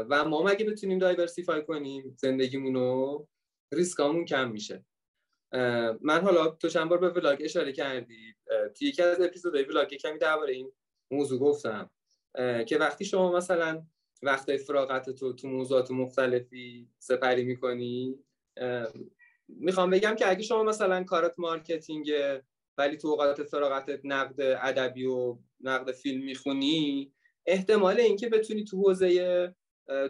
و 0.10 0.26
ما 0.28 0.44
اگه 0.44 0.66
بتونیم 0.66 1.00
diversify 1.00 1.66
کنیم 1.66 2.16
زندگیمونو؟ 2.20 3.26
ریسکامون 3.74 4.26
کم 4.26 4.52
میشه. 4.52 4.86
من 6.02 6.22
حالا 6.22 6.48
تو 6.48 6.70
چند 6.70 6.90
بار 6.90 6.98
به 6.98 7.10
ولاگ 7.10 7.42
اشاره 7.42 7.72
کردی. 7.72 8.36
توی 8.78 8.88
یکی 8.88 9.02
از 9.02 9.22
اپیزودهای 9.22 9.64
ولاگ 9.64 9.94
کمی 9.94 10.20
درباره 10.20 10.54
این 10.54 10.72
موضوع 11.12 11.40
گفتم. 11.40 11.90
که 12.68 12.78
وقتی 12.80 13.06
شما 13.06 13.32
مثلا 13.32 13.86
وقتای 14.24 14.58
فراغت 14.58 15.10
تو 15.10 15.34
تو 15.34 15.48
موضوعات 15.48 15.92
مختلفی 15.92 16.90
سپری 17.00 17.44
می‌کنی 17.44 18.20
می‌خوام 19.48 19.90
بگم 19.90 20.16
که 20.16 20.30
اگه 20.30 20.44
شما 20.44 20.64
مثلا 20.64 21.04
کارت 21.04 21.40
marketing 21.40 22.12
ولی 22.78 22.98
تو 22.98 23.08
اوقات 23.08 23.44
فراغتت 23.44 24.00
نقد 24.04 24.42
ادبی 24.42 25.06
و 25.06 25.38
نقد 25.60 25.92
فیلم 25.92 26.24
می‌خونی 26.24 27.14
احتمال 27.46 28.00
اینکه 28.00 28.30
بتونی 28.30 28.64
تو 28.64 28.78
حوزه 28.78 29.56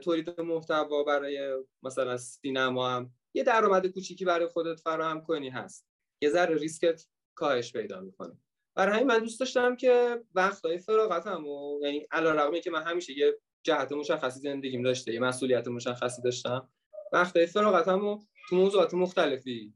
تولید 0.01 0.41
محتوا 0.41 1.03
برای 1.03 1.63
مثلا 1.84 2.17
سینما 2.17 2.89
هم 2.89 3.11
یه 3.34 3.43
درآمد 3.43 3.88
کوچیکی 3.88 4.26
برای 4.26 4.47
خودت 4.47 4.80
فراهم 4.80 5.21
کنی 5.21 5.49
هست. 5.49 5.88
یه 6.21 6.30
ذره 6.30 6.55
ریسکت 6.55 7.05
کاهش 7.36 7.74
پیدا 7.74 8.01
می‌کنه. 8.01 8.38
برای 8.76 8.93
همین 8.93 9.07
من 9.07 9.19
دوست 9.19 9.39
داشتم 9.39 9.76
که 9.76 10.21
وقتهای 10.36 10.78
فراغتم 10.78 11.47
و 11.47 11.80
یعنی 11.82 12.07
علیرغم 12.11 12.59
که 12.59 12.71
من 12.71 12.84
همیشه 12.84 13.17
یه 13.17 13.38
جهت 13.63 13.91
مشخصی 13.91 14.39
زندگیم 14.39 14.84
داشته 14.84 15.13
یه 15.13 15.19
مسئولیت 15.19 15.67
مشخصی 15.67 16.21
داشتم 16.21 16.69
وقتهای 17.13 17.45
فراغتم 17.45 18.05
و 18.05 18.19
تو 18.49 18.55
موضوعات 18.55 18.93
مختلفی 18.93 19.74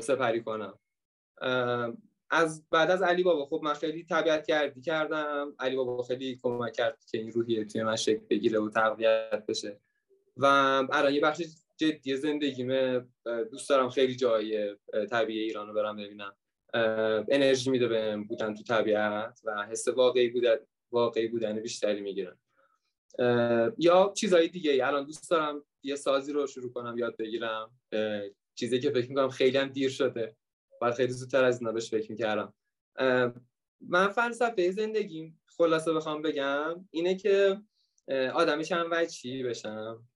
سپری 0.00 0.42
کنم. 0.42 0.78
از 2.30 2.64
بعد 2.70 2.90
از 2.90 3.02
علی 3.02 3.22
بابا 3.22 3.46
خب 3.46 3.60
من 3.62 3.74
خیلی 3.74 4.04
طبیعت 4.04 4.46
گردی 4.46 4.80
کردم. 4.80 5.54
علی 5.58 5.76
بابا 5.76 6.02
خیلی 6.02 6.38
کمک 6.42 6.72
کرد 6.72 7.04
که 7.10 7.18
این 7.18 7.32
روحیه 7.32 7.64
توی 7.64 7.82
من 7.82 7.96
شکل 7.96 8.24
بگیره 8.30 8.60
و 8.60 8.70
تقویت 8.70 9.44
بشه. 9.48 9.80
و 10.36 10.46
الان 10.92 11.14
یه 11.14 11.20
بخش 11.20 11.42
جدی 11.76 12.16
زندگیمه 12.16 13.06
دوست 13.50 13.68
دارم 13.68 13.88
خیلی 13.88 14.16
جای 14.16 14.76
طبیعی 15.10 15.40
ایران 15.40 15.68
رو 15.68 15.74
برم 15.74 15.96
ببینم. 15.96 16.36
انرژی 17.28 17.70
میده 17.70 17.88
بهم 17.88 18.24
بودن 18.24 18.54
تو 18.54 18.62
طبیعت 18.62 19.40
و 19.44 19.66
حس 19.66 19.88
واقعی 19.88 20.28
بودن 20.28 20.56
واقعی 20.92 21.28
بودن 21.28 21.60
بیشتری 21.60 22.00
می‌گیرم 22.00 22.38
یا 23.78 24.12
چیزهای 24.16 24.48
دیگه 24.48 24.86
الان 24.86 25.04
دوست 25.04 25.30
دارم 25.30 25.64
یه 25.82 25.96
سازی 25.96 26.32
رو 26.32 26.46
شروع 26.46 26.72
کنم 26.72 26.98
یاد 26.98 27.16
بگیرم. 27.16 27.70
چیزی 28.54 28.80
که 28.80 28.90
فکر 28.90 29.08
می‌کنم 29.08 29.28
خیلی 29.28 29.58
هم 29.58 29.68
دیر 29.68 29.90
شده. 29.90 30.36
و 30.82 30.92
خیلی 30.92 31.12
زودتر 31.12 31.44
از 31.44 31.60
اینا 31.60 31.80
فکر 31.80 32.10
می‌کردم. 32.10 32.54
من 33.80 34.08
فلسفه 34.08 34.70
زندگیم 34.70 35.40
خلاصه 35.46 35.92
بخوام 35.92 36.22
بگم 36.22 36.88
اینه 36.90 37.14
که 37.14 37.60
آدمی 38.34 38.64
چند 38.64 38.86
وجهی 38.90 39.42
بشم؟ 39.42 40.08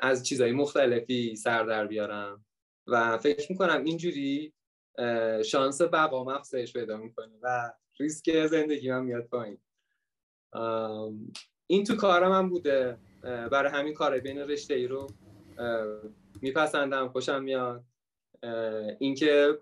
از 0.00 0.26
چیزهای 0.26 0.52
مختلفی 0.52 1.36
سر 1.36 1.64
در 1.64 1.86
بیارم. 1.86 2.44
و 2.86 3.18
فکر 3.18 3.52
می‌کنم 3.52 3.84
اینجوری 3.84 4.52
شانس 5.44 5.82
بقا 5.82 6.34
افزایش 6.34 6.72
پیدا 6.72 6.96
می‌کنه 6.96 7.38
و 7.42 7.72
ریسک 8.00 8.46
زندگی 8.46 8.90
هم 8.90 9.04
میاد 9.04 9.24
پایین. 9.24 9.58
این 11.66 11.84
تو 11.84 11.96
کارم 11.96 12.32
هم 12.32 12.48
بوده. 12.48 12.98
برای 13.22 13.70
همین 13.72 13.94
کار 13.94 14.18
بین 14.18 14.38
رشته 14.38 14.74
ای 14.74 14.86
رو 14.86 15.06
میپسندم. 16.42 17.08
خوشم 17.08 17.42
میاد. 17.42 17.84
اینکه 18.98 19.58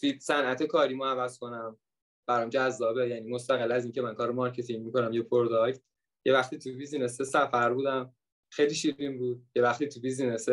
field 0.00 0.20
صنعت 0.20 0.62
کاری 0.62 0.94
مو 0.94 1.04
عوض 1.04 1.38
کنم. 1.38 1.78
برام 2.26 2.48
جذابه. 2.48 3.08
یعنی 3.08 3.30
مستقل 3.30 3.72
از 3.72 3.84
اینکه 3.84 4.02
من 4.02 4.14
کار 4.14 4.30
marketing 4.30 4.84
می‌کنم 4.84 5.12
یه 5.12 5.22
product. 5.22 5.80
یه 6.24 6.32
وقتی 6.32 6.58
تو 6.58 6.72
business 6.72 7.22
سفر 7.22 7.72
بودم 7.72 8.14
خیلی 8.52 8.74
شیرین 8.74 9.18
بود. 9.18 9.46
یه 9.56 9.62
وقتی 9.62 9.88
تو 9.88 10.00
business 10.00 10.48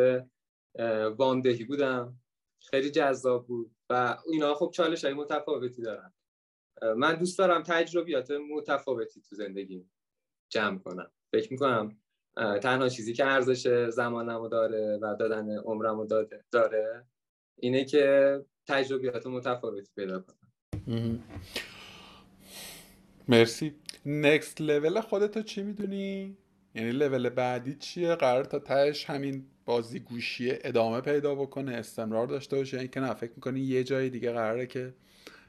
وامدهی 1.17 1.63
بودم. 1.63 2.19
خیلی 2.69 2.91
جذاب 2.91 3.47
بود. 3.47 3.71
و 3.89 4.17
اینا 4.31 4.53
خب 4.53 4.71
چالش 4.73 5.05
های 5.05 5.13
متفاوتی 5.13 5.81
دارن. 5.81 6.13
من 6.97 7.15
دوست 7.15 7.37
دارم 7.37 7.63
تجربیات 7.63 8.31
متفاوتی 8.31 9.21
تو 9.21 9.35
زندگی 9.35 9.89
جمع 10.49 10.79
کنم. 10.79 11.11
فکر 11.31 11.51
می‌کنم 11.51 11.97
تنها 12.35 12.89
چیزی 12.89 13.13
که 13.13 13.25
ارزش 13.25 13.89
زمانمو 13.89 14.47
داره 14.47 14.99
و 15.01 15.15
دادن 15.19 15.57
عمرمو 15.57 16.07
داره 16.51 17.05
اینه 17.59 17.85
که 17.85 18.45
تجربیات 18.67 19.27
متفاوتی 19.27 19.91
پیدا 19.95 20.19
کنم. 20.19 21.23
مرسی. 23.27 23.75
نکست 24.05 24.61
لول 24.61 25.01
خودتو 25.01 25.41
چی 25.41 25.63
می‌دونی؟ 25.63 26.37
یعنی 26.75 26.91
لول 26.91 27.29
بعدی 27.29 27.75
چیه؟ 27.75 28.15
قرار 28.15 28.43
تا 28.43 28.59
تهش 28.59 29.05
همین 29.05 29.45
بازی 29.65 29.99
گوشی 29.99 30.49
ادامه 30.51 31.01
پیدا 31.01 31.35
بکنه 31.35 31.71
استمرار 31.71 32.27
داشته 32.27 32.57
باشه 32.57 32.79
اینکه 32.79 32.99
نه 32.99 33.13
فکر 33.13 33.31
می‌کنی 33.35 33.59
یه 33.59 33.83
جای 33.83 34.09
دیگه 34.09 34.31
قراره 34.31 34.67
که 34.67 34.93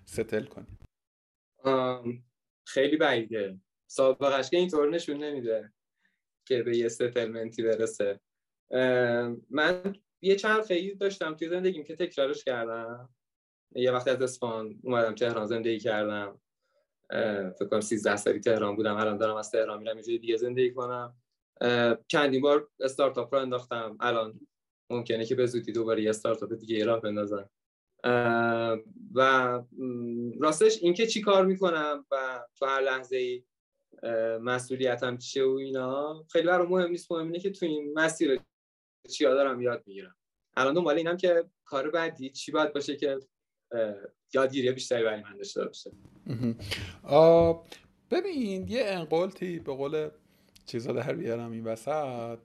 ستل 0.04 0.44
کنی. 0.44 0.66
خیلی 2.66 2.96
بعیده. 2.96 3.60
سابقش 3.86 4.50
که 4.50 4.56
اینطور 4.56 4.90
نشون 4.90 5.24
نمیده 5.24 5.72
که 6.48 6.62
به 6.62 6.76
یه 6.76 6.88
ستلمنتی 6.88 7.62
برسه. 7.62 8.20
من 9.50 9.96
یه 10.20 10.36
چند 10.36 10.62
خیلی 10.62 10.94
داشتم 10.94 11.34
توی 11.34 11.48
زندگیم 11.48 11.84
که 11.84 11.96
تکرارش 11.96 12.44
کردم. 12.44 13.14
یه 13.74 13.92
وقت 13.92 14.08
از 14.08 14.22
اسفان 14.22 14.80
اومدم 14.82 15.14
تهران 15.14 15.46
زندگی 15.46 15.78
کردم. 15.78 16.40
فکر 17.58 17.68
کنم 17.70 17.80
13 17.80 18.16
سالی 18.16 18.40
تهران 18.40 18.76
بودم 18.76 18.96
الان 18.96 19.16
دارم 19.16 19.36
از 19.36 19.50
تهران 19.50 19.78
میرم 19.78 19.98
یه 19.98 20.18
دیگه 20.18 20.36
زندگی 20.36 20.72
کنم. 20.72 21.16
چندین 22.09 22.40
بار 22.40 22.68
استارتاپ 22.80 23.34
رو 23.34 23.40
انداختم. 23.40 23.96
الان 24.00 24.40
ممکنه 24.90 25.24
که 25.24 25.34
به 25.34 25.46
زودی 25.46 25.72
دوباره 25.72 26.02
یه 26.02 26.11
استارتاپ 26.11 26.52
دیگه 26.52 26.84
راه 26.84 27.00
بندازم. 27.00 27.50
و 29.14 29.62
راستش 30.40 30.82
اینکه 30.82 31.07
چی 31.07 31.20
کار 31.20 31.46
می‌کنم 31.46 32.07
و 32.11 32.44
تو 32.59 32.66
هر 32.66 32.80
لحظه 32.80 33.16
ای 33.16 33.44
مسئولیتم 34.40 35.16
چیه 35.16 35.44
و 35.44 35.50
اینا 35.50 36.24
خیلی 36.32 36.46
برای 36.46 36.66
مهم 36.66 36.90
نیست. 36.90 37.12
مهم 37.12 37.26
اینه 37.26 37.38
که 37.38 37.50
تو 37.50 37.66
این 37.66 37.92
مسیر 37.94 38.40
چیا 39.11 39.34
دارم 39.34 39.62
یاد 39.62 39.82
می‌گیرم. 39.86 40.16
الان 40.57 40.74
دنبال 40.74 40.96
اینم 40.96 41.16
که 41.16 41.44
کار 41.64 41.90
بعدی 41.90 42.30
چی 42.30 42.52
باید 42.52 42.72
باشه 42.72 42.96
که 42.96 43.18
یادگیری 44.34 44.72
بیشتری 44.72 45.04
برای 45.04 45.22
من 45.22 45.36
داشته 45.36 45.64
باشه. 45.64 45.90
ببین 48.11 48.68
یه 48.68 48.84
انقلتی 48.84 49.59
به 49.59 49.72
قول 49.74 50.09
چیزا 50.66 50.92
در 50.92 51.12
بیارم 51.12 51.52
این 51.52 51.64
وسط. 51.64 52.38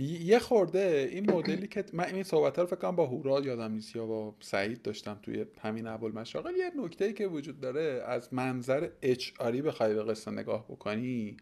یه 0.00 0.38
خورده 0.38 1.08
این 1.12 1.30
مدلی 1.30 1.66
که 1.66 1.84
من 1.92 2.04
این 2.04 2.22
صحبت 2.22 2.58
رو 2.58 2.66
فکر 2.66 2.76
کنم 2.76 2.96
با 2.96 3.06
هورا 3.06 3.40
یادم 3.40 3.72
نیست 3.72 3.96
یا 3.96 4.06
با 4.06 4.34
سعید 4.40 4.82
داشتم 4.82 5.18
توی 5.22 5.46
همین 5.60 5.86
اول 5.86 6.12
مشاغل 6.12 6.56
یه 6.56 6.70
نکته 6.84 7.04
ای 7.04 7.12
که 7.12 7.26
وجود 7.26 7.60
داره 7.60 8.02
از 8.06 8.34
منظر 8.34 8.88
اچ 9.02 9.30
آری 9.38 9.62
بخوای 9.62 9.94
به 9.94 10.04
قصه 10.04 10.30
نگاه 10.30 10.64
بکنی 10.68 11.36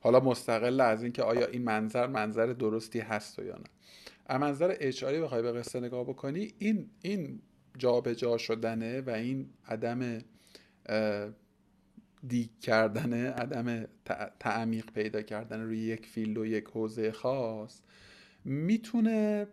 حالا 0.00 0.20
مستقل 0.20 0.80
از 0.80 1.02
اینکه 1.02 1.22
آیا 1.22 1.46
این 1.46 1.62
منظر 1.62 2.06
منظر 2.06 2.46
درستی 2.46 3.00
هست 3.00 3.38
یا 3.38 3.56
نه. 3.56 3.64
از 4.26 4.40
منظر 4.40 4.76
اچ 4.80 5.04
آری 5.04 5.20
بخوای 5.20 5.42
به 5.42 5.52
قصه 5.52 5.80
نگاه 5.80 6.04
بکنی 6.04 6.52
این 6.58 6.90
این 7.02 7.42
جابجا 7.78 8.38
شدنه 8.38 9.00
و 9.00 9.10
این 9.10 9.50
عدم 9.68 10.18
دیگ 12.28 12.48
کردن 12.60 13.26
عدم 13.26 13.86
تعمیق 14.40 14.86
پیدا 14.86 15.22
کردن 15.22 15.60
روی 15.60 15.78
یک 15.78 16.06
field 16.06 16.38
و 16.38 16.46
یک 16.46 16.64
حوزه 16.64 17.12
خاص 17.12 17.80
می‌تونه 18.44 19.46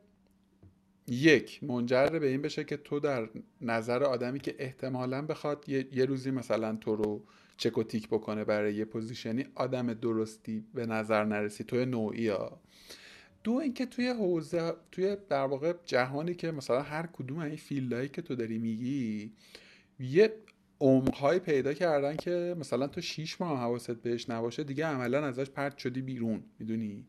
یک 1.08 1.64
منجر 1.64 2.08
به 2.08 2.28
این 2.28 2.42
بشه 2.42 2.64
که 2.64 2.78
تو 2.78 3.00
در 3.00 3.30
نظر 3.62 4.04
آدمی 4.04 4.40
که 4.40 4.56
احتمالا 4.60 5.22
بخواد 5.22 5.70
یه, 5.70 6.06
روزی 6.06 6.32
مثلا 6.32 6.76
تو 6.76 6.96
رو 6.96 7.24
چک 7.58 7.78
و 7.78 7.84
tick 7.84 8.08
بکنه 8.08 8.44
برای 8.44 8.76
یه 8.76 8.86
position 8.86 9.39
ی 9.39 9.46
آدم 9.56 9.94
درستی 9.94 10.64
به 10.74 10.86
نظر 10.86 11.26
نرسی 11.26 11.64
توی 11.64 11.86
نوعی 11.86 12.28
ها. 12.28 12.62
دو 13.44 13.52
اینکه 13.52 13.86
توی 13.86 14.08
حوزه 14.08 14.74
توی 14.92 15.18
در 15.30 15.46
واقع 15.46 15.74
جهانی 15.86 16.36
که 16.36 16.52
مثلا 16.52 16.82
هر 16.82 17.08
کدوم 17.14 17.40
این 17.40 17.56
field 17.56 17.89
هایی 17.89 18.10
که 18.10 18.22
تو 18.22 18.36
داری 18.36 18.58
میگی 18.58 19.32
یه 20.00 20.34
عمقهایی 20.82 21.40
پیدا 21.40 21.74
کردن 21.74 22.16
که 22.16 22.56
مثلا 22.60 22.88
تو 22.88 23.02
شیش 23.02 23.42
ماه 23.42 23.60
حواست 23.60 23.92
بهش 23.92 24.30
نباشه 24.30 24.64
دیگه 24.64 24.86
عملا 24.86 25.26
ازش 25.26 25.50
پرت 25.50 25.78
شدی 25.78 26.02
بیرون 26.02 26.44
می‌دونی؟ 26.60 27.06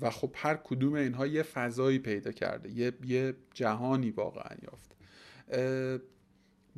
و 0.00 0.10
خب 0.10 0.30
هر 0.34 0.54
کدوم 0.54 0.94
اینها 0.94 1.26
یه 1.26 1.42
فضایی 1.42 1.98
پیدا 1.98 2.32
کرده 2.32 2.70
یه, 2.70 2.92
یه 3.04 3.34
جهانی 3.54 4.10
واقعا 4.10 4.56
یافت. 4.62 4.92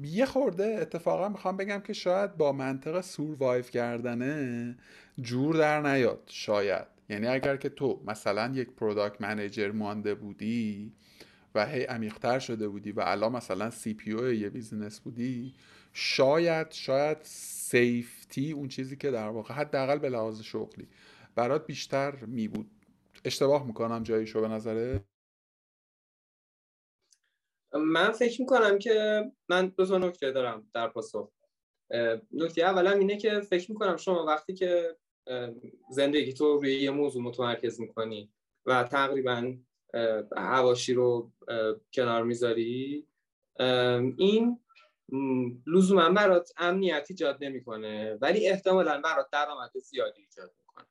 یه 0.03 0.27
خورده 0.27 0.79
اتفاقا 0.81 1.29
می‌خوام 1.29 1.57
بگم 1.57 1.81
که 1.81 1.93
شاید 1.93 2.37
با 2.37 2.53
منطق 2.53 3.01
سوروایو 3.01 3.63
کردنه 3.63 4.77
جور 5.21 5.57
در 5.57 5.81
نیاد 5.81 6.23
شاید. 6.27 6.87
یعنی 7.09 7.27
اگر 7.27 7.57
که 7.57 7.69
تو 7.69 8.03
مثلا 8.07 8.53
یک 8.55 8.71
پروداکت 8.71 9.21
منیجر 9.21 9.71
مانده 9.71 10.15
بودی 10.15 10.93
و 11.55 11.67
هی 11.67 11.85
عمیقتر 11.85 12.39
شده 12.39 12.69
بودی 12.69 12.93
و 12.93 13.03
الان 13.07 13.33
مثلا 13.33 13.71
CPO 13.71 14.27
یه 14.27 14.51
business 14.51 15.01
بودی 15.01 15.55
شاید 15.93 16.73
شاید 16.73 17.19
safety 17.23 18.53
اون 18.53 18.69
چیزی 18.69 18.97
که 18.97 19.11
در 19.11 19.29
واقع 19.29 19.55
حداقل 19.55 19.99
به 19.99 20.09
لحاظ 20.09 20.41
شغلی 20.41 20.89
برات 21.35 21.67
بیشتر 21.67 22.17
می 22.17 22.49
بود. 22.49 22.71
اشتباه 23.25 23.67
می‌کنم 23.67 24.03
جاییشو 24.03 24.41
به 24.41 24.49
نظره 24.49 25.05
من 27.75 28.13
فکر 28.13 28.41
می‌کنم 28.41 28.79
که 28.79 29.25
من 29.49 29.67
دو 29.67 29.87
تا 29.87 29.99
نکته 29.99 30.31
دارم 30.31 30.71
در 30.75 30.89
پاسخ. 30.89 31.31
نکته 32.33 32.63
اولا 32.63 32.91
اینه 32.91 33.17
که 33.17 33.41
فکر 33.41 33.73
می‌کنم 33.73 33.97
شما 33.97 34.25
وقتی 34.25 34.55
که 34.55 34.97
زندگی 35.91 36.33
تو 36.33 36.61
روی 36.61 36.75
یه 36.75 36.91
موضوع 36.91 37.23
متمرکز 37.23 37.81
می‌کنی 37.81 38.33
و 38.67 38.85
تقریبا 38.85 39.55
حواشی 40.37 40.95
رو 40.95 41.33
کنار 41.93 42.25
می‌ذاری؟ 42.25 43.07
این 44.17 44.59
لزوما 45.67 46.11
برات 46.11 46.53
امنیت 46.57 47.07
ایجاد 47.11 47.45
نمی‌کنه 47.45 48.19
ولی 48.21 48.49
احتمالا 48.49 49.01
برات 49.01 49.31
درآمد 49.33 49.71
زیادی 49.79 50.23
ایجاد 50.23 50.55
می‌کنه. 50.59 50.87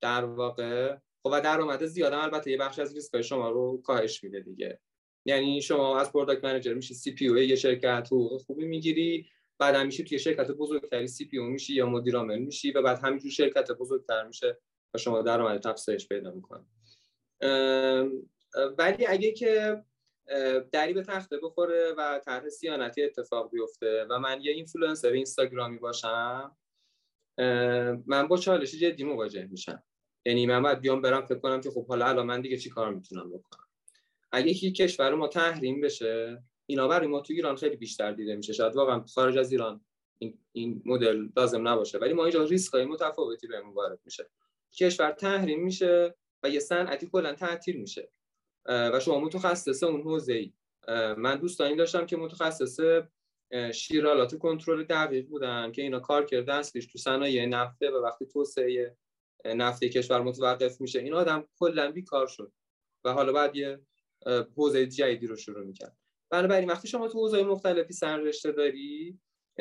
در 0.00 0.24
واقع 0.24 0.96
خب 1.22 1.30
و 1.32 1.40
درآمد 1.40 1.84
زیاد 1.84 2.12
البته 2.12 2.50
یه 2.50 2.56
بخش 2.56 2.78
از 2.78 2.94
ریسک 2.94 3.22
شما 3.22 3.50
رو 3.50 3.82
کاهش 3.84 4.24
میده 4.24 4.40
دیگه. 4.40 4.80
یعنی 5.26 5.62
شما 5.62 6.00
از 6.00 6.12
product 6.12 6.44
manager 6.44 6.74
میشی 6.74 6.94
CPO 6.94 7.38
یه 7.38 7.56
شرکت 7.56 8.06
حقوق 8.06 8.40
خوبی 8.40 8.64
می‌گیری 8.64 9.28
بعد 9.58 9.76
میشی 9.76 10.04
توی 10.04 10.18
شرکت 10.18 10.50
بزرگتری 10.50 11.06
CPO 11.06 11.46
میشی 11.46 11.74
یا 11.74 11.86
مدیر 11.86 12.16
عامل 12.16 12.38
میشی 12.38 12.72
و 12.72 12.82
بعد 12.82 12.98
همینجور 12.98 13.30
شرکت 13.30 13.72
بزرگتر 13.72 14.26
میشه 14.26 14.58
و 14.94 14.98
شما 14.98 15.22
درآمد 15.22 15.66
افزایش 15.66 16.08
پیدا 16.08 16.30
می‌کنه 16.30 16.64
ولی 18.78 19.06
اگه 19.06 19.32
که 19.32 19.82
دری 20.72 20.92
به 20.92 21.02
تخته 21.02 21.38
بخوره 21.42 21.94
و 21.98 22.20
طرح 22.24 22.48
سیانتی 22.48 23.02
اتفاق 23.02 23.50
بیفته 23.50 24.06
و 24.10 24.18
من 24.18 24.40
یه 24.40 24.52
اینفلوئنسر 24.52 25.08
اینستاگرامی 25.08 25.78
باشم 25.78 26.56
من 28.06 28.28
با 28.28 28.36
چالش 28.36 28.74
جدی 28.74 29.04
مواجه 29.04 29.46
میشم. 29.50 29.82
یعنی 30.26 30.46
من 30.46 30.62
باید 30.62 30.80
بیام 30.80 31.02
برم 31.02 31.26
فکر 31.26 31.38
کنم 31.38 31.60
که 31.60 31.70
خب 31.70 31.86
حالا 31.86 32.06
الان 32.06 32.26
من 32.26 32.40
دیگه 32.40 32.56
چی 32.56 32.70
کار 32.70 32.94
می‌تونم 32.94 33.30
بکنم. 33.30 33.64
اگه 34.32 34.50
یکی 34.50 34.72
کشور 34.72 35.14
ما 35.14 35.28
تحریم 35.28 35.80
بشه 35.80 36.42
اینا 36.66 36.88
برای 36.88 37.06
ما 37.06 37.20
تو 37.20 37.32
ایران 37.32 37.56
خیلی 37.56 37.76
بیشتر 37.76 38.12
دیده 38.12 38.36
میشه. 38.36 38.52
شاید 38.52 38.76
واقعا 38.76 39.04
خارج 39.04 39.38
از 39.38 39.52
ایران 39.52 39.84
این, 40.18 40.38
این 40.52 40.82
مدل 40.86 41.28
لازم 41.36 41.68
نباشه. 41.68 41.98
ولی 41.98 42.12
ما 42.12 42.24
اینجا 42.24 42.44
ریسک 42.44 42.72
های 42.72 42.84
متفاوتی 42.84 43.46
بهمون 43.46 43.74
وارد 43.74 44.00
میشه. 44.04 44.30
کشور 44.72 45.10
تحریم 45.10 45.64
میشه 45.64 46.14
و 46.44 46.48
یه 46.48 46.60
صنعتی 46.60 47.06
کلا 47.06 47.32
تعطیل 47.32 47.80
میشه. 47.80 48.10
و 48.66 49.00
شما 49.00 49.20
متخصص 49.20 49.82
اون 49.82 50.02
حوزه 50.02 50.32
ای 50.32 50.52
من 51.16 51.36
دوستانی 51.36 51.76
داشتم 51.76 52.06
که 52.06 52.16
متخصص 52.16 52.80
شیرالات 53.74 54.38
کنترل 54.38 54.84
دقیق 54.84 55.28
بودن 55.28 55.72
که 55.72 55.82
اینا 55.82 56.00
کار 56.00 56.24
کرده 56.24 56.54
اصلیش 56.54 56.86
تو 56.86 56.98
صنایع 56.98 57.46
نفته 57.46 57.90
و 57.90 57.94
وقتی 57.94 58.26
توسعه 58.26 58.96
نفتی 59.44 59.88
کشور 59.88 60.22
متوقف 60.22 60.80
میشه. 60.80 60.98
این 60.98 61.14
آدم 61.14 61.48
کلا 61.58 61.92
بیکار 61.92 62.26
شد 62.26 62.52
و 63.04 63.12
حالا 63.12 63.32
بعد 63.32 63.56
یه 63.56 63.80
حوزه 64.56 64.86
جدیدی 64.86 65.26
رو 65.26 65.36
شروع 65.36 65.64
می‌کرد. 65.64 65.96
بنابراین 66.30 66.70
وقتی 66.70 66.88
شما 66.88 67.08
تو 67.08 67.18
حوزه 67.18 67.42
مختلفی 67.42 67.92
سررشته 67.92 68.52
داری 68.52 69.18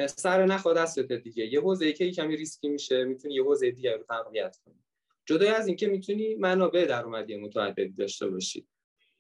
سر 0.08 0.46
نخواد 0.46 0.78
دستت 0.78 1.12
دیگه. 1.12 1.46
یه 1.46 1.62
حوزه 1.62 1.94
که 1.94 2.12
کمی 2.12 2.38
ریسکی 2.38 2.70
میشه 2.70 3.04
می‌تونی 3.04 3.34
یه 3.34 3.44
حوزه 3.44 3.72
دیگه 3.72 3.98
رو 3.98 4.04
تقویت 4.04 4.58
کنی. 4.66 4.83
جدای 5.26 5.48
از 5.48 5.68
اینکه 5.68 5.88
می‌تونی 5.88 6.36
منابع 6.36 6.86
درآمدی 6.86 7.36
متعددی 7.36 7.94
داشته 7.94 8.28
باشی. 8.28 8.68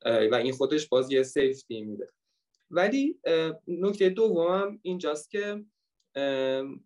و 0.06 0.36
این 0.36 0.54
خودش 0.54 0.88
باز 0.88 1.12
یه 1.12 1.24
سیفتی 1.24 1.82
میده. 1.82 2.10
ولی 2.72 3.20
نکته 3.68 4.10
دوم 4.10 4.80
اینجاست 4.82 5.32
که 5.32 5.66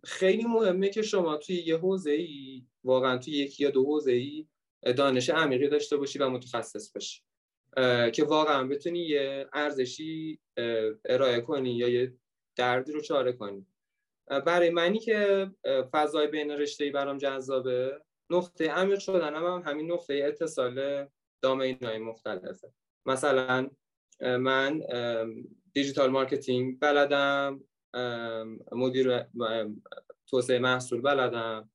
خیلی 0.04 0.44
مهمه 0.44 0.90
که 0.90 1.02
شما 1.02 1.38
توی 1.38 1.56
یه 1.56 1.78
حوزه 1.78 2.12
ای 2.12 2.66
واقعا 2.84 3.18
توی 3.18 3.34
یکی 3.34 3.64
یا 3.64 3.70
دو 3.70 3.86
حوزه 3.86 4.12
ای 4.12 4.48
دانش 4.98 5.30
عمیقی 5.30 5.68
داشته 5.68 5.98
باشی 5.98 6.20
و 6.20 6.30
متخصص 6.30 6.94
باشی. 6.94 7.22
که 8.12 8.24
واقعا 8.24 8.68
بتونی 8.68 9.00
یه 9.00 9.48
ارزشی 9.54 10.40
ارائه 11.06 11.42
کنی 11.42 11.78
یا 11.78 11.90
یه 11.90 12.14
دردی 12.56 12.92
رو 12.92 13.02
چاره 13.02 13.34
کنی. 13.34 13.66
برای 14.28 14.70
منی 14.70 15.00
که 15.00 15.52
فضای 15.92 16.28
بین 16.28 16.52
رشته 16.52 16.84
ای 16.84 16.92
برام 16.92 17.18
جذابه 17.18 18.02
نقطه 18.30 18.70
عمیق 18.70 19.00
شدن 19.00 19.36
هم, 19.36 19.64
همین 19.66 19.92
نقطه 19.92 20.24
اتصال 20.28 21.08
domain 21.42 21.78
های 21.82 21.98
مختلفه. 21.98 22.72
مثلا 23.06 23.70
من 24.22 24.82
digital 25.74 26.10
marketing 26.10 26.80
بلدم 26.80 27.64
مدیر 28.72 29.26
توسعه 30.28 30.60
محصول 30.60 31.02
بلدم 31.02 31.70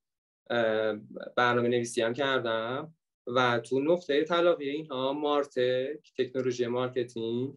برنامه 1.37 1.69
نویسی 1.69 2.03
هم 2.03 2.13
کردم 2.13 2.95
و 3.27 3.59
تو 3.59 3.81
نقطه 3.81 4.25
تلاقی 4.25 4.71
اینها 4.71 5.13
MarTech 5.13 6.13
تکنولوژی 6.19 6.67
marketing 6.67 7.55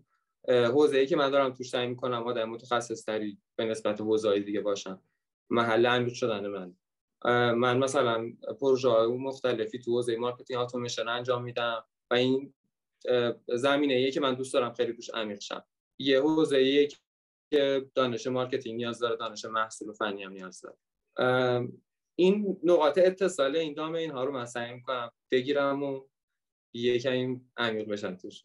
حوزه 0.48 0.98
ای 0.98 1.06
که 1.06 1.16
من 1.16 1.30
دارم 1.30 1.54
توش 1.54 1.70
سعی 1.70 1.88
می‌کنم 1.88 2.24
آدم 2.24 2.50
متخصص 2.50 3.06
تری 3.06 3.38
به 3.56 3.66
نسبت 3.66 4.02
حوزه 4.02 4.40
دیگه 4.40 4.62
باشم. 4.62 5.02
محل 5.50 5.86
انجام 5.86 6.14
شدن 6.14 6.48
من. 6.48 6.76
من 7.34 7.78
مثلا 7.78 8.32
پروژه 8.62 9.08
مختلفی 9.08 9.80
تو 9.80 9.92
حوزه 9.92 10.16
marketing 10.16 10.60
automation 10.60 11.08
انجام 11.08 11.44
میدم 11.44 11.84
و 12.12 12.14
این 12.14 12.54
زمینه 13.56 13.94
ای 13.94 14.12
که 14.12 14.20
من 14.20 14.34
دوست 14.34 14.54
دارم 14.54 14.74
خیلی 14.74 14.94
توش 14.94 15.10
عمیق 15.10 15.40
شم. 15.40 15.64
یه 16.00 16.22
حوزه 16.22 16.58
ای 16.58 16.88
که 17.52 17.86
دانش 17.96 18.28
marketing 18.28 18.78
نیاز 18.78 19.00
داره 19.00 19.16
دانش 19.16 19.46
محصول 19.46 19.90
و 19.90 19.94
فنی 19.94 20.24
هم 20.24 20.32
نیاز 20.32 20.62
داره. 20.62 20.78
این 22.16 22.58
نقاط 22.64 22.98
اتصال 22.98 23.56
این 23.56 23.74
دام 23.74 23.96
اینها 23.96 24.24
رو 24.24 24.32
من 24.32 24.46
سعی 24.46 24.74
می‌کنم 24.74 25.12
بگیرم 25.32 25.84
و 25.84 26.02
یکم 26.74 27.42
عمیق 27.58 27.90
بشن 27.90 28.16
توش. 28.16 28.44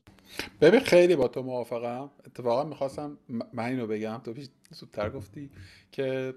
ببین 0.60 0.80
خیلی 0.80 1.16
با 1.16 1.28
تو 1.28 1.42
موافقم. 1.42 2.10
اتفاقا 2.26 2.64
می‌خواستم 2.64 3.18
من 3.52 3.64
اینو 3.64 3.86
بگم. 3.86 4.20
تو 4.24 4.32
پیش 4.32 4.48
زودتر 4.70 5.10
گفتی 5.10 5.50
که 5.92 6.34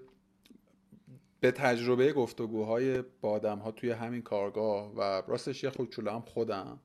به 1.44 1.52
تجربه 1.52 2.14
گفتگوهای 2.14 3.02
با 3.22 3.32
آدم 3.32 3.60
ها 3.60 3.72
توی 3.72 3.92
همین 3.92 4.22
کارگاه 4.22 4.94
و 4.96 5.02
راستش 5.28 5.64
یه 5.64 5.72
هم 6.08 6.22
خودم 6.22 6.80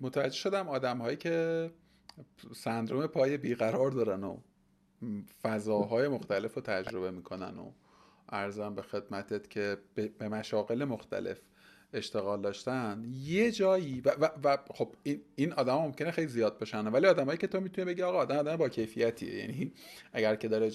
متوجه 0.00 0.36
شدم 0.36 0.68
آدم 0.68 0.98
هایی 0.98 1.16
که 1.16 1.70
سندروم 2.54 3.06
پای 3.06 3.36
بیقرار 3.36 3.90
دارن 3.90 4.24
و 4.24 4.36
فضاهای 5.42 6.08
مختلف 6.08 6.54
رو 6.54 6.62
تجربه 6.62 7.10
می‌کنن 7.10 7.58
و 7.58 7.70
ارزم 8.28 8.74
به 8.74 8.82
خدمتت 8.82 9.50
که 9.50 9.76
به 10.18 10.28
مشاقل 10.28 10.84
مختلف 10.84 11.40
اشتغال 11.92 12.42
داشتن. 12.42 13.04
یه 13.24 13.50
جایی 13.50 14.00
و, 14.00 14.10
و, 14.20 14.28
و 14.44 14.58
خب 14.74 14.94
این, 15.34 15.52
آدم 15.52 15.74
ممکنه 15.74 16.10
خیلی 16.10 16.28
زیاد 16.28 16.58
بشن 16.58 16.86
ولی 16.86 17.06
آدمایی 17.06 17.38
که 17.38 17.46
تو 17.46 17.60
می‌تونی 17.60 17.84
بگی 17.84 18.02
آقا 18.02 18.18
آدم 18.18 18.36
آدم 18.36 18.56
با 18.56 18.68
کیفیتیه. 18.68 19.34
یعنی 19.34 19.72
اگر 20.12 20.36
که 20.36 20.48
داره 20.48 20.70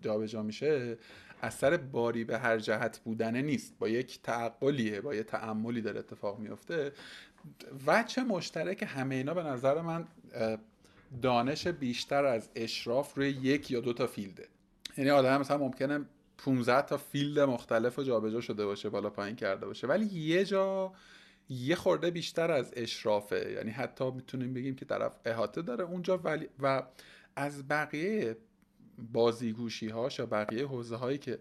جابجا 0.00 0.42
میشه 0.42 0.98
اثر 1.42 1.76
باری 1.76 2.24
به 2.24 2.38
هر 2.38 2.58
جهت 2.58 3.00
بودنه 3.04 3.42
نیست. 3.42 3.78
با 3.78 3.88
یک 3.88 4.22
تعقلیه 4.22 5.00
با 5.00 5.14
یه 5.14 5.22
تعملی 5.22 5.80
داره 5.80 5.98
اتفاق 5.98 6.38
میفته. 6.38 6.92
وچه 7.86 8.24
مشترک 8.24 8.84
همه 8.88 9.14
اینا 9.14 9.34
به 9.34 9.42
نظر 9.42 9.80
من 9.80 10.04
دانش 11.22 11.66
بیشتر 11.66 12.24
از 12.24 12.48
اشراف 12.54 13.14
روی 13.14 13.28
یک 13.28 13.70
یا 13.70 13.80
دو 13.80 13.92
تا 13.92 14.06
فیلده. 14.06 14.48
یعنی 14.96 15.10
آدم 15.10 15.40
مثلا 15.40 15.58
ممکنه 15.58 16.04
15 16.38 16.82
تا 16.82 16.96
فیلد 16.96 17.40
مختلف 17.40 17.98
و 17.98 18.02
جابجا 18.02 18.40
شده 18.40 18.66
باشه 18.66 18.88
بالا 18.88 19.10
پایین 19.10 19.36
کرده 19.36 19.66
باشه. 19.66 19.86
ولی 19.86 20.04
یه 20.04 20.44
جا 20.44 20.92
یه 21.48 21.74
خورده 21.74 22.10
بیشتر 22.10 22.50
از 22.50 22.72
اشرافه. 22.76 23.52
یعنی 23.52 23.70
حتی 23.70 24.10
می‌تونیم 24.10 24.54
بگیم 24.54 24.76
که 24.76 24.84
طرف 24.84 25.12
احاطه 25.24 25.62
داره 25.62 25.84
اونجا 25.84 26.16
ولی 26.16 26.48
و 26.62 26.82
از 27.36 27.68
بقیه 27.68 28.36
بازیگوشی 29.12 29.88
هاش 29.88 30.18
یا 30.18 30.26
بقیه 30.26 30.66
حوزه 30.66 30.96
هایی 30.96 31.18
که 31.18 31.38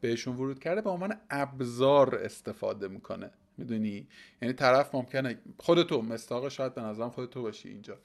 بهشون 0.00 0.36
ورود 0.36 0.58
کرده 0.58 0.80
به 0.80 0.90
عنوان 0.90 1.16
ابزار 1.30 2.14
استفاده 2.14 2.88
می‌کنه. 2.88 3.30
می‌دونی؟ 3.56 4.06
یعنی 4.42 4.54
طرف 4.54 4.94
ممکنه 4.94 5.38
خودت 5.58 6.02
مصداق 6.02 6.48
شاید 6.48 6.74
به 6.74 6.82
نظرم 6.82 7.10
خودت 7.10 7.42
باشی 7.42 7.68
اینجا. 7.68 7.98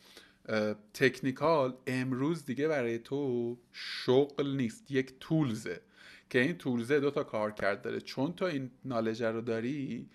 technical 0.93 1.77
امروز 1.87 2.45
دیگه 2.45 2.67
برای 2.67 2.99
تو 2.99 3.57
شغل 3.71 4.55
نیست 4.55 4.91
یک 4.91 5.13
tools 5.19 5.71
ه 5.71 5.81
که 6.29 6.41
این 6.41 6.57
tools 6.57 6.92
ه 6.92 6.99
دو 6.99 7.11
تا 7.11 7.23
کار 7.23 7.51
کرد 7.51 7.81
داره. 7.81 8.01
چون 8.01 8.33
تو 8.33 8.45
این 8.45 8.71
knowledge 8.85 9.27
ه 9.27 9.31
رو 9.31 9.41
داری 9.41 10.09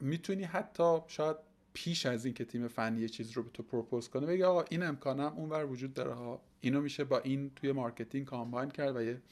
می‌تونی 0.00 0.44
حتی 0.44 0.98
شاید 1.06 1.36
پیش 1.72 2.06
از 2.06 2.24
این 2.24 2.34
که 2.34 2.44
تیم 2.44 2.68
فنی 2.68 3.00
یه 3.00 3.08
چیز 3.08 3.32
رو 3.32 3.42
به 3.42 3.50
تو 3.50 3.62
propose 3.62 4.08
کنه 4.08 4.26
بگی 4.26 4.42
آقا 4.42 4.64
این 4.70 4.82
امکانم 4.82 5.32
اونور 5.36 5.64
وجود 5.64 5.94
داره 5.94 6.14
ها. 6.14 6.40
اینو 6.60 6.80
میشه 6.80 7.04
با 7.04 7.18
این 7.18 7.50
توی 7.56 7.72
marketing 7.72 8.26
combine 8.26 8.70
کرد 8.70 8.96
و 8.96 9.02
یه 9.02 9.22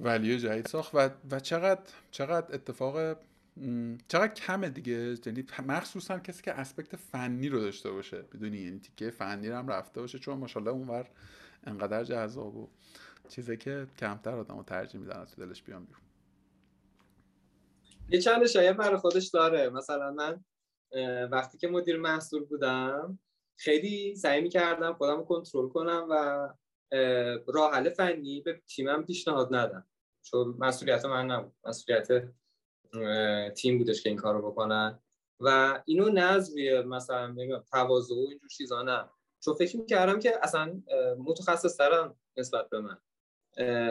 value 0.00 0.38
جدید 0.38 0.66
ساخت 0.66 0.94
و, 0.94 1.10
و 1.30 1.40
چقدر 1.40 1.82
چقدر 2.10 2.54
اتفاق 2.54 3.16
چقدر 4.08 4.34
کمه 4.34 4.68
دیگه. 4.68 5.16
یعنی 5.26 5.44
مخصوصا 5.66 6.18
کسی 6.18 6.42
که 6.42 6.52
اسپکت 6.52 6.96
فنی 6.96 7.48
رو 7.48 7.60
داشته 7.60 7.90
باشه. 7.90 8.22
بدونی 8.22 8.58
یعنی 8.58 8.78
تیکه 8.78 9.10
فنی 9.10 9.48
رو 9.48 9.56
هم 9.56 9.68
رفته 9.68 10.00
باشه. 10.00 10.18
چون 10.18 10.38
ماشاءالله 10.38 10.72
اونور 10.72 11.08
انقدر 11.64 12.04
جذاب 12.04 12.56
و 12.56 12.68
چیزی 13.28 13.56
که 13.56 13.86
کمتر 13.98 14.34
آدم 14.34 14.56
رو 14.56 14.62
ترجیح 14.62 15.00
میدن 15.00 15.24
تو 15.24 15.46
دلش 15.46 15.62
بیان 15.62 15.84
بیرون. 15.84 16.02
یه 18.08 18.20
چند 18.20 18.46
شاید 18.46 18.76
برای 18.76 18.96
خودش 18.96 19.28
داره. 19.28 19.68
مثلا 19.68 20.12
من 20.12 20.44
وقتی 21.26 21.58
که 21.58 21.68
مدیر 21.68 21.96
محصول 21.96 22.44
بودم 22.44 23.18
خیلی 23.60 24.16
سعی 24.16 24.40
می‌کردم 24.40 24.94
خودم 24.94 25.24
کنترل 25.24 25.68
کنم 25.68 26.06
و 26.10 26.48
راه 27.46 27.74
حل 27.74 27.88
فنی 27.88 28.40
به 28.40 28.62
تیمم 28.66 29.04
پیشنهاد 29.04 29.54
ندم. 29.54 29.86
چون 30.22 30.56
مسئولیت 30.58 31.04
من 31.04 31.26
نبود. 31.26 31.52
مسئولیت 31.64 32.08
تیم 33.54 33.78
بودش 33.78 34.02
که 34.02 34.08
این 34.08 34.18
کار 34.18 34.34
رو 34.34 34.50
بکنن. 34.50 34.98
و 35.40 35.82
اینو 35.84 36.08
نه 36.08 36.33
از 36.33 36.45
روی 36.45 36.82
مثلا 36.82 37.34
تواضع 37.72 38.14
و 38.14 38.18
اینجور 38.18 38.48
چیزا 38.48 38.82
نه. 38.82 39.08
چون 39.44 39.54
فکر 39.54 39.76
می‌کردم 39.76 40.18
که 40.18 40.38
اصلا 40.42 40.82
متخصص 41.18 41.76
ترم 41.76 42.16
نسبت 42.36 42.68
به 42.68 42.80
من. 42.80 42.98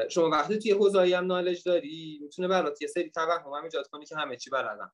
شما 0.09 0.29
وقتی 0.29 0.59
توی 0.59 0.71
حوزه‌ای 0.71 1.13
هم 1.13 1.25
knowledge 1.25 1.63
داری 1.63 2.19
می‌تونه 2.21 2.47
برات 2.47 2.81
یه 2.81 2.87
سری 2.87 3.09
توهم 3.09 3.53
هم 3.53 3.63
ایجاد 3.63 3.87
کنی 3.87 4.05
که 4.05 4.15
همه 4.15 4.37
چی 4.37 4.49
بلدم 4.49 4.91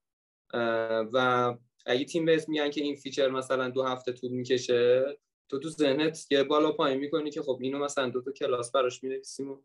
و 1.12 1.54
اگه 1.86 2.04
تیم 2.04 2.24
بهت 2.24 2.48
میگن 2.48 2.70
که 2.70 2.80
این 2.80 2.96
feature 2.96 3.28
مثلا 3.28 3.68
دو 3.70 3.82
هفته 3.82 4.12
طول 4.12 4.30
می‌کشه 4.30 5.04
تو 5.50 5.58
تو 5.58 5.68
ذهنت 5.68 6.26
یه 6.30 6.42
بالا 6.42 6.72
پایین 6.72 7.00
می‌کنی 7.00 7.30
که 7.30 7.42
خب 7.42 7.58
اینو 7.60 7.78
مثلا 7.78 8.08
دو 8.08 8.22
تا 8.22 8.32
کلاس 8.32 8.72
براش 8.72 9.02
می‌نویسیم 9.04 9.50
و 9.50 9.62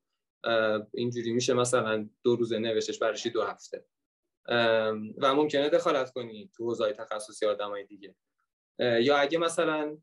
اینجوری 0.94 1.32
میشه 1.32 1.54
مثلا 1.54 2.10
دو 2.24 2.36
روزه 2.36 2.60
نوشتش 2.60 3.00
براش 3.00 3.28
دو 3.28 3.42
هفته. 3.44 3.86
و 5.18 5.36
ممکنه 5.36 5.70
دخالت 5.70 6.12
کنی 6.12 6.52
تو 6.56 6.66
حوزه 6.66 6.94
تخصصی 6.94 7.46
آدمای 7.46 7.86
دیگه. 7.86 8.16
یا 8.80 9.18
اگه 9.18 9.38
مثلا 9.38 9.98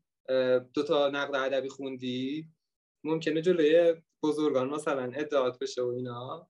دو 0.73 0.83
تا 0.83 1.09
نقد 1.09 1.35
ادبی 1.35 1.69
خوندی 1.69 2.47
ممکنه 3.03 3.41
جلوی 3.41 4.01
بزرگان 4.23 4.69
مثلا 4.69 5.11
ادعات 5.15 5.59
بشه 5.59 5.81
و 5.81 5.87
اینا. 5.87 6.49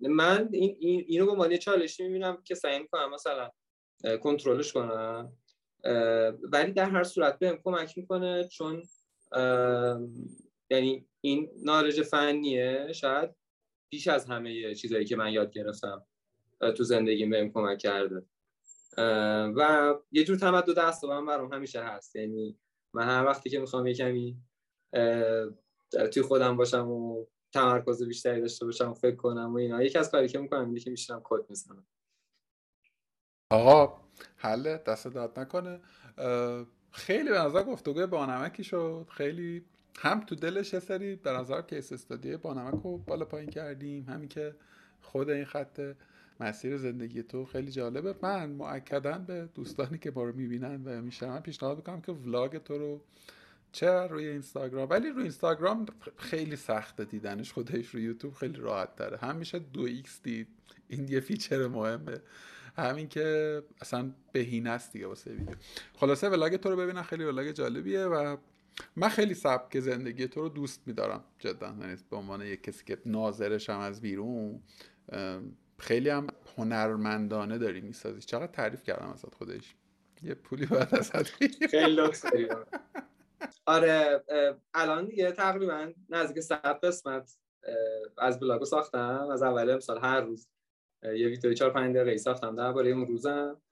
من 0.00 0.48
این 0.52 1.04
اینو 1.08 1.26
به 1.26 1.32
عنوان 1.32 1.56
چالشی 1.56 2.02
می‌بینم 2.02 2.42
که 2.44 2.54
سعی 2.54 2.78
می‌کنم 2.78 3.10
مثلا 3.10 3.50
کنترلش 4.22 4.72
کنم 4.72 5.32
ولی 6.42 6.72
در 6.72 6.90
هر 6.90 7.04
صورت 7.04 7.38
بهم 7.38 7.56
کمک 7.64 7.98
می‌کنه 7.98 8.48
چون 8.48 8.82
یعنی 10.70 11.06
این 11.20 11.50
نالج 11.62 12.02
فنیه. 12.02 12.92
شاید 12.92 13.30
بیش 13.90 14.08
از 14.08 14.26
همه 14.26 14.74
چیزایی 14.74 15.04
که 15.04 15.16
من 15.16 15.32
یاد 15.32 15.50
گرفتم 15.52 16.06
تو 16.76 16.84
زندگیم 16.84 17.30
بهم 17.30 17.52
کمک 17.52 17.78
کرده. 17.78 18.22
و 19.56 19.94
یه 20.12 20.24
جور 20.24 20.38
تمدد 20.38 20.78
دست 20.78 21.04
من 21.04 21.26
برام 21.26 21.52
همیشه 21.52 21.82
هست. 21.82 22.16
یعنی 22.16 22.58
من 22.94 23.04
هر 23.04 23.24
وقتی 23.26 23.50
که 23.50 23.58
می‌خوام 23.58 23.86
یه 23.86 23.94
کمی 23.94 24.36
توی 26.12 26.22
خودم 26.22 26.56
باشم 26.56 26.90
و 26.90 27.26
تمرکز 27.52 28.02
بیشتری 28.02 28.40
داشته 28.40 28.64
باشم 28.64 28.90
و 28.90 28.94
فکر 28.94 29.16
کنم 29.16 29.54
و 29.54 29.56
اینا 29.56 29.82
یکی 29.82 29.98
از 29.98 30.10
کاری 30.10 30.28
که 30.28 30.38
می‌کنم 30.38 30.68
اینه 30.68 30.80
که 30.80 30.90
میشینم 30.90 31.20
کد 31.24 31.46
می‌زنم. 31.48 31.86
آقا 33.52 34.00
خیلی 34.36 34.76
دستت 34.76 35.08
درد 35.08 35.38
نکنه. 35.38 35.80
خیلی 36.92 37.30
به 37.30 37.38
نظر 37.38 37.62
گفتگوی 37.62 38.06
بانمکی 38.06 38.64
شد. 38.64 39.06
خیلی 39.10 39.64
هم 39.98 40.20
تو 40.20 40.34
دلش 40.34 40.72
یه 40.72 40.80
سری 40.80 41.16
به 41.16 41.30
نظر 41.30 41.62
case 41.62 41.92
study 41.92 42.36
بانمک 42.36 42.82
رو 42.84 42.98
بالا 42.98 43.24
پایین 43.24 43.50
کردیم. 43.50 44.04
همین 44.08 44.28
که 44.28 44.54
خود 45.02 45.30
این 45.30 45.44
خط 45.44 45.94
مسیر 46.40 46.76
زندگی 46.76 47.22
تو 47.22 47.44
خیلی 47.44 47.70
جالبه. 47.70 48.14
من 48.22 48.50
موکدا 48.50 49.18
به 49.18 49.48
دوستانی 49.54 49.98
که 49.98 50.10
ما 50.10 50.24
رو 50.24 50.36
می‌بینن 50.36 50.84
و 50.84 51.02
میشنون 51.02 51.40
پیشنهاد 51.40 51.76
می‌کنم 51.76 52.00
که 52.00 52.12
vlog 52.12 52.58
تو 52.58 52.78
رو 52.78 53.00
چه 53.72 53.90
روی 53.90 54.26
اینستاگرام 54.28 54.90
ولی 54.90 55.10
روی 55.10 55.22
اینستاگرام 55.22 55.86
خیلی 56.16 56.56
سخته 56.56 57.04
دیدنش. 57.04 57.52
خودش 57.52 57.86
روی 57.86 58.02
یوتیوب 58.02 58.34
خیلی 58.34 58.58
راحت 58.58 58.96
تره. 58.96 59.16
هم 59.16 59.36
میشه 59.36 59.58
دو 59.58 59.82
x 59.82 60.22
دید. 60.22 60.48
این 60.88 61.08
یه 61.08 61.20
feature 61.20 61.66
مهمه. 61.66 62.20
همین 62.76 63.08
که 63.08 63.62
اصلا 63.80 64.12
بهینه 64.32 64.70
است 64.70 64.92
دیگه 64.92 65.06
واسه 65.06 65.30
ویدیو. 65.30 65.56
خلاصه 65.94 66.28
vlog 66.28 66.56
تو 66.56 66.70
رو 66.70 66.76
ببینن 66.76 67.02
خیلی 67.02 67.24
vlog 67.24 67.50
جالبیه 67.50 68.04
و 68.04 68.36
من 68.96 69.08
خیلی 69.08 69.34
سبک 69.34 69.80
زندگی 69.80 70.28
تو 70.28 70.40
رو 70.40 70.48
دوست 70.48 70.82
میدارم 70.86 71.24
جدا. 71.38 71.74
یعنی 71.80 71.96
به 72.10 72.16
عنوان 72.16 72.42
یک 72.42 72.62
کسی 72.62 72.84
که 72.84 72.98
ناظرشم 73.06 73.78
از 73.78 74.00
بیرون 74.00 74.62
خیلی 75.78 76.08
هم 76.08 76.26
هنرمندانه 76.56 77.58
داری 77.58 77.80
می‌سازی. 77.80 78.20
چقدر 78.20 78.46
تعریف 78.46 78.82
کردم 78.82 79.10
ازت 79.10 79.34
خودش؟ 79.34 79.74
یه 80.22 80.34
پولی 80.34 80.66
باید 80.66 80.94
ازت 80.94 81.22
خیلی 81.66 81.94
لطف 81.94 82.26
آره 83.66 84.24
الان 84.74 85.04
دیگه 85.04 85.32
تقریبا 85.32 85.92
نزدیک 86.08 86.42
صد 86.42 86.78
قسمت 86.82 87.36
از 88.18 88.40
vlog 88.40 88.59
و 88.59 88.64
ساختم. 88.64 89.28
از 89.32 89.42
اول 89.42 89.70
امسال 89.70 89.98
هر 89.98 90.20
روز 90.20 90.48
یه 91.02 91.28
ویدیو 91.28 91.54
4 91.54 91.70
5 91.70 91.94
دقیقه‌ای 91.96 92.18
ساختم 92.18 92.56
درباره 92.56 92.90
اون 92.90 93.06
روزم. 93.06 93.62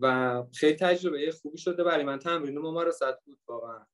و 0.00 0.42
خیلی 0.54 0.74
تجربه 0.74 1.30
خوبی 1.30 1.58
شده 1.58 1.84
برای 1.84 2.04
من. 2.04 2.18
تمرین 2.18 2.58
ممارست 2.58 3.24
بود 3.24 3.38
واقعا. 3.48 3.86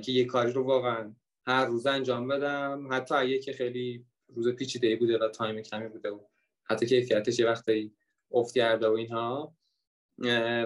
که 0.00 0.12
یه 0.12 0.24
کاری 0.24 0.52
رو 0.52 0.62
واقعا 0.64 1.14
هر 1.46 1.66
روز 1.66 1.86
انجام 1.86 2.28
بدم. 2.28 2.88
حتی 2.92 3.14
اگه 3.14 3.38
که 3.38 3.52
خیلی 3.52 4.06
روز 4.28 4.48
پیچیده 4.48 4.96
بوده 4.96 5.18
و 5.18 5.28
time 5.28 5.62
کمی 5.62 5.88
بوده 5.88 6.10
و 6.10 6.20
حتی 6.64 6.86
کیفیتش 6.86 7.38
یه 7.38 7.46
وقتی 7.46 7.94
افت 8.30 8.54
کرده 8.54 8.88
و 8.88 8.92
اینها. 8.92 9.54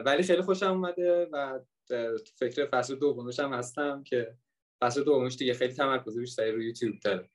ولی 0.07 0.23
خیلی 0.23 0.43
خوشم 0.43 0.71
اومده 0.71 1.29
و 1.33 1.61
تو 1.89 2.33
فکر 2.37 2.67
فصل 2.67 2.95
دومش 2.95 3.41
هم 3.41 3.53
هستم 3.53 4.03
که 4.03 4.35
فصل 4.81 5.05
دومش 5.05 5.37
دیگه 5.37 5.55
خیلی 5.55 5.73
تمرکز 5.73 6.19
بیشتری 6.19 6.53
روی 6.53 6.67
یوتیوب 6.67 6.95
داره. 7.05 7.31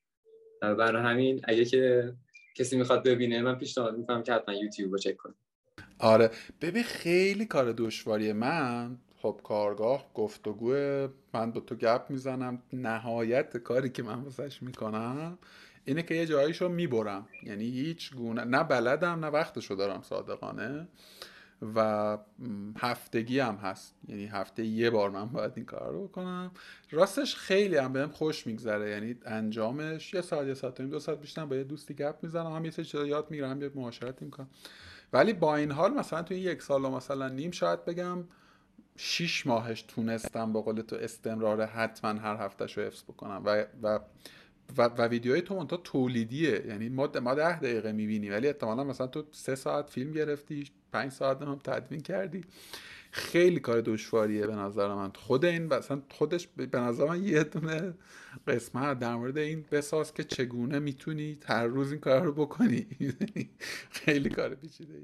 برای 0.61 1.03
همین 1.03 1.41
اگه 1.43 1.65
که 1.65 2.13
کسی 2.55 2.77
می‌خواد 2.77 3.03
ببینه 3.03 3.41
من 3.41 3.55
پیشنهاد 3.55 3.97
می‌کنم 3.97 4.23
که 4.23 4.33
حتما 4.33 4.55
یوتیوب 4.55 4.91
رو 4.91 4.97
چک 4.97 5.17
کنه 5.17 5.33
آره. 5.99 6.31
ببین 6.61 6.83
خیلی 6.83 7.45
کار 7.45 7.71
دشواریه 7.71 8.33
من. 8.33 8.97
خب 9.21 9.41
کارگاه 9.43 10.13
گفتگو 10.13 10.73
من 11.33 11.51
با 11.51 11.59
تو 11.59 11.75
گپ 11.75 12.05
می‌زنم. 12.09 12.61
نهایت 12.73 13.57
کاری 13.57 13.89
که 13.89 14.03
من 14.03 14.21
واسش 14.21 14.63
می‌کنم 14.63 15.37
اینه 15.85 16.03
که 16.03 16.15
یه 16.15 16.25
جاییشو 16.25 16.69
می‌برم. 16.69 17.27
یعنی 17.43 17.63
هیچ 17.63 18.13
گونه 18.15 18.43
نه 18.43 18.63
بلدم 18.63 19.25
نه 19.25 19.27
وقتشو 19.27 19.75
دارم 19.75 20.01
صادقانه. 20.01 20.87
و 21.75 22.17
هفتگی 22.77 23.39
هم 23.39 23.55
هست. 23.55 23.95
یعنی 24.07 24.25
هفته 24.25 24.65
یه 24.65 24.89
بار 24.89 25.09
من 25.09 25.25
باید 25.25 25.51
این 25.55 25.65
کار 25.65 25.91
رو 25.91 26.07
بکنم. 26.07 26.51
راستش 26.91 27.35
خیلی 27.35 27.77
هم 27.77 27.93
بهم 27.93 28.09
خوش 28.09 28.47
میگذره. 28.47 28.89
یعنی 28.89 29.15
انجامش 29.25 30.13
یه 30.13 30.21
ساعت 30.21 30.47
یه 30.47 30.53
ساعت 30.53 30.81
دو 30.81 30.99
ساعت 30.99 31.21
بیشتر 31.21 31.45
با 31.45 31.55
یه 31.55 31.63
دوستی 31.63 31.93
گپ 31.93 32.15
می‌زنم. 32.21 32.51
هم 32.55 32.65
یه 32.65 32.71
چیزا 32.71 33.05
یاد 33.05 33.31
می‌گیرم 33.31 33.61
یه 33.61 33.71
معاشرت 33.75 34.21
می‌کنم 34.21 34.49
ولی 35.13 35.33
با 35.33 35.55
این 35.55 35.71
حال 35.71 35.93
مثلا 35.93 36.21
تو 36.23 36.33
یک 36.33 36.61
سال 36.61 36.85
و 36.85 36.89
مثلا 36.89 37.29
نیم 37.29 37.51
شاید 37.51 37.85
بگم 37.85 38.23
شیش 38.97 39.47
ماهش 39.47 39.81
تونستم 39.81 40.53
با 40.53 40.61
قول 40.61 40.81
تو 40.81 40.95
استمرار 40.95 41.65
حتما 41.65 42.19
هر 42.19 42.35
هفتهش 42.35 42.77
رو 42.77 42.83
حفظ 42.83 43.03
بکنم. 43.03 43.41
و, 43.45 43.65
و 43.83 43.99
و, 44.77 44.81
و 44.81 45.07
ویدیوهای 45.07 45.41
تو 45.41 45.55
منتها 45.55 45.77
تولیدیه. 45.77 46.65
یعنی 46.67 46.89
ما 46.89 47.11
ما 47.21 47.35
ده 47.35 47.59
دقیقه 47.59 47.91
می‌بینی 47.91 48.29
ولی 48.29 48.47
احتمالا 48.47 48.83
مثلا 48.83 49.07
تو 49.07 49.23
سه 49.31 49.55
ساعت 49.55 49.89
فیلم 49.89 50.11
گرفتی 50.11 50.69
پنج 50.91 51.11
ساعت 51.11 51.41
هم 51.41 51.59
تدوین 51.63 52.01
کردی. 52.01 52.43
خیلی 53.11 53.59
کار 53.59 53.81
دشواریه 53.81 54.47
به 54.47 54.55
نظر 54.55 54.93
من. 54.93 55.11
خود 55.11 55.45
این 55.45 55.65
مثلا 55.65 56.01
خودش 56.11 56.47
به 56.47 56.79
نظر 56.79 57.05
من 57.05 57.23
یه 57.23 57.43
دونه 57.43 57.93
قسمت 58.47 58.99
در 58.99 59.15
مورد 59.15 59.37
این 59.37 59.65
بساز 59.71 60.13
که 60.13 60.23
چگونه 60.23 60.79
می‌تونی 60.79 61.39
هر 61.45 61.67
روز 61.67 61.91
این 61.91 62.01
کار 62.01 62.21
رو 62.23 62.33
بکنی. 62.33 62.87
خیلی 64.05 64.29
کار 64.29 64.55
پیچیده 64.55 65.01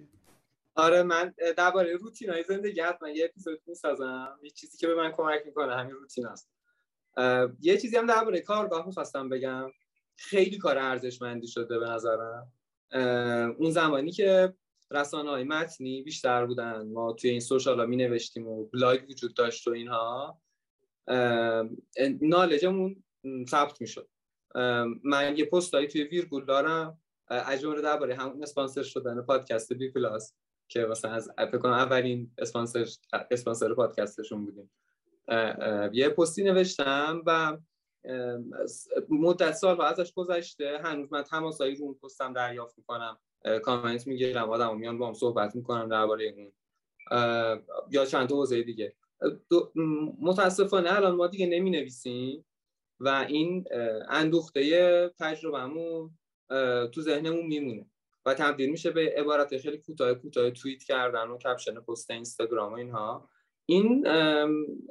آره 0.76 1.04
من 1.04 1.34
درباره 1.58 1.96
روتین 1.96 2.30
های 2.30 2.44
زندگی 2.44 2.82
حتما 2.82 3.10
یه 3.10 3.26
اپیزود 3.26 3.62
می‌سازم. 3.68 4.40
یه 4.44 4.50
چیزی 4.50 4.78
که 4.78 4.88
به 4.88 4.96
من 4.96 5.12
کمک 5.12 5.42
می‌کنه 5.46 5.76
همین 5.76 5.96
روتین 5.96 6.28
است. 6.28 6.50
یه 7.62 7.78
چیزی 7.78 7.98
هم 7.98 8.06
درباره 8.06 8.42
کارگاه 8.42 8.86
می‌خواستم 8.88 9.30
بگم. 9.30 9.72
خیلی 10.18 10.58
کار 10.58 10.78
ارزشمندی 10.78 11.48
شده 11.48 11.80
به 11.80 11.86
نظرم. 11.90 12.52
اون 13.58 13.72
زمانی 13.72 14.12
که 14.12 14.54
رسانه 14.92 15.30
های 15.30 15.44
متنی 15.44 16.02
بیشتر 16.02 16.46
بودن 16.46 16.88
ما 16.88 17.14
توی 17.14 17.30
این 17.30 17.40
social 17.40 17.80
ها 17.80 17.86
می 17.86 17.96
نوشتیم 17.96 18.48
و 18.48 18.66
بلاگ 18.66 19.10
وجود 19.10 19.34
داشت 19.34 19.68
و 19.68 19.72
اینها 19.72 20.42
knowledge 22.22 22.83
مون 22.83 23.04
ثبت 23.50 23.82
می 23.82 23.88
شد 23.88 24.10
من 25.04 25.38
یه 25.38 25.46
پست 25.46 25.74
هایی 25.74 25.88
توی 25.88 26.04
ویرگول 26.04 26.46
دارم. 26.46 27.02
اجماع 27.30 27.82
درباره 27.82 28.16
همون 28.16 28.44
اسپانسر 28.44 28.84
شدن 28.84 29.22
پادکست 29.22 29.74
بی 29.74 29.90
پلاس 29.90 30.34
که 30.68 30.86
مثلا 30.86 31.12
از 31.12 31.32
فکر 31.38 31.58
کنم 31.58 31.74
اولین 31.74 32.32
اسپانسر 32.38 32.88
اسپانسر 33.32 33.74
پادکستشون 33.74 34.46
بودیم. 34.46 34.72
یه 35.94 36.10
پستی 36.10 36.44
نوشتم 36.44 37.24
و 37.26 37.58
مدت 39.10 39.52
سال 39.52 39.78
و 39.78 39.82
ازش 39.82 40.14
گذشته 40.14 40.82
هنوز 40.84 41.14
من 41.14 41.22
تماسایی 41.22 41.76
رو 41.76 41.86
اون 41.86 41.94
پستم 41.94 42.34
دریافت 42.34 42.78
می‌کنم. 42.78 43.18
کامنت 43.64 44.08
می‌گیرم 44.08 44.50
آدم 44.50 44.78
میان 44.78 44.98
با 44.98 45.08
هم 45.08 45.14
صحبت 45.14 45.56
می‌کنم 45.56 45.90
درباره 45.90 46.26
اون. 46.26 46.52
یا 47.92 48.06
چند 48.06 48.30
تا 48.30 48.36
حوزه 48.36 48.64
دیگه. 48.64 48.96
متاسفانه 50.22 50.96
الان 50.96 51.16
ما 51.16 51.28
دیگه 51.28 51.46
نمی 51.46 51.70
نویسیم 51.70 52.46
و 53.00 53.26
این 53.28 53.66
اندوخته 54.10 55.10
تجربهمون 55.20 56.18
تو 56.92 57.02
ذهنمون 57.02 57.46
میمونه 57.46 57.86
و 58.26 58.34
تبدیل 58.34 58.70
میشه 58.70 58.92
به 58.92 59.14
عبارت 59.18 59.58
خیلی 59.58 59.78
کوتاه 59.78 60.14
کوتاه 60.14 60.52
توییت 60.52 60.84
کردن 60.84 61.28
و 61.28 61.38
کپشن 61.38 61.80
پست 61.80 62.12
اینستاگرام 62.12 62.74
و 62.74 62.76
اینها. 62.76 63.30
این 63.66 64.08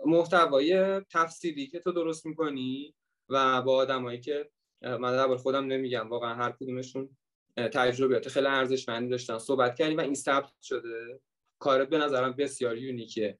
محتوای 0.06 1.00
تفسیری 1.00 1.66
که 1.66 1.80
تو 1.80 1.92
درست 1.92 2.26
می‌کنی 2.26 2.94
و 3.28 3.62
با 3.62 3.76
آدمایی 3.76 4.20
که 4.20 4.50
من 4.82 5.12
در 5.12 5.36
خودم 5.36 5.64
نمیگم 5.64 6.08
واقعا 6.08 6.34
هر 6.34 6.50
کدومشون 6.50 7.16
تجربیات 7.56 8.28
خیلی 8.28 8.46
ارزشمندی 8.46 9.08
داشتن 9.08 9.38
صحبت 9.38 9.74
کردیم 9.74 9.98
و 9.98 10.00
این 10.00 10.14
ثبت 10.14 10.52
شده. 10.62 11.20
کارت 11.58 11.88
به 11.88 11.98
نظرم 11.98 12.32
بسیار 12.32 12.78
یونیکه. 12.78 13.38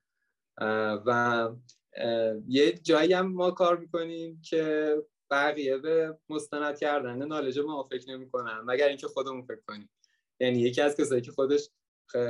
و 1.07 1.49
یه 2.49 2.72
جایی 2.72 3.12
هم 3.12 3.33
ما 3.33 3.51
کار 3.51 3.76
می‌کنیم 3.76 4.43
که 4.45 4.95
بقیه 5.31 5.78
به 5.78 6.18
مستند 6.28 6.78
کردن 6.78 7.26
نالج 7.26 7.59
ما 7.59 7.89
فکر 7.91 8.11
نمی‌کنن 8.11 8.61
مگر 8.66 8.89
اینکه 8.89 9.07
خودمون 9.07 9.43
فکر 9.43 9.61
کنیم. 9.68 9.91
یعنی 10.41 10.61
یکی 10.61 10.81
از 10.81 10.97
کسایی 10.97 11.22
که 11.22 11.31
خودش 11.31 11.68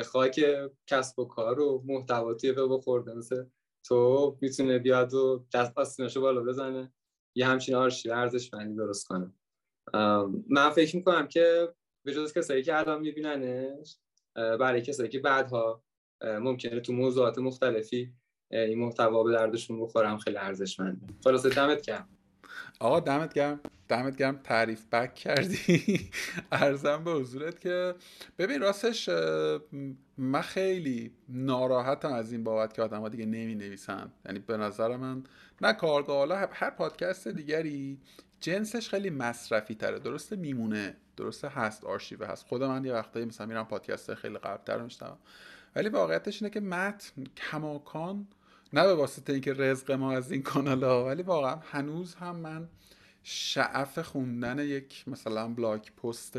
خاک 0.05 0.45
کسب 0.87 1.19
و 1.19 1.25
کار 1.25 1.61
و 1.61 1.83
محتوا 1.87 2.35
توی 2.35 2.51
وب 2.51 3.09
مثل 3.09 3.45
تو 3.87 4.39
می‌تونه 4.41 4.79
بیاد 4.79 5.15
و 5.15 5.47
دست 5.55 5.79
آستیناشو 5.79 6.21
بالا 6.21 6.43
بزنه. 6.43 6.93
یه 7.37 7.47
همچین 7.47 7.75
آرشیو 7.75 8.13
ارزشمندی 8.13 8.75
درست 8.75 9.07
کنه. 9.07 9.33
من 10.49 10.71
فکر 10.71 10.97
می‌کنم 10.97 11.29
که 11.29 11.69
به 12.05 12.15
جز 12.15 12.33
کسایی 12.33 12.63
که 12.63 12.79
الان 12.79 13.01
میبیننش 13.01 13.99
برای 14.35 14.83
کسایی 14.83 15.09
که 15.09 15.19
بعدها 15.19 15.83
ممکنه 16.23 16.81
تو 16.81 16.93
موضوعات 16.93 17.39
مختلفی 17.39 18.15
این 18.51 18.79
محتوا 18.79 19.23
به 19.23 19.33
دردشون 19.33 19.81
بخورم 19.81 20.19
خیلی 20.19 20.37
ارزشمنده. 20.37 21.07
خلاصه 21.25 21.49
دمت 21.49 21.83
گرم. 21.83 22.09
آقا 22.81 23.01
دمت 23.01 23.35
گرم 23.35 23.61
دمت 23.89 24.17
گرم 24.17 24.41
تعریف 24.45 24.87
بک 24.87 25.15
کردی. 25.15 26.11
ارزم 26.53 27.05
به 27.05 27.13
حضورت 27.13 27.61
که 27.61 27.95
ببین 28.39 28.61
راستش 28.61 29.09
من 30.19 30.41
خیلی 30.41 31.13
ناراحتم 31.29 32.13
از 32.13 32.33
این 32.33 32.45
بابت 32.45 32.73
که 32.73 32.83
آدم 32.83 33.01
ها 33.01 33.09
دیگه 33.09 33.27
نمی 33.27 33.55
نویسن 33.55 34.13
یعنی 34.27 34.39
به 34.39 34.57
نظر 34.57 34.97
من 34.97 35.23
نه 35.61 35.73
کارگاه 35.73 36.17
حالا 36.17 36.37
هر 36.37 36.71
پادکست 36.71 37.29
دیگری 37.29 37.99
جنسش 38.41 38.89
خیلی 38.89 39.11
مصرفی 39.11 39.75
تره. 39.75 39.99
درسته 39.99 40.37
میمونه 40.37 40.97
درسته 41.17 41.49
هست 41.49 41.85
آرشیو 41.85 42.25
هست. 42.25 42.47
خود 42.47 42.63
من 42.63 42.85
یه 42.85 42.93
وقتایی 42.93 43.25
مثلا 43.25 43.47
میرم 43.47 43.65
پادکست 43.65 44.15
خیلی 44.15 44.39
قبلتر 44.39 44.83
میشتم 44.83 45.19
ولی 45.77 45.89
واقعیتش 45.89 46.43
اینه 46.43 46.55
که 46.55 46.61
متن 46.61 47.25
کماکان 47.37 48.27
نه 48.73 48.85
به 48.85 48.95
واسطه 48.95 49.33
اینکه 49.33 49.53
رزق 49.53 49.93
ما 49.93 50.13
از 50.13 50.33
این 50.33 50.43
کانال 50.43 50.85
ها 50.85 51.05
ولی 51.05 51.23
واقعا 51.23 51.57
هنوز 51.57 52.15
هم 52.15 52.37
من 52.37 52.69
شعف 53.23 53.99
خوندن 53.99 54.59
یک 54.59 55.05
مثلا 55.07 55.49
بلاگ 55.49 55.83
پست 56.03 56.39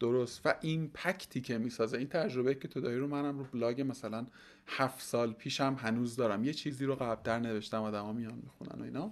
درست. 0.00 0.40
و 0.44 0.54
این 0.60 0.90
impact 0.94 1.33
ی 1.33 1.40
که 1.40 1.58
می‌سازه 1.58 1.98
این 1.98 2.08
تجربه 2.08 2.54
که 2.54 2.68
تو 2.68 2.80
داری 2.80 2.98
رو 2.98 3.06
منم 3.06 3.38
رو 3.38 3.44
بلاگ 3.44 3.80
مثلا 3.80 4.26
هفت 4.66 5.02
سال 5.02 5.32
پیشم 5.32 5.76
هنوز 5.80 6.16
دارم. 6.16 6.44
یه 6.44 6.52
چیزی 6.52 6.84
رو 6.84 6.94
قبلتر 6.94 7.38
نوشتم 7.38 7.82
آدما 7.82 8.12
میان 8.12 8.42
می‌خونن 8.42 8.80
و 8.80 8.84
اینا. 8.84 9.10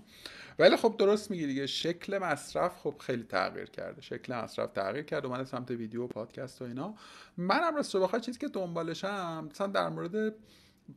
ولی 0.58 0.76
خب 0.76 0.94
درست 0.98 1.30
میگی 1.30 1.46
دیگه. 1.46 1.66
شکل 1.66 2.18
مصرف 2.18 2.76
خب 2.82 2.94
خیلی 2.98 3.22
تغییر 3.22 3.70
کرده. 3.70 4.02
شکل 4.02 4.34
مصرف 4.34 4.72
تغییر 4.72 5.04
کرده 5.04 5.26
اومده 5.26 5.44
سمت 5.44 5.70
ویدیو 5.70 6.04
و 6.04 6.06
پادکست 6.06 6.62
و 6.62 6.64
اینا. 6.64 6.94
منم 7.36 7.76
راست 7.76 7.96
بخوای 7.96 8.22
چیزی 8.22 8.38
که 8.38 8.48
دنبالشم 8.48 9.48
مثلا 9.50 9.66
در 9.66 9.88
مورد 9.88 10.34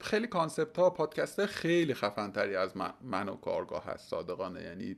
خیلی 0.02 0.28
concept 0.28 0.78
ها 0.78 0.90
پادکست 0.90 1.46
خیلی 1.46 1.94
خفن 1.94 2.32
تری 2.32 2.56
از 2.56 2.74
من, 3.04 3.30
و 3.30 3.36
کارگاه 3.36 3.86
هست 3.86 4.10
صادقانه. 4.10 4.62
یعنی 4.64 4.96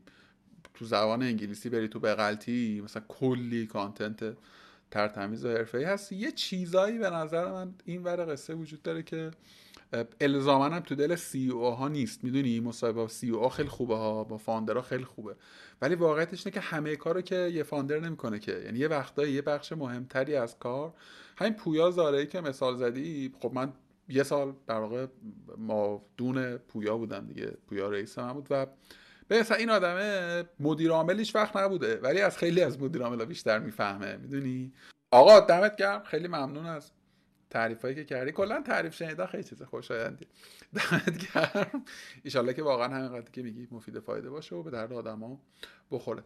تو 0.73 0.85
زبان 0.85 1.23
انگلیسی 1.23 1.69
بری 1.69 1.87
تو 1.87 1.99
بغلتی 1.99 2.81
مثلا 2.81 3.03
کلی 3.07 3.67
content 3.67 4.37
تر 4.91 5.09
تمیز 5.09 5.45
و 5.45 5.49
حرفه‌ای 5.49 5.83
هست. 5.83 6.11
یه 6.11 6.31
چیزایی 6.31 6.97
به 6.97 7.09
نظر 7.09 7.51
من 7.51 7.73
این 7.85 8.03
ور 8.03 8.33
قصه 8.33 8.53
وجود 8.53 8.81
داره 8.81 9.03
که 9.03 9.31
الزاما 10.21 10.65
هم 10.65 10.79
تو 10.79 10.95
دل 10.95 11.15
CEO 11.15 11.71
ها 11.71 11.87
نیست. 11.87 12.23
می‌دونی؟ 12.23 12.59
مصاحبه 12.59 13.07
CEO 13.07 13.49
خیلی 13.49 13.69
خوبه 13.69 13.95
ها 13.95 14.23
با 14.23 14.37
founder 14.37 14.76
ها 14.76 14.81
خیلی 14.81 15.05
خوبه. 15.05 15.35
ولی 15.81 15.95
واقعیتش 15.95 16.47
اینه 16.47 16.53
که 16.53 16.59
همه 16.59 16.95
کارو 16.95 17.21
که 17.21 17.35
یه 17.35 17.63
founder 17.63 17.99
نمی‌کنه 17.99 18.39
که. 18.39 18.51
یعنی 18.51 18.79
یه 18.79 18.87
وقتایی 18.87 19.33
یه 19.33 19.41
بخش 19.41 19.71
مهمتری 19.71 20.35
از 20.35 20.59
کار. 20.59 20.93
همین 21.37 21.53
پویا 21.53 21.91
زارعی 21.91 22.27
که 22.27 22.41
مثال 22.41 22.75
زدی 22.75 23.33
خب 23.39 23.51
من 23.53 23.73
یه 24.09 24.23
سال 24.23 24.53
در 24.67 24.79
واقع 24.79 25.07
مادون 25.57 26.57
پویا 26.57 26.97
بودم 26.97 27.27
دیگه 27.27 27.57
پویا 27.67 27.89
رئیس 27.89 28.19
من 28.19 28.33
بود 28.33 28.47
و 28.49 28.65
به 29.27 29.45
این 29.57 29.69
آدمه 29.69 30.43
مدیر 30.59 30.91
عاملش 30.91 31.35
وقت 31.35 31.57
نبوده 31.57 31.99
ولی 31.99 32.21
از 32.21 32.37
خیلی 32.37 32.61
از 32.61 32.81
مدیر 32.81 33.01
عاملا 33.01 33.25
بیشتر 33.25 33.59
می‌فهمه 33.59 34.17
می‌دونی؟ 34.17 34.73
آقا 35.11 35.39
دمت 35.39 35.75
گرم 35.75 36.03
خیلی 36.03 36.27
ممنون 36.27 36.65
از 36.65 36.91
تعریفایی 37.49 37.95
که 37.95 38.05
کردی. 38.05 38.31
کلا 38.31 38.61
تعریف 38.61 38.95
شنیدن 38.95 39.25
خیلی 39.25 39.43
چیز 39.43 39.61
خوشایندی 39.61 40.27
دمت 40.75 41.33
گرم. 41.33 41.85
ایشالله 42.23 42.53
که 42.53 42.63
واقعا 42.63 42.87
همینقدر 42.87 43.31
که 43.31 43.41
میگی 43.41 43.67
مفید 43.71 43.99
فایده 43.99 44.29
باشه 44.29 44.55
و 44.55 44.63
به 44.63 44.71
درد 44.71 44.93
آدما 44.93 45.41
بخوره. 45.91 46.23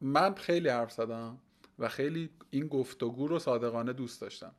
من 0.00 0.34
خیلی 0.34 0.68
حرف 0.68 0.92
زدم 0.92 1.38
و 1.78 1.88
خیلی 1.88 2.30
این 2.50 2.68
گفتگو 2.68 3.28
رو 3.28 3.38
صادقانه 3.38 3.92
دوست 3.92 4.20
داشتم. 4.20 4.54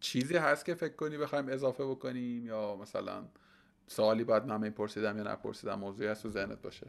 چیزی 0.00 0.36
هست 0.36 0.64
که 0.64 0.74
فکر 0.74 0.94
کنی 0.94 1.18
بخوایم 1.18 1.48
اضافه 1.48 1.84
بکنیم 1.86 2.46
یا 2.46 2.76
مثلا 2.76 3.28
سوالی 3.86 4.24
باید 4.24 4.44
من 4.44 4.70
پرسیدم 4.70 5.16
یا 5.16 5.22
نپرسیدم 5.22 5.78
موضوعی 5.78 6.08
هست 6.08 6.22
تو 6.22 6.28
ذهنت 6.28 6.62
باشه؟ 6.62 6.86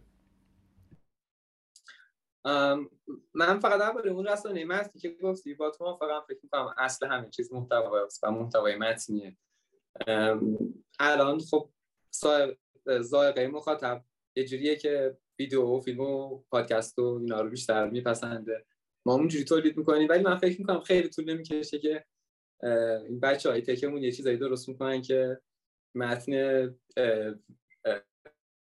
من 3.33 3.59
فقط 3.59 3.79
درباره 3.79 4.11
اون 4.11 4.27
رسانه 4.27 4.65
متنی 4.65 5.01
که 5.01 5.17
گفتی 5.23 5.53
با 5.53 5.69
تو 5.69 5.97
فقط 5.99 6.23
فکر 6.27 6.39
می‌کنم 6.43 6.73
اصل 6.77 7.07
همه 7.07 7.29
چیز 7.29 7.53
محتوا 7.53 8.07
و 8.23 8.31
محتوای 8.31 8.75
متنیه. 8.75 9.37
الان 10.99 11.39
خب 11.39 11.69
زائقه 12.99 13.47
مخاطب 13.47 14.03
یه 14.35 14.45
جوریه 14.45 14.75
که 14.75 15.17
ویدیو 15.39 15.61
و 15.61 15.79
فیلم 15.79 15.99
و 15.99 16.43
پادکست 16.51 16.99
و 16.99 17.03
اینا 17.03 17.41
رو 17.41 17.49
بیشتر 17.49 17.89
میپسنده. 17.89 18.65
ما 19.05 19.13
اونجوری 19.13 19.43
تولید 19.43 19.77
می‌کنیم 19.77 20.09
ولی 20.09 20.23
من 20.23 20.37
فکر 20.37 20.59
می‌کنم 20.59 20.79
خیلی 20.79 21.09
طول 21.09 21.33
نمی‌کشه 21.33 21.79
که 21.79 22.05
این 23.07 23.19
بچه 23.19 23.49
های 23.49 23.61
تکمون 23.61 24.03
یه 24.03 24.11
چیزایی 24.11 24.37
درست 24.37 24.69
می‌کنن 24.69 25.01
که 25.01 25.41
متن 25.95 26.33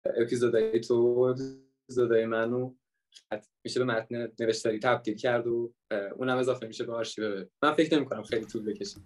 اپیزودهای 0.05 0.81
تو 0.81 0.95
اپیزودهای 1.87 2.27
منو 2.27 2.75
میشه 3.65 3.81
به 3.81 3.87
متن 3.87 4.33
نوشتاری 4.41 4.79
تبدیل 4.79 5.17
کرد 5.17 5.47
و 5.47 5.73
اونم 6.17 6.39
اضافه 6.39 6.67
میشه 6.67 6.85
به 6.85 6.93
آرشیو. 6.93 7.47
من 7.63 7.75
فکر 7.75 7.97
نمی 7.97 8.07
کنم 8.07 8.23
خیلی 8.23 8.47
طول 8.47 8.65
بکشه. 8.65 9.01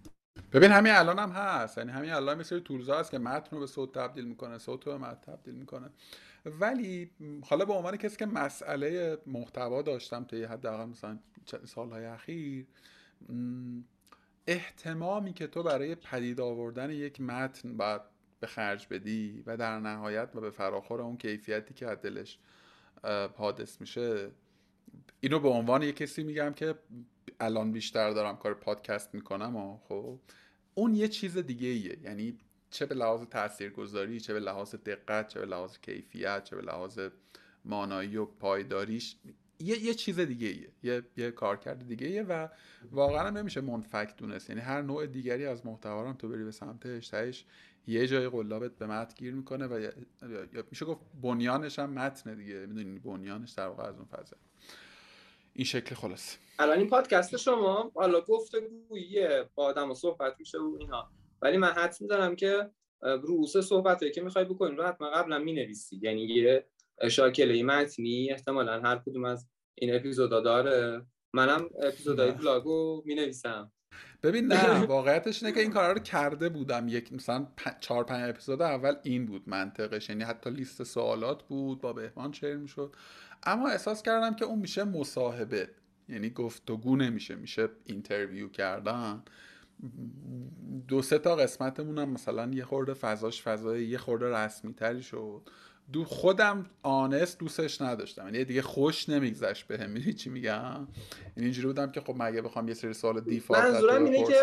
ببین 0.53 0.70
همین 0.70 0.93
الان 0.93 1.18
هم 1.18 1.30
هست. 1.30 1.78
یعنی 1.78 1.91
همین 1.91 2.11
الان 2.11 2.39
مثل 2.39 2.59
تولزا 2.59 2.99
هست 2.99 3.11
که 3.11 3.18
متن 3.18 3.57
رو 3.57 3.61
به 3.61 3.66
صوت 3.66 3.95
تبدیل 3.95 4.24
می‌کنه 4.24 4.59
صوت 4.59 4.87
رو 4.87 4.93
به 4.93 4.99
متن 4.99 5.33
تبدیل 5.33 5.55
می‌کنه. 5.55 5.91
ولی 6.45 7.11
حالا 7.45 7.64
به 7.64 7.72
عنوان 7.72 7.97
کسی 7.97 8.16
که 8.16 8.26
مسئله 8.26 9.18
محتوا 9.26 9.83
داشتم 9.83 10.24
تا 10.24 10.37
یه 10.37 10.49
حداقل 10.49 10.85
مثلا 10.85 11.18
سالهای 11.64 12.05
اخیر 12.05 12.66
احتمامی 14.47 15.32
که 15.32 15.47
تو 15.47 15.62
برای 15.62 15.95
پدید 15.95 16.40
آوردن 16.40 16.90
یک 16.90 17.20
متن 17.20 17.76
باید 17.76 18.03
به 18.40 18.47
خرج 18.47 18.86
بدی 18.90 19.43
و 19.47 19.57
در 19.57 19.78
نهایت 19.78 20.28
و 20.34 20.40
به 20.40 20.51
فراخور 20.51 21.01
اون 21.01 21.16
کیفیتی 21.16 21.74
که 21.74 21.86
از 21.86 21.99
دلش 22.01 22.38
حادث 23.36 23.80
میشه 23.80 24.30
اینو 25.20 25.38
به 25.38 25.49
عنوان 25.49 25.82
یک 25.82 25.97
کسی 25.97 26.22
میگم 26.22 26.53
که 26.53 26.74
الان 27.40 27.72
بیشتر 27.72 28.11
دارم 28.11 28.36
کار 28.36 28.55
پادکست 28.55 29.14
می‌کنم 29.14 29.57
و 29.57 29.78
خب 29.88 30.18
اون 30.74 30.95
یه 30.95 31.09
چیز 31.09 31.38
دیگه 31.38 31.68
ایه 31.68 31.99
یعنی 32.03 32.38
چه 32.70 32.86
به 32.86 32.95
لحاظ 32.95 33.22
تاثیرگذاری 33.22 34.20
چه 34.20 34.32
به 34.32 34.40
لحاظ 34.40 34.74
دقت 34.74 35.28
چه 35.28 35.40
به 35.40 35.47
لحاظ 35.47 35.78
کیفیت 35.78 36.45
چه 36.45 36.57
به 36.57 36.62
لحاظ 36.62 37.01
مانایی 37.64 38.16
و 38.16 38.24
پایداریش 38.24 39.16
یه, 39.63 39.85
یه 39.85 39.95
چیز 39.95 40.21
دیگه 40.21 40.47
ایه. 40.49 40.69
یه, 40.83 41.03
یه 41.17 41.31
کارکرد 41.31 41.89
دیگه 41.89 42.07
ایه 42.07 42.23
و 42.23 42.49
واقعا 42.91 43.31
نمیشه 43.31 43.61
منفک 43.61 44.15
دونست. 44.17 44.51
یعنی 44.51 44.63
هر 44.63 44.83
نوع 44.83 45.07
دیگری 45.07 45.47
از 45.47 45.67
محتوا 45.67 46.03
رو 46.03 46.13
تو 46.13 46.29
بری 46.29 46.45
به 46.45 46.51
سمتش 46.51 47.09
تهش 47.09 47.45
یه 47.87 48.07
جای 48.07 48.29
قلابت 48.29 48.77
به 48.79 48.87
متن 48.87 49.15
گیر 49.19 49.35
می‌کنه 49.35 49.67
و 49.67 49.81
یا 50.53 50.65
میشه 50.71 50.85
گفت 50.85 51.01
بنیانش 51.23 51.79
هم 51.79 51.91
متن 51.91 52.35
دیگه. 52.35 52.67
می‌دونی 52.67 52.99
بنیانش 52.99 53.51
در 53.51 53.67
واقع 53.67 53.83
از 53.83 53.97
اون 53.97 54.05
فضا. 54.05 54.37
این 55.55 55.65
شکل 55.65 55.95
خلاص 55.95 56.37
الان 56.59 56.79
این 56.79 56.89
پادکست 56.89 57.37
شما 57.37 57.93
حالا 57.95 58.21
گفتگویه 58.21 59.49
با 59.55 59.65
آدم 59.65 59.91
و 59.91 59.95
صحبت 59.95 60.37
میشه 60.39 60.59
و 60.59 60.77
اینا. 60.81 61.11
ولی 61.43 61.57
من 61.57 61.73
حد 61.73 61.97
میدارم 62.01 62.37
که 62.37 62.71
رئوس 63.01 63.62
صحبت 63.63 64.13
که 64.15 64.23
می‌خوای 64.23 64.45
بکنیم 64.45 64.77
رو 64.77 64.85
حتما 64.85 65.11
قبلا 65.11 65.39
می‌نویسی. 65.39 66.01
یعنی 66.03 66.23
یه 66.23 66.67
شاکله 67.09 67.63
متنی 67.63 68.33
احتمالا 68.33 68.81
هر 68.81 69.03
کدوم 69.07 69.25
از 69.25 69.49
این 69.75 69.95
اپیزودا 69.95 70.41
داره. 70.41 71.07
منم 71.35 71.69
اپیزودهای 71.83 72.33
vlog 72.33 72.89
و 72.89 73.03
می‌نویسم. 73.07 73.73
ببین 74.23 74.47
نه 74.47 74.87
واقعیتش 74.87 75.43
اینه 75.43 75.55
که 75.55 75.61
این 75.61 75.71
کارا 75.71 75.93
رو 75.93 75.99
کرده 75.99 76.49
بودم. 76.49 76.89
یک 76.89 77.13
مثلا 77.13 77.47
چهار 77.81 78.05
پنج 78.05 78.29
اپیزود 78.29 78.63
اول 78.63 78.95
این 79.03 79.27
بود 79.27 79.43
منطقش. 79.47 80.09
یعنی 80.09 80.25
حتی 80.25 80.51
لیست 80.51 80.83
سوالات 80.83 81.43
بود 81.43 81.81
با 81.81 81.93
مهمان 81.93 82.33
share 82.33 82.57
می‌شد. 82.57 82.97
اما 83.43 83.69
احساس 83.69 84.03
کردم 84.03 84.35
که 84.35 84.45
اون 84.45 84.59
میشه 84.59 84.85
مصاحبه. 84.85 85.69
یعنی 86.09 86.31
گفتگو 86.31 86.97
نمیشه 86.97 87.35
میشه 87.35 87.69
interview 87.85 88.49
کردن. 88.49 89.23
دو 90.89 91.03
سه 91.03 91.19
تا 91.19 91.37
قسمتمون 91.37 91.99
هم 91.99 92.11
مثلا 92.11 92.51
یه 92.55 92.65
خورده 92.65 92.95
فضاش 92.95 93.43
فضای 93.43 93.87
یه 93.87 93.99
خورده 93.99 94.37
رسمی 94.37 94.75
تری 94.75 95.03
شد. 95.03 95.43
دو 95.93 96.05
خودم 96.05 96.66
آنست 96.82 97.38
دوستش 97.38 97.80
نداشتم. 97.80 98.24
یعنی 98.24 98.45
دیگه 98.45 98.62
خوش 98.62 99.09
نمیگذشت 99.09 99.66
بهم. 99.66 99.90
می‌دونی 99.90 100.12
چی 100.12 100.30
میگم؟ 100.30 100.88
یعنی 101.36 101.45
اینجوری 101.45 101.66
بودم 101.66 101.93
که 101.93 102.01
خب 102.01 102.14
مگه 102.16 102.43
بخوام 102.43 102.68
یه 102.68 102.74
سری 102.74 102.93
سوال 102.93 103.20
دیفالت 103.20 103.64
منظورم 103.64 104.05
اینه 104.05 104.24
که 104.26 104.34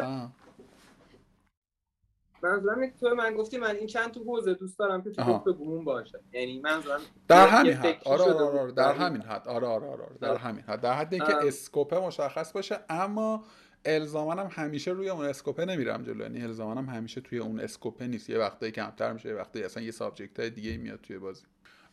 منظورم 2.44 2.80
اینه 2.80 2.94
تو 3.00 3.16
من 3.16 3.36
گفتی 3.36 3.58
من 3.58 3.76
این 3.76 3.88
چند 3.88 4.12
تو 4.12 4.24
حوزه 4.24 4.54
دوست 4.54 4.80
دارم 4.80 5.02
که 5.02 5.12
تو 5.12 5.24
گفتگومون 5.24 5.86
باشه. 5.86 6.20
یعنی 6.34 6.60
منظورم 6.60 7.00
در 7.28 7.48
همین 7.48 7.74
حد. 7.74 8.02
آره 8.06 8.24
آره, 8.24 8.34
آره, 8.34 8.60
آره 8.60 8.72
در 8.72 8.94
همین 8.94 9.22
حد. 9.22 9.48
آره 9.48 9.68
آره 9.68 9.88
آره. 9.88 10.06
در 10.22 10.36
همین 10.36 10.64
حد. 10.64 10.82
در 10.82 10.94
حدی 10.94 11.20
که 11.20 11.36
اسکوپه 11.48 12.00
مشخص 12.00 12.54
باشه 12.54 12.80
اما 12.90 13.44
الزامانم 13.86 14.50
همیشه 14.52 14.92
روی 14.92 15.10
اون 15.10 15.26
اسکوپه 15.26 15.66
نمیرم 15.66 16.04
جلو. 16.04 16.22
یعنی 16.22 16.42
الزامانم 16.44 16.90
همیشه 16.90 17.22
توی 17.22 17.40
اون 17.40 17.60
اسکوپه 17.60 18.08
نیست. 18.08 18.30
یه 18.30 18.38
وقتایی 18.38 18.72
کمتر 18.72 19.14
میشه 19.14 19.30
یه 19.30 19.36
وقتایی 19.36 19.66
اصلا 19.66 19.84
یه 19.84 19.92
سابجکت 19.92 20.40
های 20.40 20.50
دیگه 20.50 20.78
میاد 20.78 21.02
توی 21.02 21.20
بازی. 21.20 21.46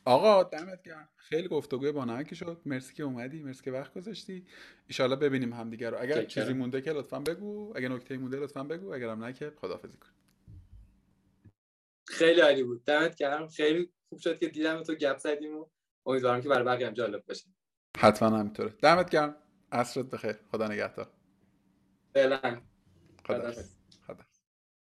آقا 0.05 0.43
دمت 0.43 0.83
گرم. 0.83 1.09
خیلی 1.17 1.49
گفتگوی 1.49 1.93
با 1.93 2.05
نمکی 2.05 2.37
شد. 2.37 2.61
مرسی 2.67 2.95
که 2.95 3.03
اومدی 3.03 3.43
مرسی 3.43 3.63
که 3.63 3.71
وقت 3.71 3.95
گذاشتی. 3.95 4.47
ان 4.99 5.15
ببینیم 5.15 5.53
همدیگه 5.53 5.91
رو. 5.91 5.97
اگر 6.01 6.25
چیزی 6.25 6.53
مونده 6.53 6.81
که 6.81 6.93
لطفا 6.93 7.21
بگو. 7.21 7.73
اگر 7.77 7.89
نکته 7.89 8.19
مونده 8.19 8.37
لطفا 8.37 8.65
بگو. 8.65 8.95
اگرم 8.95 9.25
نه 9.25 9.33
که 9.33 9.53
خدافظی 9.57 9.97
کن. 9.97 10.09
خیلی 12.07 12.41
عالی 12.41 12.63
بود. 12.63 12.85
دمت 12.85 13.17
گرم. 13.17 13.49
خیلی 13.49 13.91
خوب 14.09 14.19
شد 14.19 14.39
که 14.39 14.49
دیدم 14.49 14.83
تو 14.83 14.95
گپ 14.95 15.19
زدیم 15.19 15.57
و 15.57 15.67
امیدوارم 16.07 16.41
که 16.41 16.49
برای 16.49 16.65
بقیه 16.65 16.87
هم 16.87 16.93
جالب 16.93 17.25
باشه. 17.27 17.45
حتما 17.99 18.39
همینطوره. 18.39 18.75
دمت 18.83 19.11
گرم. 19.11 19.37
عصرت 19.73 20.07
بخیر. 20.07 20.37
خدا 20.51 20.69
نگهدار. 20.69 21.16
فعلا. 22.17 22.63
خدا 23.29 23.76